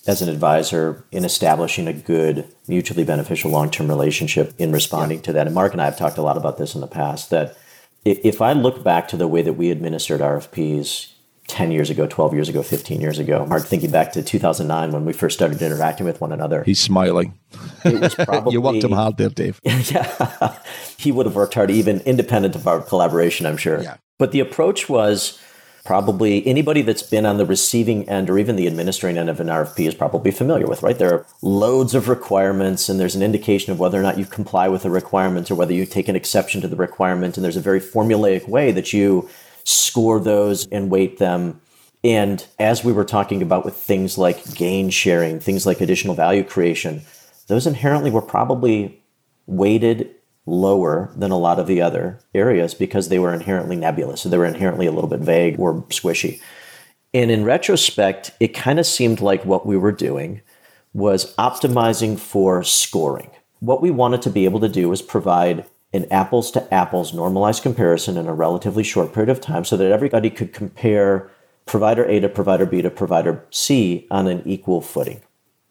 as 0.08 0.22
an 0.22 0.30
advisor 0.30 1.04
in 1.12 1.26
establishing 1.26 1.88
a 1.88 1.94
good, 1.94 2.48
mutually 2.68 3.04
beneficial 3.04 3.52
long 3.52 3.70
term 3.70 3.88
relationship 3.88 4.54
in 4.58 4.72
responding 4.72 5.20
yeah. 5.20 5.24
to 5.24 5.34
that. 5.34 5.48
And 5.48 5.56
Mark 5.56 5.74
and 5.74 5.82
I 5.82 5.86
have 5.86 5.98
talked 5.98 6.18
a 6.18 6.22
lot 6.22 6.38
about 6.38 6.58
this 6.58 6.76
in 6.76 6.82
the 6.82 6.88
past 6.88 7.30
that 7.32 7.58
if 8.04 8.42
I 8.42 8.54
look 8.54 8.84
back 8.84 9.08
to 9.10 9.18
the 9.18 9.28
way 9.28 9.42
that 9.42 9.54
we 9.54 9.72
administered 9.72 10.22
RFPs 10.22 11.12
10 11.48 11.72
years 11.72 11.90
ago, 11.90 12.08
12 12.08 12.34
years 12.34 12.50
ago, 12.50 12.62
15 12.62 13.02
years 13.02 13.20
ago, 13.20 13.46
Mark, 13.46 13.64
thinking 13.64 13.92
back 13.92 14.12
to 14.14 14.24
2009 14.24 14.92
when 14.92 15.06
we 15.06 15.14
first 15.14 15.36
started 15.36 15.62
interacting 15.62 16.06
with 16.06 16.22
one 16.22 16.32
another. 16.32 16.64
He's 16.64 16.80
smiling. 16.80 17.38
It 17.84 18.00
was 18.00 18.16
probably. 18.16 18.54
you 18.54 18.62
worked 18.62 18.84
him 18.84 18.92
hard 18.92 19.18
there, 19.18 19.30
Dave. 19.30 19.60
yeah. 19.64 20.60
he 20.98 21.12
would 21.12 21.26
have 21.26 21.36
worked 21.36 21.56
hard, 21.56 21.72
even 21.72 22.00
independent 22.02 22.56
of 22.56 22.68
our 22.68 22.82
collaboration, 22.82 23.46
I'm 23.46 23.58
sure. 23.58 23.82
Yeah. 23.82 23.98
But 24.18 24.32
the 24.32 24.40
approach 24.40 24.88
was 24.88 25.40
probably 25.86 26.46
anybody 26.48 26.82
that's 26.82 27.04
been 27.04 27.26
on 27.26 27.38
the 27.38 27.46
receiving 27.46 28.10
end 28.10 28.28
or 28.30 28.40
even 28.40 28.56
the 28.56 28.66
administering 28.66 29.18
end 29.18 29.30
of 29.30 29.40
an 29.40 29.48
RFP 29.48 29.88
is 29.88 29.94
probably 29.94 30.32
familiar 30.32 30.66
with, 30.66 30.82
right? 30.82 30.98
There 30.98 31.14
are 31.14 31.26
loads 31.44 31.94
of 31.94 32.10
requirements 32.10 32.90
and 32.90 33.00
there's 33.00 33.16
an 33.16 33.22
indication 33.22 33.72
of 33.72 33.80
whether 33.80 34.00
or 34.00 34.02
not 34.02 34.18
you 34.18 34.26
comply 34.26 34.68
with 34.68 34.82
the 34.82 34.90
requirements 34.90 35.52
or 35.52 35.56
whether 35.56 35.74
you 35.74 35.86
take 35.86 36.08
an 36.08 36.16
exception 36.16 36.60
to 36.62 36.68
the 36.68 36.76
requirement. 36.76 37.38
And 37.38 37.44
there's 37.44 37.56
a 37.56 37.62
very 37.62 37.80
formulaic 37.80 38.48
way 38.48 38.72
that 38.72 38.94
you 38.94 39.30
score 39.64 40.20
those 40.20 40.68
and 40.72 40.90
weight 40.90 41.20
them. 41.20 41.62
And 42.04 42.46
as 42.60 42.84
we 42.84 42.92
were 42.92 43.06
talking 43.06 43.44
about 43.44 43.64
with 43.64 43.76
things 43.76 44.18
like 44.18 44.56
gain 44.56 44.90
sharing, 44.90 45.40
things 45.40 45.68
like 45.68 45.82
additional 45.82 46.16
value 46.16 46.44
creation, 46.44 47.04
those 47.46 47.68
inherently 47.68 48.10
were 48.10 48.24
probably 48.24 49.04
weighted 49.46 50.10
lower 50.46 51.12
than 51.16 51.32
a 51.32 51.38
lot 51.38 51.60
of 51.60 51.68
the 51.68 51.82
other 51.82 52.20
areas 52.34 52.74
because 52.74 53.10
they 53.10 53.20
were 53.20 53.34
inherently 53.34 53.76
nebulous. 53.76 54.22
So 54.22 54.30
they 54.30 54.38
were 54.38 54.46
inherently 54.46 54.86
a 54.86 54.92
little 54.92 55.10
bit 55.10 55.22
vague 55.22 55.60
or 55.60 55.82
squishy. 55.84 56.40
And 57.14 57.32
in 57.32 57.46
retrospect, 57.46 58.32
it 58.40 58.50
kind 58.50 58.78
of 58.78 58.86
seemed 58.86 59.22
like 59.22 59.46
what 59.46 59.66
we 59.66 59.78
were 59.78 59.92
doing 59.92 60.42
was 60.94 61.36
optimizing 61.36 62.20
for 62.20 62.64
scoring. 62.64 63.30
What 63.60 63.82
we 63.82 63.90
wanted 63.90 64.22
to 64.24 64.30
be 64.30 64.46
able 64.46 64.60
to 64.60 64.70
do 64.70 64.90
was 64.90 65.02
provide 65.02 65.66
an 65.94 66.06
apples 66.12 66.52
to 66.52 66.74
apples 66.74 67.14
normalized 67.14 67.64
comparison 67.64 68.18
in 68.18 68.28
a 68.28 68.34
relatively 68.34 68.84
short 68.84 69.14
period 69.14 69.30
of 69.30 69.42
time 69.42 69.66
so 69.66 69.78
that 69.78 69.92
everybody 69.92 70.30
could 70.30 70.54
compare 70.54 71.30
provider 71.66 72.06
A 72.06 72.20
to 72.20 72.30
provider 72.30 72.66
B 72.66 72.82
to 72.82 72.90
provider 72.90 73.44
C 73.50 74.08
on 74.12 74.28
an 74.28 74.44
equal 74.46 74.82
footing. 74.82 75.22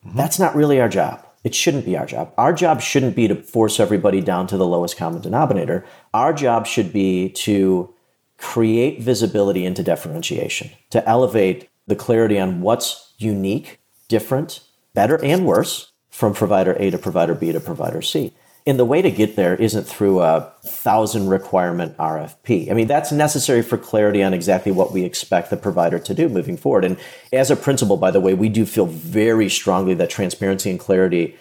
Mm-hmm. 0.04 0.16
That's 0.16 0.38
not 0.38 0.56
really 0.56 0.80
our 0.80 0.88
job. 0.88 1.23
It 1.44 1.54
shouldn't 1.54 1.84
be 1.84 1.96
our 1.96 2.06
job. 2.06 2.32
Our 2.38 2.54
job 2.54 2.80
shouldn't 2.80 3.14
be 3.14 3.28
to 3.28 3.36
force 3.36 3.78
everybody 3.78 4.22
down 4.22 4.46
to 4.48 4.56
the 4.56 4.66
lowest 4.66 4.96
common 4.96 5.20
denominator. 5.20 5.84
Our 6.14 6.32
job 6.32 6.66
should 6.66 6.92
be 6.92 7.28
to 7.30 7.94
create 8.38 9.00
visibility 9.00 9.64
into 9.64 9.82
differentiation, 9.82 10.70
to 10.90 11.06
elevate 11.06 11.68
the 11.86 11.96
clarity 11.96 12.40
on 12.40 12.62
what's 12.62 13.12
unique, 13.18 13.78
different, 14.08 14.60
better, 14.94 15.22
and 15.22 15.44
worse 15.44 15.92
from 16.10 16.32
provider 16.32 16.74
A 16.78 16.90
to 16.90 16.98
provider 16.98 17.34
B 17.34 17.52
to 17.52 17.60
provider 17.60 18.00
C. 18.00 18.32
And 18.66 18.78
the 18.78 18.84
way 18.86 19.02
to 19.02 19.10
get 19.10 19.36
there 19.36 19.54
isn't 19.56 19.84
through 19.84 20.20
a 20.20 20.50
thousand 20.64 21.28
requirement 21.28 21.98
RFP. 21.98 22.70
I 22.70 22.74
mean, 22.74 22.86
that's 22.86 23.12
necessary 23.12 23.60
for 23.60 23.76
clarity 23.76 24.22
on 24.22 24.32
exactly 24.32 24.72
what 24.72 24.90
we 24.90 25.04
expect 25.04 25.50
the 25.50 25.58
provider 25.58 25.98
to 25.98 26.14
do 26.14 26.30
moving 26.30 26.56
forward. 26.56 26.84
And 26.86 26.96
as 27.30 27.50
a 27.50 27.56
principle, 27.56 27.98
by 27.98 28.10
the 28.10 28.20
way, 28.20 28.32
we 28.32 28.48
do 28.48 28.64
feel 28.64 28.86
very 28.86 29.50
strongly 29.50 29.92
that 29.94 30.08
transparency 30.08 30.70
and 30.70 30.80
clarity 30.80 31.36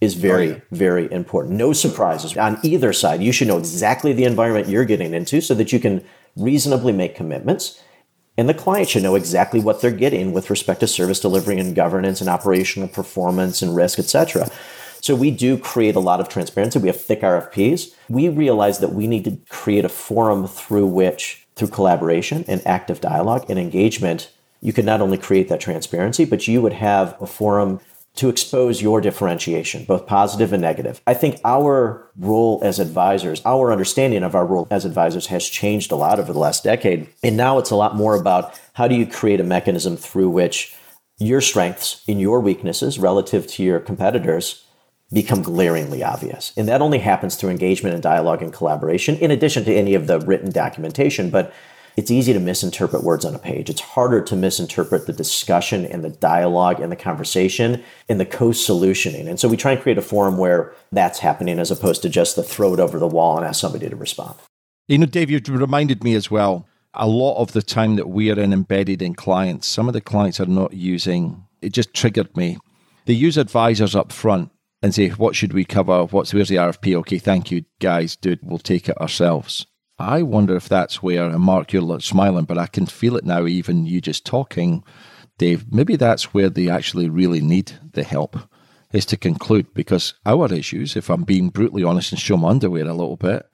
is 0.00 0.16
oh, 0.16 0.20
very, 0.20 0.50
oh, 0.50 0.52
yeah. 0.52 0.60
very 0.70 1.12
important. 1.12 1.56
No 1.56 1.72
surprises 1.72 2.36
on 2.36 2.60
either 2.62 2.92
side. 2.92 3.22
You 3.22 3.32
should 3.32 3.48
know 3.48 3.58
exactly 3.58 4.12
the 4.12 4.24
environment 4.24 4.68
you're 4.68 4.84
getting 4.84 5.14
into 5.14 5.40
so 5.40 5.54
that 5.54 5.72
you 5.72 5.80
can 5.80 6.04
reasonably 6.36 6.92
make 6.92 7.16
commitments. 7.16 7.82
And 8.36 8.48
the 8.48 8.54
client 8.54 8.88
should 8.88 9.02
know 9.02 9.16
exactly 9.16 9.58
what 9.58 9.80
they're 9.80 9.90
getting 9.90 10.32
with 10.32 10.48
respect 10.48 10.78
to 10.80 10.86
service 10.86 11.18
delivery 11.18 11.58
and 11.58 11.74
governance 11.74 12.20
and 12.20 12.30
operational 12.30 12.88
performance 12.88 13.62
and 13.62 13.74
risk, 13.74 13.98
et 13.98 14.04
cetera. 14.04 14.48
So 15.00 15.14
we 15.14 15.30
do 15.30 15.56
create 15.58 15.96
a 15.96 16.00
lot 16.00 16.20
of 16.20 16.28
transparency. 16.28 16.78
We 16.78 16.88
have 16.88 17.00
thick 17.00 17.20
RFPs. 17.20 17.94
We 18.08 18.28
realize 18.28 18.78
that 18.80 18.92
we 18.92 19.06
need 19.06 19.24
to 19.24 19.38
create 19.48 19.84
a 19.84 19.88
forum 19.88 20.46
through 20.46 20.86
which, 20.86 21.46
through 21.56 21.68
collaboration 21.68 22.44
and 22.48 22.64
active 22.66 23.00
dialogue 23.00 23.46
and 23.48 23.58
engagement, 23.58 24.30
you 24.60 24.72
could 24.72 24.84
not 24.84 25.00
only 25.00 25.18
create 25.18 25.48
that 25.48 25.60
transparency, 25.60 26.24
but 26.24 26.48
you 26.48 26.60
would 26.62 26.72
have 26.72 27.16
a 27.20 27.26
forum 27.26 27.80
to 28.18 28.28
expose 28.28 28.82
your 28.82 29.00
differentiation, 29.00 29.84
both 29.84 30.04
positive 30.04 30.52
and 30.52 30.60
negative. 30.60 31.00
I 31.06 31.14
think 31.14 31.40
our 31.44 32.10
role 32.16 32.58
as 32.64 32.80
advisors, 32.80 33.40
our 33.44 33.70
understanding 33.70 34.24
of 34.24 34.34
our 34.34 34.44
role 34.44 34.66
as 34.72 34.84
advisors 34.84 35.26
has 35.26 35.48
changed 35.48 35.92
a 35.92 35.96
lot 35.96 36.18
over 36.18 36.32
the 36.32 36.38
last 36.38 36.64
decade. 36.64 37.06
And 37.22 37.36
now 37.36 37.58
it's 37.58 37.70
a 37.70 37.76
lot 37.76 37.94
more 37.94 38.16
about 38.16 38.60
how 38.72 38.88
do 38.88 38.96
you 38.96 39.06
create 39.06 39.38
a 39.38 39.44
mechanism 39.44 39.96
through 39.96 40.30
which 40.30 40.74
your 41.18 41.40
strengths 41.40 42.02
and 42.08 42.20
your 42.20 42.40
weaknesses 42.40 42.98
relative 42.98 43.46
to 43.46 43.62
your 43.62 43.78
competitors 43.78 44.64
become 45.12 45.42
glaringly 45.42 46.02
obvious. 46.02 46.52
And 46.56 46.68
that 46.68 46.82
only 46.82 46.98
happens 46.98 47.34
through 47.34 47.50
engagement 47.50 47.94
and 47.94 48.02
dialogue 48.02 48.42
and 48.42 48.52
collaboration, 48.52 49.16
in 49.16 49.30
addition 49.30 49.64
to 49.64 49.74
any 49.74 49.94
of 49.94 50.06
the 50.06 50.20
written 50.20 50.50
documentation. 50.50 51.30
But 51.30 51.52
it's 51.96 52.12
easy 52.12 52.32
to 52.32 52.38
misinterpret 52.38 53.02
words 53.02 53.24
on 53.24 53.34
a 53.34 53.40
page. 53.40 53.68
It's 53.68 53.80
harder 53.80 54.20
to 54.22 54.36
misinterpret 54.36 55.06
the 55.06 55.12
discussion 55.12 55.84
and 55.84 56.04
the 56.04 56.10
dialogue 56.10 56.78
and 56.78 56.92
the 56.92 56.96
conversation 56.96 57.82
and 58.08 58.20
the 58.20 58.26
co 58.26 58.50
solutioning. 58.50 59.26
And 59.26 59.40
so 59.40 59.48
we 59.48 59.56
try 59.56 59.72
and 59.72 59.80
create 59.80 59.98
a 59.98 60.02
forum 60.02 60.38
where 60.38 60.72
that's 60.92 61.18
happening 61.18 61.58
as 61.58 61.72
opposed 61.72 62.02
to 62.02 62.08
just 62.08 62.36
the 62.36 62.44
throw 62.44 62.72
it 62.74 62.78
over 62.78 63.00
the 63.00 63.08
wall 63.08 63.36
and 63.36 63.44
ask 63.46 63.60
somebody 63.60 63.88
to 63.88 63.96
respond. 63.96 64.36
You 64.86 64.98
know, 64.98 65.06
Dave, 65.06 65.30
you 65.30 65.40
reminded 65.48 66.04
me 66.04 66.14
as 66.14 66.30
well. 66.30 66.68
A 66.94 67.08
lot 67.08 67.36
of 67.40 67.52
the 67.52 67.62
time 67.62 67.96
that 67.96 68.08
we 68.08 68.30
are 68.30 68.38
in 68.38 68.52
embedded 68.52 69.02
in 69.02 69.14
clients, 69.14 69.66
some 69.66 69.88
of 69.88 69.92
the 69.92 70.00
clients 70.00 70.38
are 70.38 70.46
not 70.46 70.72
using, 70.74 71.44
it 71.60 71.72
just 71.72 71.94
triggered 71.94 72.36
me. 72.36 72.58
They 73.06 73.12
use 73.12 73.36
advisors 73.36 73.96
up 73.96 74.12
front 74.12 74.50
and 74.82 74.94
say, 74.94 75.08
what 75.10 75.34
should 75.34 75.52
we 75.52 75.64
cover? 75.64 76.04
What's 76.04 76.32
where's 76.32 76.48
the 76.48 76.56
RFP? 76.56 76.94
Okay, 76.96 77.18
thank 77.18 77.50
you, 77.50 77.64
guys. 77.80 78.16
Dude, 78.16 78.40
we'll 78.42 78.58
take 78.58 78.88
it 78.88 79.00
ourselves. 79.00 79.66
I 79.98 80.22
wonder 80.22 80.54
if 80.54 80.68
that's 80.68 81.02
where, 81.02 81.24
and 81.24 81.42
Mark, 81.42 81.72
you're 81.72 82.00
smiling, 82.00 82.44
but 82.44 82.58
I 82.58 82.66
can 82.66 82.86
feel 82.86 83.16
it 83.16 83.24
now, 83.24 83.46
even 83.46 83.84
you 83.84 84.00
just 84.00 84.24
talking, 84.24 84.84
Dave. 85.38 85.72
Maybe 85.72 85.96
that's 85.96 86.32
where 86.32 86.48
they 86.48 86.68
actually 86.68 87.08
really 87.08 87.40
need 87.40 87.72
the 87.92 88.04
help, 88.04 88.38
is 88.92 89.04
to 89.06 89.16
conclude, 89.16 89.74
because 89.74 90.14
our 90.24 90.52
issues, 90.52 90.94
if 90.94 91.10
I'm 91.10 91.24
being 91.24 91.48
brutally 91.48 91.82
honest 91.82 92.12
and 92.12 92.20
show 92.20 92.36
my 92.36 92.50
underwear 92.50 92.84
a 92.84 92.94
little 92.94 93.16
bit, 93.16 93.44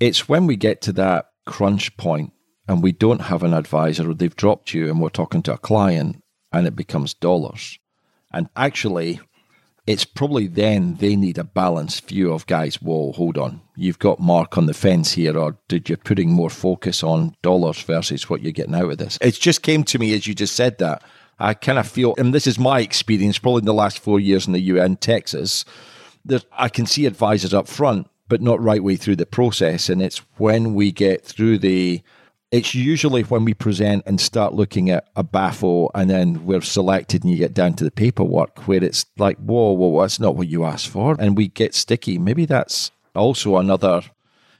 it's 0.00 0.28
when 0.28 0.46
we 0.46 0.56
get 0.56 0.80
to 0.82 0.92
that 0.94 1.26
crunch 1.44 1.94
point 1.98 2.32
and 2.66 2.82
we 2.82 2.92
don't 2.92 3.22
have 3.22 3.42
an 3.42 3.52
advisor 3.52 4.10
or 4.10 4.14
they've 4.14 4.36
dropped 4.36 4.72
you 4.72 4.88
and 4.88 5.00
we're 5.00 5.08
talking 5.10 5.42
to 5.42 5.54
a 5.54 5.58
client 5.58 6.22
and 6.52 6.66
it 6.66 6.76
becomes 6.76 7.14
dollars. 7.14 7.78
And 8.32 8.48
actually, 8.56 9.20
it's 9.88 10.04
probably 10.04 10.46
then 10.46 10.96
they 10.96 11.16
need 11.16 11.38
a 11.38 11.44
balanced 11.44 12.08
view 12.08 12.30
of 12.30 12.46
guys, 12.46 12.74
whoa, 12.74 13.10
hold 13.12 13.38
on. 13.38 13.62
You've 13.74 13.98
got 13.98 14.20
Mark 14.20 14.58
on 14.58 14.66
the 14.66 14.74
fence 14.74 15.12
here, 15.12 15.38
or 15.38 15.56
did 15.66 15.88
you 15.88 15.96
putting 15.96 16.30
more 16.30 16.50
focus 16.50 17.02
on 17.02 17.34
dollars 17.40 17.80
versus 17.80 18.28
what 18.28 18.42
you're 18.42 18.52
getting 18.52 18.74
out 18.74 18.90
of 18.90 18.98
this? 18.98 19.16
It 19.22 19.32
just 19.32 19.62
came 19.62 19.84
to 19.84 19.98
me 19.98 20.12
as 20.12 20.26
you 20.26 20.34
just 20.34 20.54
said 20.54 20.76
that. 20.76 21.02
I 21.38 21.54
kind 21.54 21.78
of 21.78 21.88
feel, 21.88 22.14
and 22.18 22.34
this 22.34 22.46
is 22.46 22.58
my 22.58 22.80
experience, 22.80 23.38
probably 23.38 23.60
in 23.60 23.64
the 23.64 23.72
last 23.72 23.98
four 23.98 24.20
years 24.20 24.46
in 24.46 24.52
the 24.52 24.60
UN, 24.60 24.96
Texas, 24.96 25.64
that 26.26 26.44
I 26.52 26.68
can 26.68 26.84
see 26.84 27.06
advisors 27.06 27.54
up 27.54 27.66
front, 27.66 28.10
but 28.28 28.42
not 28.42 28.62
right 28.62 28.84
way 28.84 28.96
through 28.96 29.16
the 29.16 29.24
process. 29.24 29.88
And 29.88 30.02
it's 30.02 30.18
when 30.36 30.74
we 30.74 30.92
get 30.92 31.24
through 31.24 31.60
the 31.60 32.02
it's 32.50 32.74
usually 32.74 33.22
when 33.22 33.44
we 33.44 33.52
present 33.52 34.02
and 34.06 34.20
start 34.20 34.54
looking 34.54 34.88
at 34.90 35.08
a 35.16 35.22
BAFO 35.22 35.90
and 35.94 36.08
then 36.08 36.46
we're 36.46 36.62
selected 36.62 37.22
and 37.22 37.30
you 37.30 37.38
get 37.38 37.52
down 37.52 37.74
to 37.74 37.84
the 37.84 37.90
paperwork 37.90 38.66
where 38.66 38.82
it's 38.82 39.04
like, 39.18 39.36
whoa, 39.38 39.72
whoa, 39.72 40.00
that's 40.00 40.18
not 40.18 40.34
what 40.34 40.48
you 40.48 40.64
asked 40.64 40.88
for. 40.88 41.14
And 41.18 41.36
we 41.36 41.48
get 41.48 41.74
sticky. 41.74 42.18
Maybe 42.18 42.46
that's 42.46 42.90
also 43.14 43.56
another, 43.56 44.02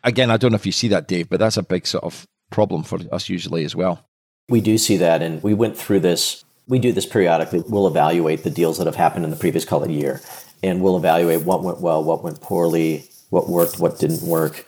again, 0.05 0.30
I 0.30 0.36
don't 0.36 0.53
know 0.53 0.57
if 0.57 0.66
you 0.66 0.72
see 0.72 0.89
that, 0.89 1.09
Dave, 1.09 1.30
but 1.30 1.41
that's 1.41 1.57
a 1.57 1.62
big 1.62 1.86
sort 1.86 2.05
of 2.05 2.26
problem 2.51 2.82
for 2.82 2.99
us 3.11 3.28
usually 3.28 3.64
as 3.64 3.74
well. 3.74 4.05
We 4.51 4.61
do 4.61 4.76
see 4.76 4.99
that. 4.99 5.22
And 5.22 5.43
we 5.43 5.55
went 5.55 5.76
through 5.76 6.01
this. 6.01 6.45
We 6.66 6.78
do 6.78 6.93
this 6.93 7.07
periodically. 7.07 7.62
We'll 7.66 7.86
evaluate 7.86 8.45
the 8.45 8.51
deals 8.51 8.76
that 8.76 8.86
have 8.86 8.97
happened 8.97 9.24
in 9.24 9.30
the 9.30 9.36
previous 9.36 9.64
call 9.64 9.82
it 9.84 9.91
year 9.91 10.20
and 10.62 10.82
we'll 10.82 10.99
evaluate 10.99 11.43
what 11.43 11.62
went 11.62 11.80
well, 11.80 12.05
what 12.05 12.22
went 12.22 12.43
poorly, 12.43 13.09
what 13.30 13.49
worked, 13.49 13.78
what 13.78 13.99
didn't 13.99 14.22
work. 14.22 14.66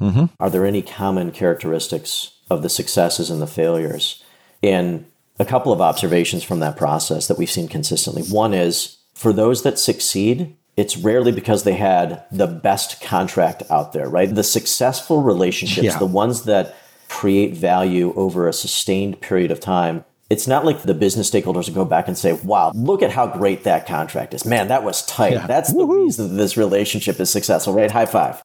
Mm-hmm. 0.00 0.26
Are 0.40 0.50
there 0.50 0.66
any 0.66 0.82
common 0.82 1.30
characteristics 1.30 2.32
of 2.50 2.62
the 2.62 2.68
successes 2.68 3.30
and 3.30 3.42
the 3.42 3.46
failures. 3.46 4.22
And 4.62 5.06
a 5.38 5.44
couple 5.44 5.72
of 5.72 5.80
observations 5.80 6.42
from 6.42 6.60
that 6.60 6.76
process 6.76 7.26
that 7.28 7.38
we've 7.38 7.50
seen 7.50 7.68
consistently. 7.68 8.22
One 8.22 8.54
is 8.54 8.98
for 9.14 9.32
those 9.32 9.62
that 9.62 9.78
succeed, 9.78 10.56
it's 10.76 10.96
rarely 10.96 11.32
because 11.32 11.64
they 11.64 11.74
had 11.74 12.24
the 12.30 12.46
best 12.46 13.00
contract 13.00 13.62
out 13.70 13.92
there, 13.92 14.08
right? 14.08 14.34
The 14.34 14.44
successful 14.44 15.22
relationships, 15.22 15.84
yeah. 15.84 15.98
the 15.98 16.06
ones 16.06 16.44
that 16.44 16.74
create 17.08 17.54
value 17.54 18.12
over 18.14 18.48
a 18.48 18.52
sustained 18.52 19.20
period 19.20 19.50
of 19.50 19.60
time, 19.60 20.04
it's 20.28 20.46
not 20.46 20.64
like 20.64 20.82
the 20.82 20.92
business 20.92 21.30
stakeholders 21.30 21.72
go 21.72 21.84
back 21.84 22.08
and 22.08 22.18
say, 22.18 22.32
wow, 22.32 22.72
look 22.74 23.00
at 23.00 23.12
how 23.12 23.26
great 23.26 23.64
that 23.64 23.86
contract 23.86 24.34
is. 24.34 24.44
Man, 24.44 24.68
that 24.68 24.82
was 24.82 25.06
tight. 25.06 25.34
Yeah. 25.34 25.46
That's 25.46 25.72
Woo-hoo. 25.72 25.86
the 25.86 26.02
reason 26.02 26.28
that 26.28 26.34
this 26.34 26.56
relationship 26.56 27.20
is 27.20 27.30
successful, 27.30 27.72
right? 27.72 27.90
High 27.90 28.06
five. 28.06 28.42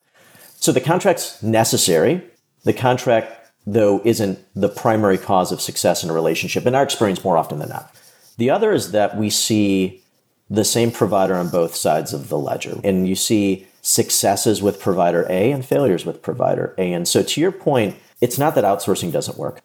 So 0.55 0.71
the 0.71 0.79
contract's 0.79 1.41
necessary. 1.41 2.23
The 2.65 2.73
contract, 2.73 3.40
though, 3.65 4.01
isn't 4.03 4.39
the 4.55 4.69
primary 4.69 5.17
cause 5.17 5.51
of 5.51 5.61
success 5.61 6.03
in 6.03 6.09
a 6.09 6.13
relationship, 6.13 6.65
in 6.65 6.75
our 6.75 6.83
experience, 6.83 7.23
more 7.23 7.37
often 7.37 7.59
than 7.59 7.69
not. 7.69 7.93
The 8.37 8.49
other 8.49 8.71
is 8.71 8.91
that 8.91 9.17
we 9.17 9.29
see 9.29 10.03
the 10.49 10.65
same 10.65 10.91
provider 10.91 11.35
on 11.35 11.49
both 11.49 11.75
sides 11.75 12.13
of 12.13 12.29
the 12.29 12.37
ledger. 12.37 12.79
And 12.83 13.07
you 13.07 13.15
see 13.15 13.67
successes 13.81 14.61
with 14.61 14.79
provider 14.79 15.25
A 15.29 15.51
and 15.51 15.65
failures 15.65 16.05
with 16.05 16.21
provider 16.21 16.75
A. 16.77 16.91
And 16.93 17.07
so, 17.07 17.23
to 17.23 17.41
your 17.41 17.51
point, 17.51 17.95
it's 18.19 18.37
not 18.37 18.55
that 18.55 18.63
outsourcing 18.63 19.11
doesn't 19.11 19.37
work. 19.37 19.61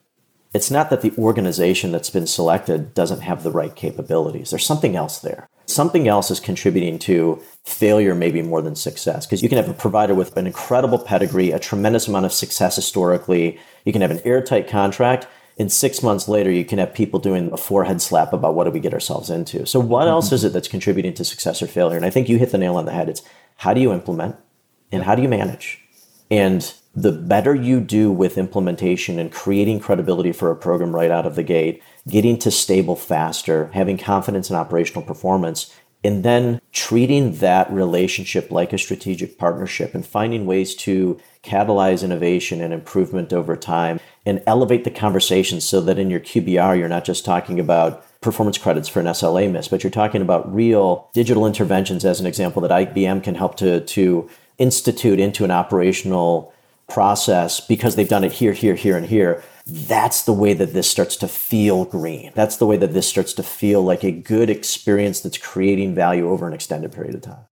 It's 0.55 0.71
not 0.71 0.89
that 0.91 1.03
the 1.03 1.13
organization 1.19 1.93
that's 1.93 2.09
been 2.09 2.27
selected 2.27 2.95
doesn't 2.95 3.21
have 3.21 3.43
the 3.43 3.51
right 3.51 3.75
capabilities. 3.75 4.51
There's 4.51 4.65
something 4.65 4.97
else 4.97 5.19
there. 5.19 5.49
Something 5.67 6.09
else 6.09 6.31
is 6.31 6.41
contributing 6.41 6.99
to 7.01 7.43
failure, 7.65 8.15
maybe 8.15 8.41
more 8.41 8.63
than 8.63 8.77
success. 8.77 9.27
Because 9.27 9.43
you 9.43 9.49
can 9.49 9.59
have 9.59 9.69
a 9.69 9.75
provider 9.75 10.15
with 10.15 10.37
an 10.37 10.47
incredible 10.47 10.99
pedigree, 10.99 11.51
a 11.51 11.59
tremendous 11.59 12.07
amount 12.09 12.25
of 12.25 12.33
success 12.33 12.77
historically. 12.77 13.59
You 13.85 13.93
can 13.93 14.03
have 14.03 14.13
an 14.13 14.21
airtight 14.25 14.69
contract. 14.69 15.27
And 15.59 15.73
six 15.73 16.03
months 16.03 16.29
later, 16.29 16.51
you 16.51 16.65
can 16.65 16.79
have 16.79 16.95
people 16.95 17.19
doing 17.19 17.51
a 17.53 17.57
forehead 17.57 18.03
slap 18.03 18.33
about 18.33 18.55
what 18.55 18.65
do 18.65 18.71
we 18.71 18.81
get 18.81 18.93
ourselves 18.93 19.31
into. 19.31 19.67
So, 19.67 19.81
what 19.81 20.03
mm-hmm. 20.03 20.11
else 20.11 20.31
is 20.31 20.45
it 20.45 20.53
that's 20.53 20.69
contributing 20.69 21.15
to 21.15 21.25
success 21.25 21.63
or 21.63 21.67
failure? 21.67 21.97
And 21.97 22.05
I 22.05 22.11
think 22.11 22.29
you 22.29 22.39
hit 22.39 22.51
the 22.51 22.59
nail 22.59 22.77
on 22.77 22.85
the 22.85 22.93
head. 22.93 23.09
It's 23.09 23.23
how 23.57 23.73
do 23.73 23.81
you 23.81 23.93
implement 23.93 24.37
and 24.93 25.03
how 25.03 25.15
do 25.15 25.23
you 25.23 25.29
manage? 25.29 25.81
And 26.31 26.73
the 26.95 27.13
better 27.13 27.55
you 27.55 27.81
do 27.81 28.11
with 28.11 28.39
implementation 28.39 29.19
and 29.19 29.33
creating 29.33 29.81
credibility 29.81 30.33
for 30.33 30.51
a 30.51 30.57
program 30.57 30.95
right 30.95 31.11
out 31.11 31.27
of 31.27 31.37
the 31.37 31.43
gate, 31.43 31.83
getting 32.09 32.39
to 32.39 32.51
stable 32.51 32.97
faster, 32.97 33.71
having 33.73 33.99
confidence 33.99 34.51
in 34.51 34.57
operational 34.57 35.03
performance, 35.03 35.75
and 36.05 36.25
then 36.25 36.61
treating 36.73 37.37
that 37.37 37.71
relationship 37.73 38.51
like 38.51 38.73
a 38.73 38.79
strategic 38.79 39.39
partnership 39.39 39.95
and 39.95 40.07
finding 40.07 40.47
ways 40.47 40.75
to 40.75 41.19
catalyze 41.43 42.05
innovation 42.05 42.61
and 42.61 42.73
improvement 42.73 43.33
over 43.33 43.57
time 43.57 43.99
and 44.25 44.43
elevate 44.47 44.85
the 44.85 44.91
conversation 44.91 45.61
so 45.61 45.81
that 45.81 45.99
in 45.99 46.11
your 46.11 46.21
QBR, 46.21 46.79
you're 46.79 46.89
not 46.89 47.05
just 47.05 47.25
talking 47.25 47.59
about 47.59 48.05
performance 48.21 48.59
credits 48.59 48.89
for 48.89 49.01
an 49.01 49.07
SLA 49.07 49.51
miss, 49.51 49.69
but 49.69 49.83
you're 49.83 49.91
talking 49.91 50.23
about 50.23 50.53
real 50.55 51.11
digital 51.13 51.47
interventions, 51.47 52.05
as 52.05 52.21
an 52.21 52.27
example, 52.27 52.63
that 52.63 52.71
IBM 52.71 53.23
can 53.23 53.35
help 53.35 53.57
to, 53.57 53.81
to 53.81 54.29
institute 54.59 55.19
into 55.19 55.45
an 55.45 55.51
operational 55.51 56.53
process 56.89 57.61
because 57.61 57.97
they've 57.97 58.09
done 58.09 58.25
it 58.25 58.33
here, 58.33 58.53
here, 58.53 58.75
here, 58.75 58.97
and 58.97 59.07
here. 59.07 59.43
That's 59.67 60.23
the 60.23 60.33
way 60.33 60.55
that 60.55 60.73
this 60.73 60.89
starts 60.89 61.17
to 61.17 61.29
feel 61.29 61.85
green. 61.85 62.31
That's 62.35 62.57
the 62.57 62.67
way 62.67 62.77
that 62.77 62.93
this 62.93 63.09
starts 63.09 63.33
to 63.35 63.43
feel 63.43 63.83
like 63.83 64.05
a 64.05 64.13
good 64.13 64.49
experience 64.49 65.21
that's 65.21 65.39
creating 65.39 65.95
value 65.95 66.29
over 66.29 66.47
an 66.47 66.53
extended 66.53 66.93
period 66.93 67.17
of 67.17 67.23
time. 67.23 67.47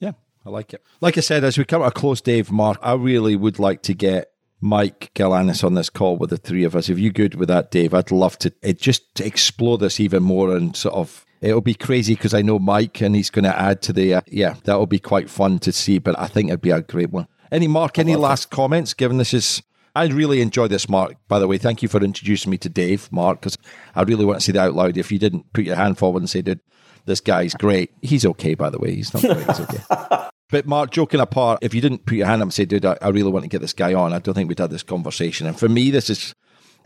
Yeah, 0.00 0.12
I 0.46 0.50
like 0.50 0.72
it. 0.72 0.82
Like 1.02 1.18
I 1.18 1.20
said, 1.20 1.44
as 1.44 1.58
we 1.58 1.66
come 1.66 1.82
to 1.82 1.88
a 1.88 1.90
close, 1.90 2.22
Dave, 2.22 2.50
Mark, 2.50 2.78
I 2.80 2.94
really 2.94 3.36
would 3.36 3.58
like 3.58 3.82
to 3.82 3.92
get 3.92 4.32
Mike 4.60 5.10
Galanis 5.14 5.62
on 5.62 5.74
this 5.74 5.90
call 5.90 6.16
with 6.16 6.30
the 6.30 6.38
three 6.38 6.64
of 6.64 6.74
us. 6.74 6.88
If 6.88 6.98
you're 6.98 7.12
good 7.12 7.34
with 7.34 7.48
that, 7.48 7.70
Dave, 7.70 7.92
I'd 7.92 8.10
love 8.10 8.38
to 8.38 8.52
it 8.62 8.80
just 8.80 9.14
to 9.16 9.26
explore 9.26 9.76
this 9.76 10.00
even 10.00 10.22
more 10.22 10.56
and 10.56 10.74
sort 10.74 10.94
of 10.94 11.26
it'll 11.40 11.60
be 11.60 11.74
crazy 11.74 12.14
because 12.14 12.34
I 12.34 12.42
know 12.42 12.58
Mike 12.58 13.00
and 13.00 13.14
he's 13.14 13.30
going 13.30 13.44
to 13.44 13.56
add 13.56 13.82
to 13.82 13.92
the 13.92 14.14
uh, 14.14 14.20
yeah 14.26 14.54
that'll 14.64 14.86
be 14.86 14.98
quite 14.98 15.30
fun 15.30 15.58
to 15.60 15.72
see. 15.72 15.98
But 15.98 16.18
I 16.18 16.26
think 16.26 16.48
it'd 16.48 16.60
be 16.60 16.70
a 16.70 16.80
great 16.80 17.10
one. 17.10 17.28
Any 17.52 17.68
Mark? 17.68 17.98
Any 17.98 18.16
last 18.16 18.46
it. 18.46 18.50
comments? 18.50 18.94
Given 18.94 19.18
this 19.18 19.34
is. 19.34 19.62
I 19.94 20.06
really 20.06 20.40
enjoy 20.40 20.68
this, 20.68 20.88
Mark. 20.88 21.16
By 21.28 21.38
the 21.38 21.46
way, 21.46 21.58
thank 21.58 21.82
you 21.82 21.88
for 21.88 22.02
introducing 22.02 22.50
me 22.50 22.58
to 22.58 22.68
Dave, 22.68 23.10
Mark, 23.10 23.40
because 23.40 23.58
I 23.94 24.02
really 24.02 24.24
want 24.24 24.38
to 24.38 24.44
say 24.44 24.52
that 24.52 24.68
out 24.68 24.74
loud. 24.74 24.96
If 24.96 25.10
you 25.10 25.18
didn't 25.18 25.52
put 25.52 25.64
your 25.64 25.76
hand 25.76 25.98
forward 25.98 26.20
and 26.20 26.30
say, 26.30 26.42
dude, 26.42 26.60
this 27.06 27.20
guy's 27.20 27.54
great. 27.54 27.92
He's 28.02 28.24
okay, 28.26 28.54
by 28.54 28.70
the 28.70 28.78
way. 28.78 28.94
He's 28.94 29.12
not 29.12 29.22
great. 29.22 29.46
He's 29.46 29.60
okay. 29.60 30.28
But 30.50 30.66
Mark, 30.66 30.92
joking 30.92 31.20
apart, 31.20 31.58
if 31.60 31.74
you 31.74 31.82
didn't 31.82 32.06
put 32.06 32.16
your 32.16 32.26
hand 32.26 32.40
up 32.40 32.46
and 32.46 32.54
say, 32.54 32.64
dude, 32.64 32.86
I, 32.86 32.96
I 33.02 33.08
really 33.08 33.30
want 33.30 33.42
to 33.42 33.50
get 33.50 33.60
this 33.60 33.74
guy 33.74 33.92
on, 33.92 34.14
I 34.14 34.18
don't 34.18 34.32
think 34.32 34.48
we'd 34.48 34.58
had 34.58 34.70
this 34.70 34.82
conversation. 34.82 35.46
And 35.46 35.58
for 35.58 35.68
me, 35.68 35.90
this 35.90 36.08
is 36.08 36.34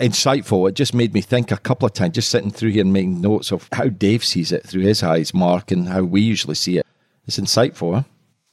insightful. 0.00 0.68
It 0.68 0.74
just 0.74 0.94
made 0.94 1.14
me 1.14 1.20
think 1.20 1.52
a 1.52 1.56
couple 1.56 1.86
of 1.86 1.92
times, 1.92 2.14
just 2.14 2.30
sitting 2.30 2.50
through 2.50 2.70
here 2.70 2.80
and 2.80 2.92
making 2.92 3.20
notes 3.20 3.52
of 3.52 3.68
how 3.72 3.86
Dave 3.86 4.24
sees 4.24 4.50
it 4.50 4.66
through 4.66 4.82
his 4.82 5.04
eyes, 5.04 5.32
Mark, 5.32 5.70
and 5.70 5.88
how 5.88 6.02
we 6.02 6.20
usually 6.20 6.56
see 6.56 6.78
it. 6.78 6.86
It's 7.26 7.38
insightful, 7.38 7.94
huh? 7.94 8.02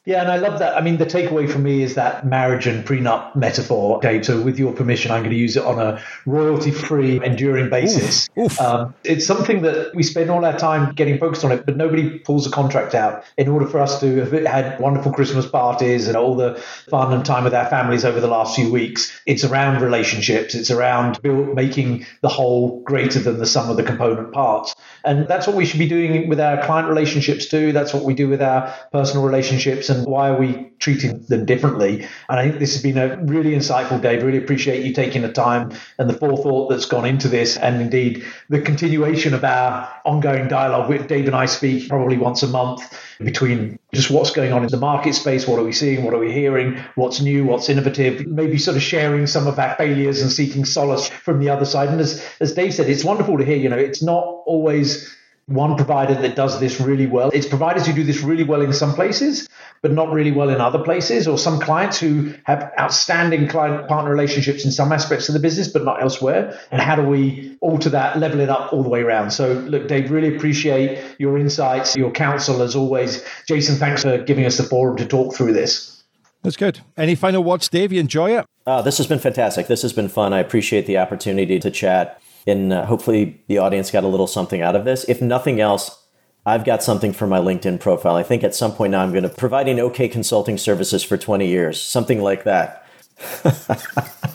Yeah, 0.05 0.21
and 0.21 0.31
I 0.31 0.37
love 0.37 0.59
that. 0.59 0.77
I 0.77 0.81
mean, 0.81 0.97
the 0.97 1.05
takeaway 1.05 1.49
for 1.49 1.59
me 1.59 1.83
is 1.83 1.95
that 1.95 2.25
marriage 2.25 2.67
and 2.67 2.85
prenup 2.85 3.35
metaphor, 3.35 3.99
Dave. 4.01 4.25
So, 4.25 4.41
with 4.41 4.57
your 4.57 4.71
permission, 4.71 5.11
I'm 5.11 5.23
going 5.23 5.33
to 5.33 5.37
use 5.37 5.57
it 5.57 5.65
on 5.65 5.77
a 5.77 6.01
royalty 6.25 6.71
free, 6.71 7.23
enduring 7.23 7.69
basis. 7.69 8.29
Oof, 8.37 8.53
oof. 8.53 8.61
Um, 8.61 8.95
it's 9.03 9.27
something 9.27 9.61
that 9.63 9.93
we 9.93 10.03
spend 10.03 10.31
all 10.31 10.45
our 10.45 10.57
time 10.57 10.95
getting 10.95 11.17
focused 11.17 11.43
on 11.43 11.51
it, 11.51 11.65
but 11.65 11.75
nobody 11.75 12.17
pulls 12.17 12.47
a 12.47 12.49
contract 12.49 12.95
out 12.95 13.25
in 13.37 13.49
order 13.49 13.67
for 13.67 13.81
us 13.81 13.99
to 13.99 14.23
have 14.23 14.31
had 14.31 14.79
wonderful 14.79 15.11
Christmas 15.11 15.45
parties 15.45 16.07
and 16.07 16.15
all 16.15 16.33
the 16.33 16.55
fun 16.89 17.11
and 17.11 17.25
time 17.25 17.43
with 17.43 17.53
our 17.53 17.69
families 17.69 18.05
over 18.05 18.21
the 18.21 18.27
last 18.27 18.55
few 18.55 18.71
weeks. 18.71 19.11
It's 19.25 19.43
around 19.43 19.81
relationships, 19.81 20.55
it's 20.55 20.71
around 20.71 21.21
build, 21.21 21.55
making 21.55 22.05
the 22.21 22.29
whole 22.29 22.81
greater 22.83 23.19
than 23.19 23.37
the 23.37 23.45
sum 23.45 23.69
of 23.69 23.75
the 23.75 23.83
component 23.83 24.31
parts. 24.31 24.75
And 25.03 25.27
that's 25.27 25.45
what 25.45 25.55
we 25.55 25.65
should 25.65 25.79
be 25.79 25.87
doing 25.87 26.29
with 26.29 26.39
our 26.39 26.63
client 26.65 26.87
relationships 26.87 27.47
too. 27.47 27.73
That's 27.73 27.93
what 27.93 28.03
we 28.03 28.13
do 28.13 28.27
with 28.29 28.41
our 28.41 28.73
personal 28.91 29.25
relationships. 29.25 29.89
And 29.89 29.98
why 30.05 30.29
are 30.29 30.39
we 30.39 30.71
treating 30.79 31.21
them 31.23 31.45
differently? 31.45 32.07
And 32.29 32.39
I 32.39 32.43
think 32.47 32.59
this 32.59 32.73
has 32.73 32.81
been 32.81 32.97
a 32.97 33.17
really 33.23 33.51
insightful, 33.51 34.01
Dave. 34.01 34.23
Really 34.23 34.37
appreciate 34.37 34.85
you 34.85 34.93
taking 34.93 35.21
the 35.21 35.31
time 35.31 35.71
and 35.97 36.09
the 36.09 36.13
forethought 36.13 36.69
that's 36.69 36.85
gone 36.85 37.05
into 37.05 37.27
this. 37.27 37.57
And 37.57 37.81
indeed, 37.81 38.25
the 38.47 38.61
continuation 38.61 39.33
of 39.33 39.43
our 39.43 39.91
ongoing 40.05 40.47
dialogue 40.47 40.89
with 40.89 41.07
Dave 41.07 41.27
and 41.27 41.35
I 41.35 41.45
speak 41.45 41.89
probably 41.89 42.17
once 42.17 42.43
a 42.43 42.47
month 42.47 42.81
between 43.19 43.77
just 43.93 44.09
what's 44.09 44.31
going 44.31 44.53
on 44.53 44.63
in 44.63 44.69
the 44.69 44.77
market 44.77 45.13
space, 45.13 45.47
what 45.47 45.59
are 45.59 45.63
we 45.63 45.73
seeing, 45.73 46.03
what 46.03 46.13
are 46.13 46.19
we 46.19 46.31
hearing, 46.31 46.81
what's 46.95 47.19
new, 47.19 47.43
what's 47.43 47.67
innovative, 47.67 48.25
maybe 48.25 48.57
sort 48.57 48.77
of 48.77 48.83
sharing 48.83 49.27
some 49.27 49.47
of 49.47 49.59
our 49.59 49.75
failures 49.75 50.21
and 50.21 50.31
seeking 50.31 50.63
solace 50.63 51.09
from 51.09 51.39
the 51.39 51.49
other 51.49 51.65
side. 51.65 51.89
And 51.89 51.99
as, 51.99 52.25
as 52.39 52.53
Dave 52.53 52.73
said, 52.73 52.89
it's 52.89 53.03
wonderful 53.03 53.37
to 53.37 53.43
hear, 53.43 53.57
you 53.57 53.67
know, 53.67 53.77
it's 53.77 54.01
not 54.01 54.23
always 54.45 55.13
one 55.49 55.75
provider 55.75 56.13
that 56.13 56.35
does 56.35 56.59
this 56.59 56.79
really 56.79 57.07
well. 57.07 57.31
It's 57.33 57.47
providers 57.47 57.87
who 57.87 57.93
do 57.93 58.03
this 58.03 58.21
really 58.21 58.43
well 58.43 58.61
in 58.61 58.71
some 58.71 58.93
places, 58.93 59.49
but 59.81 59.91
not 59.91 60.11
really 60.11 60.31
well 60.31 60.49
in 60.49 60.61
other 60.61 60.79
places, 60.79 61.27
or 61.27 61.37
some 61.37 61.59
clients 61.59 61.99
who 61.99 62.33
have 62.43 62.71
outstanding 62.79 63.47
client 63.47 63.87
partner 63.87 64.11
relationships 64.11 64.63
in 64.63 64.71
some 64.71 64.91
aspects 64.91 65.27
of 65.27 65.33
the 65.33 65.39
business, 65.39 65.67
but 65.67 65.83
not 65.83 66.01
elsewhere. 66.01 66.57
And 66.71 66.81
how 66.81 66.95
do 66.95 67.03
we 67.03 67.57
alter 67.61 67.89
that, 67.89 68.19
level 68.19 68.39
it 68.39 68.49
up 68.49 68.71
all 68.71 68.83
the 68.83 68.89
way 68.89 69.01
around? 69.01 69.31
So, 69.31 69.53
look, 69.53 69.87
Dave, 69.87 70.11
really 70.11 70.35
appreciate 70.35 71.03
your 71.17 71.37
insights, 71.37 71.95
your 71.95 72.11
counsel 72.11 72.61
as 72.61 72.75
always. 72.75 73.25
Jason, 73.47 73.75
thanks 73.75 74.03
for 74.03 74.19
giving 74.19 74.45
us 74.45 74.57
the 74.57 74.63
forum 74.63 74.97
to 74.97 75.05
talk 75.05 75.33
through 75.33 75.53
this. 75.53 76.03
That's 76.43 76.57
good. 76.57 76.81
Any 76.95 77.15
final 77.15 77.43
words, 77.43 77.67
Dave? 77.67 77.91
You 77.91 77.99
enjoy 77.99 78.37
it? 78.37 78.45
Uh, 78.65 78.81
this 78.81 78.97
has 78.99 79.07
been 79.07 79.19
fantastic. 79.19 79.67
This 79.67 79.81
has 79.81 79.93
been 79.93 80.09
fun. 80.09 80.31
I 80.31 80.39
appreciate 80.39 80.85
the 80.85 80.97
opportunity 80.99 81.59
to 81.59 81.71
chat 81.71 82.21
and 82.47 82.73
uh, 82.73 82.85
hopefully 82.85 83.41
the 83.47 83.57
audience 83.57 83.91
got 83.91 84.03
a 84.03 84.07
little 84.07 84.27
something 84.27 84.61
out 84.61 84.75
of 84.75 84.85
this. 84.85 85.03
If 85.07 85.21
nothing 85.21 85.59
else, 85.59 86.03
I've 86.45 86.65
got 86.65 86.81
something 86.81 87.13
for 87.13 87.27
my 87.27 87.39
LinkedIn 87.39 87.79
profile. 87.79 88.15
I 88.15 88.23
think 88.23 88.43
at 88.43 88.55
some 88.55 88.73
point 88.73 88.91
now 88.91 89.03
I'm 89.03 89.11
going 89.11 89.23
to 89.23 89.29
providing 89.29 89.79
OK 89.79 90.07
consulting 90.07 90.57
services 90.57 91.03
for 91.03 91.17
20 91.17 91.47
years, 91.47 91.81
something 91.81 92.21
like 92.21 92.43
that. 92.43 92.85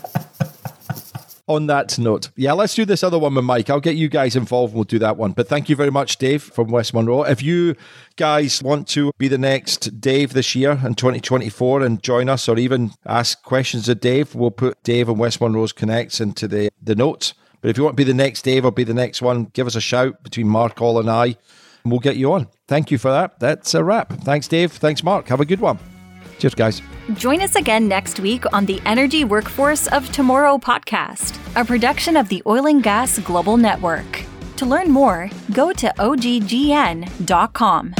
on 1.47 1.67
that 1.67 1.99
note, 1.99 2.31
yeah, 2.37 2.53
let's 2.53 2.75
do 2.75 2.85
this 2.85 3.03
other 3.03 3.19
one 3.19 3.35
with 3.35 3.45
Mike. 3.45 3.69
I'll 3.69 3.81
get 3.81 3.97
you 3.97 4.09
guys 4.09 4.35
involved 4.35 4.73
and 4.73 4.77
we'll 4.77 4.85
do 4.85 4.99
that 5.01 5.17
one. 5.17 5.33
But 5.33 5.49
thank 5.49 5.69
you 5.69 5.77
very 5.77 5.91
much, 5.91 6.17
Dave 6.17 6.43
from 6.43 6.69
West 6.69 6.95
Monroe. 6.95 7.23
If 7.23 7.43
you 7.43 7.77
guys 8.17 8.63
want 8.63 8.89
to 8.89 9.13
be 9.19 9.29
the 9.29 9.39
next 9.39 10.01
Dave 10.01 10.33
this 10.33 10.55
year 10.55 10.73
in 10.85 10.95
2024 10.95 11.83
and 11.83 12.03
join 12.03 12.29
us 12.29 12.49
or 12.49 12.59
even 12.59 12.93
ask 13.05 13.43
questions 13.43 13.89
of 13.89 14.01
Dave, 14.01 14.35
we'll 14.35 14.51
put 14.51 14.83
Dave 14.83 15.09
and 15.09 15.19
West 15.19 15.41
Monroe's 15.41 15.73
connects 15.73 16.21
into 16.21 16.49
the, 16.49 16.71
the 16.83 16.95
notes. 16.95 17.35
But 17.65 17.71
if 17.71 17.79
you 17.79 17.85
want 17.85 17.97
to 17.97 18.05
be 18.05 18.05
the 18.05 18.13
next 18.13 18.43
Dave 18.43 18.67
or 18.67 18.73
be 18.73 18.85
the 18.85 18.93
next 18.93 19.23
one, 19.23 19.47
give 19.55 19.67
us 19.67 19.75
a 19.75 19.81
shout 19.81 20.23
between 20.23 20.47
Mark 20.47 20.79
Hall, 20.79 20.99
and 20.99 21.09
I, 21.09 21.25
and 21.29 21.37
we'll 21.87 21.99
get 21.99 22.17
you 22.17 22.35
on. 22.35 22.47
Thank 22.69 22.91
you 22.91 22.99
for 22.99 23.11
that. 23.11 23.41
That's 23.41 23.73
a 23.73 23.83
wrap. 23.83 24.13
Thanks, 24.21 24.47
Dave. 24.47 24.71
Thanks, 24.71 25.03
Mark. 25.03 25.29
Have 25.29 25.41
a 25.41 25.47
good 25.47 25.61
one. 25.61 25.79
Cheers, 26.39 26.55
guys. 26.55 26.83
Join 27.15 27.41
us 27.41 27.57
again 27.57 27.89
next 27.89 28.21
week 28.21 28.45
on 28.53 28.67
the 28.67 28.83
Energy 28.85 29.25
Workforce 29.25 29.87
of 29.87 30.13
Tomorrow 30.13 30.59
podcast, 30.59 31.39
a 31.59 31.65
production 31.65 32.19
of 32.19 32.29
the 32.29 32.43
Oil 32.47 32.67
and 32.67 32.83
Gas 32.83 33.19
Global 33.21 33.57
Network. 33.57 34.27
To 34.57 34.67
learn 34.67 34.91
more, 34.91 35.31
go 35.55 35.73
to 35.73 35.87
oggn.com. 35.97 37.95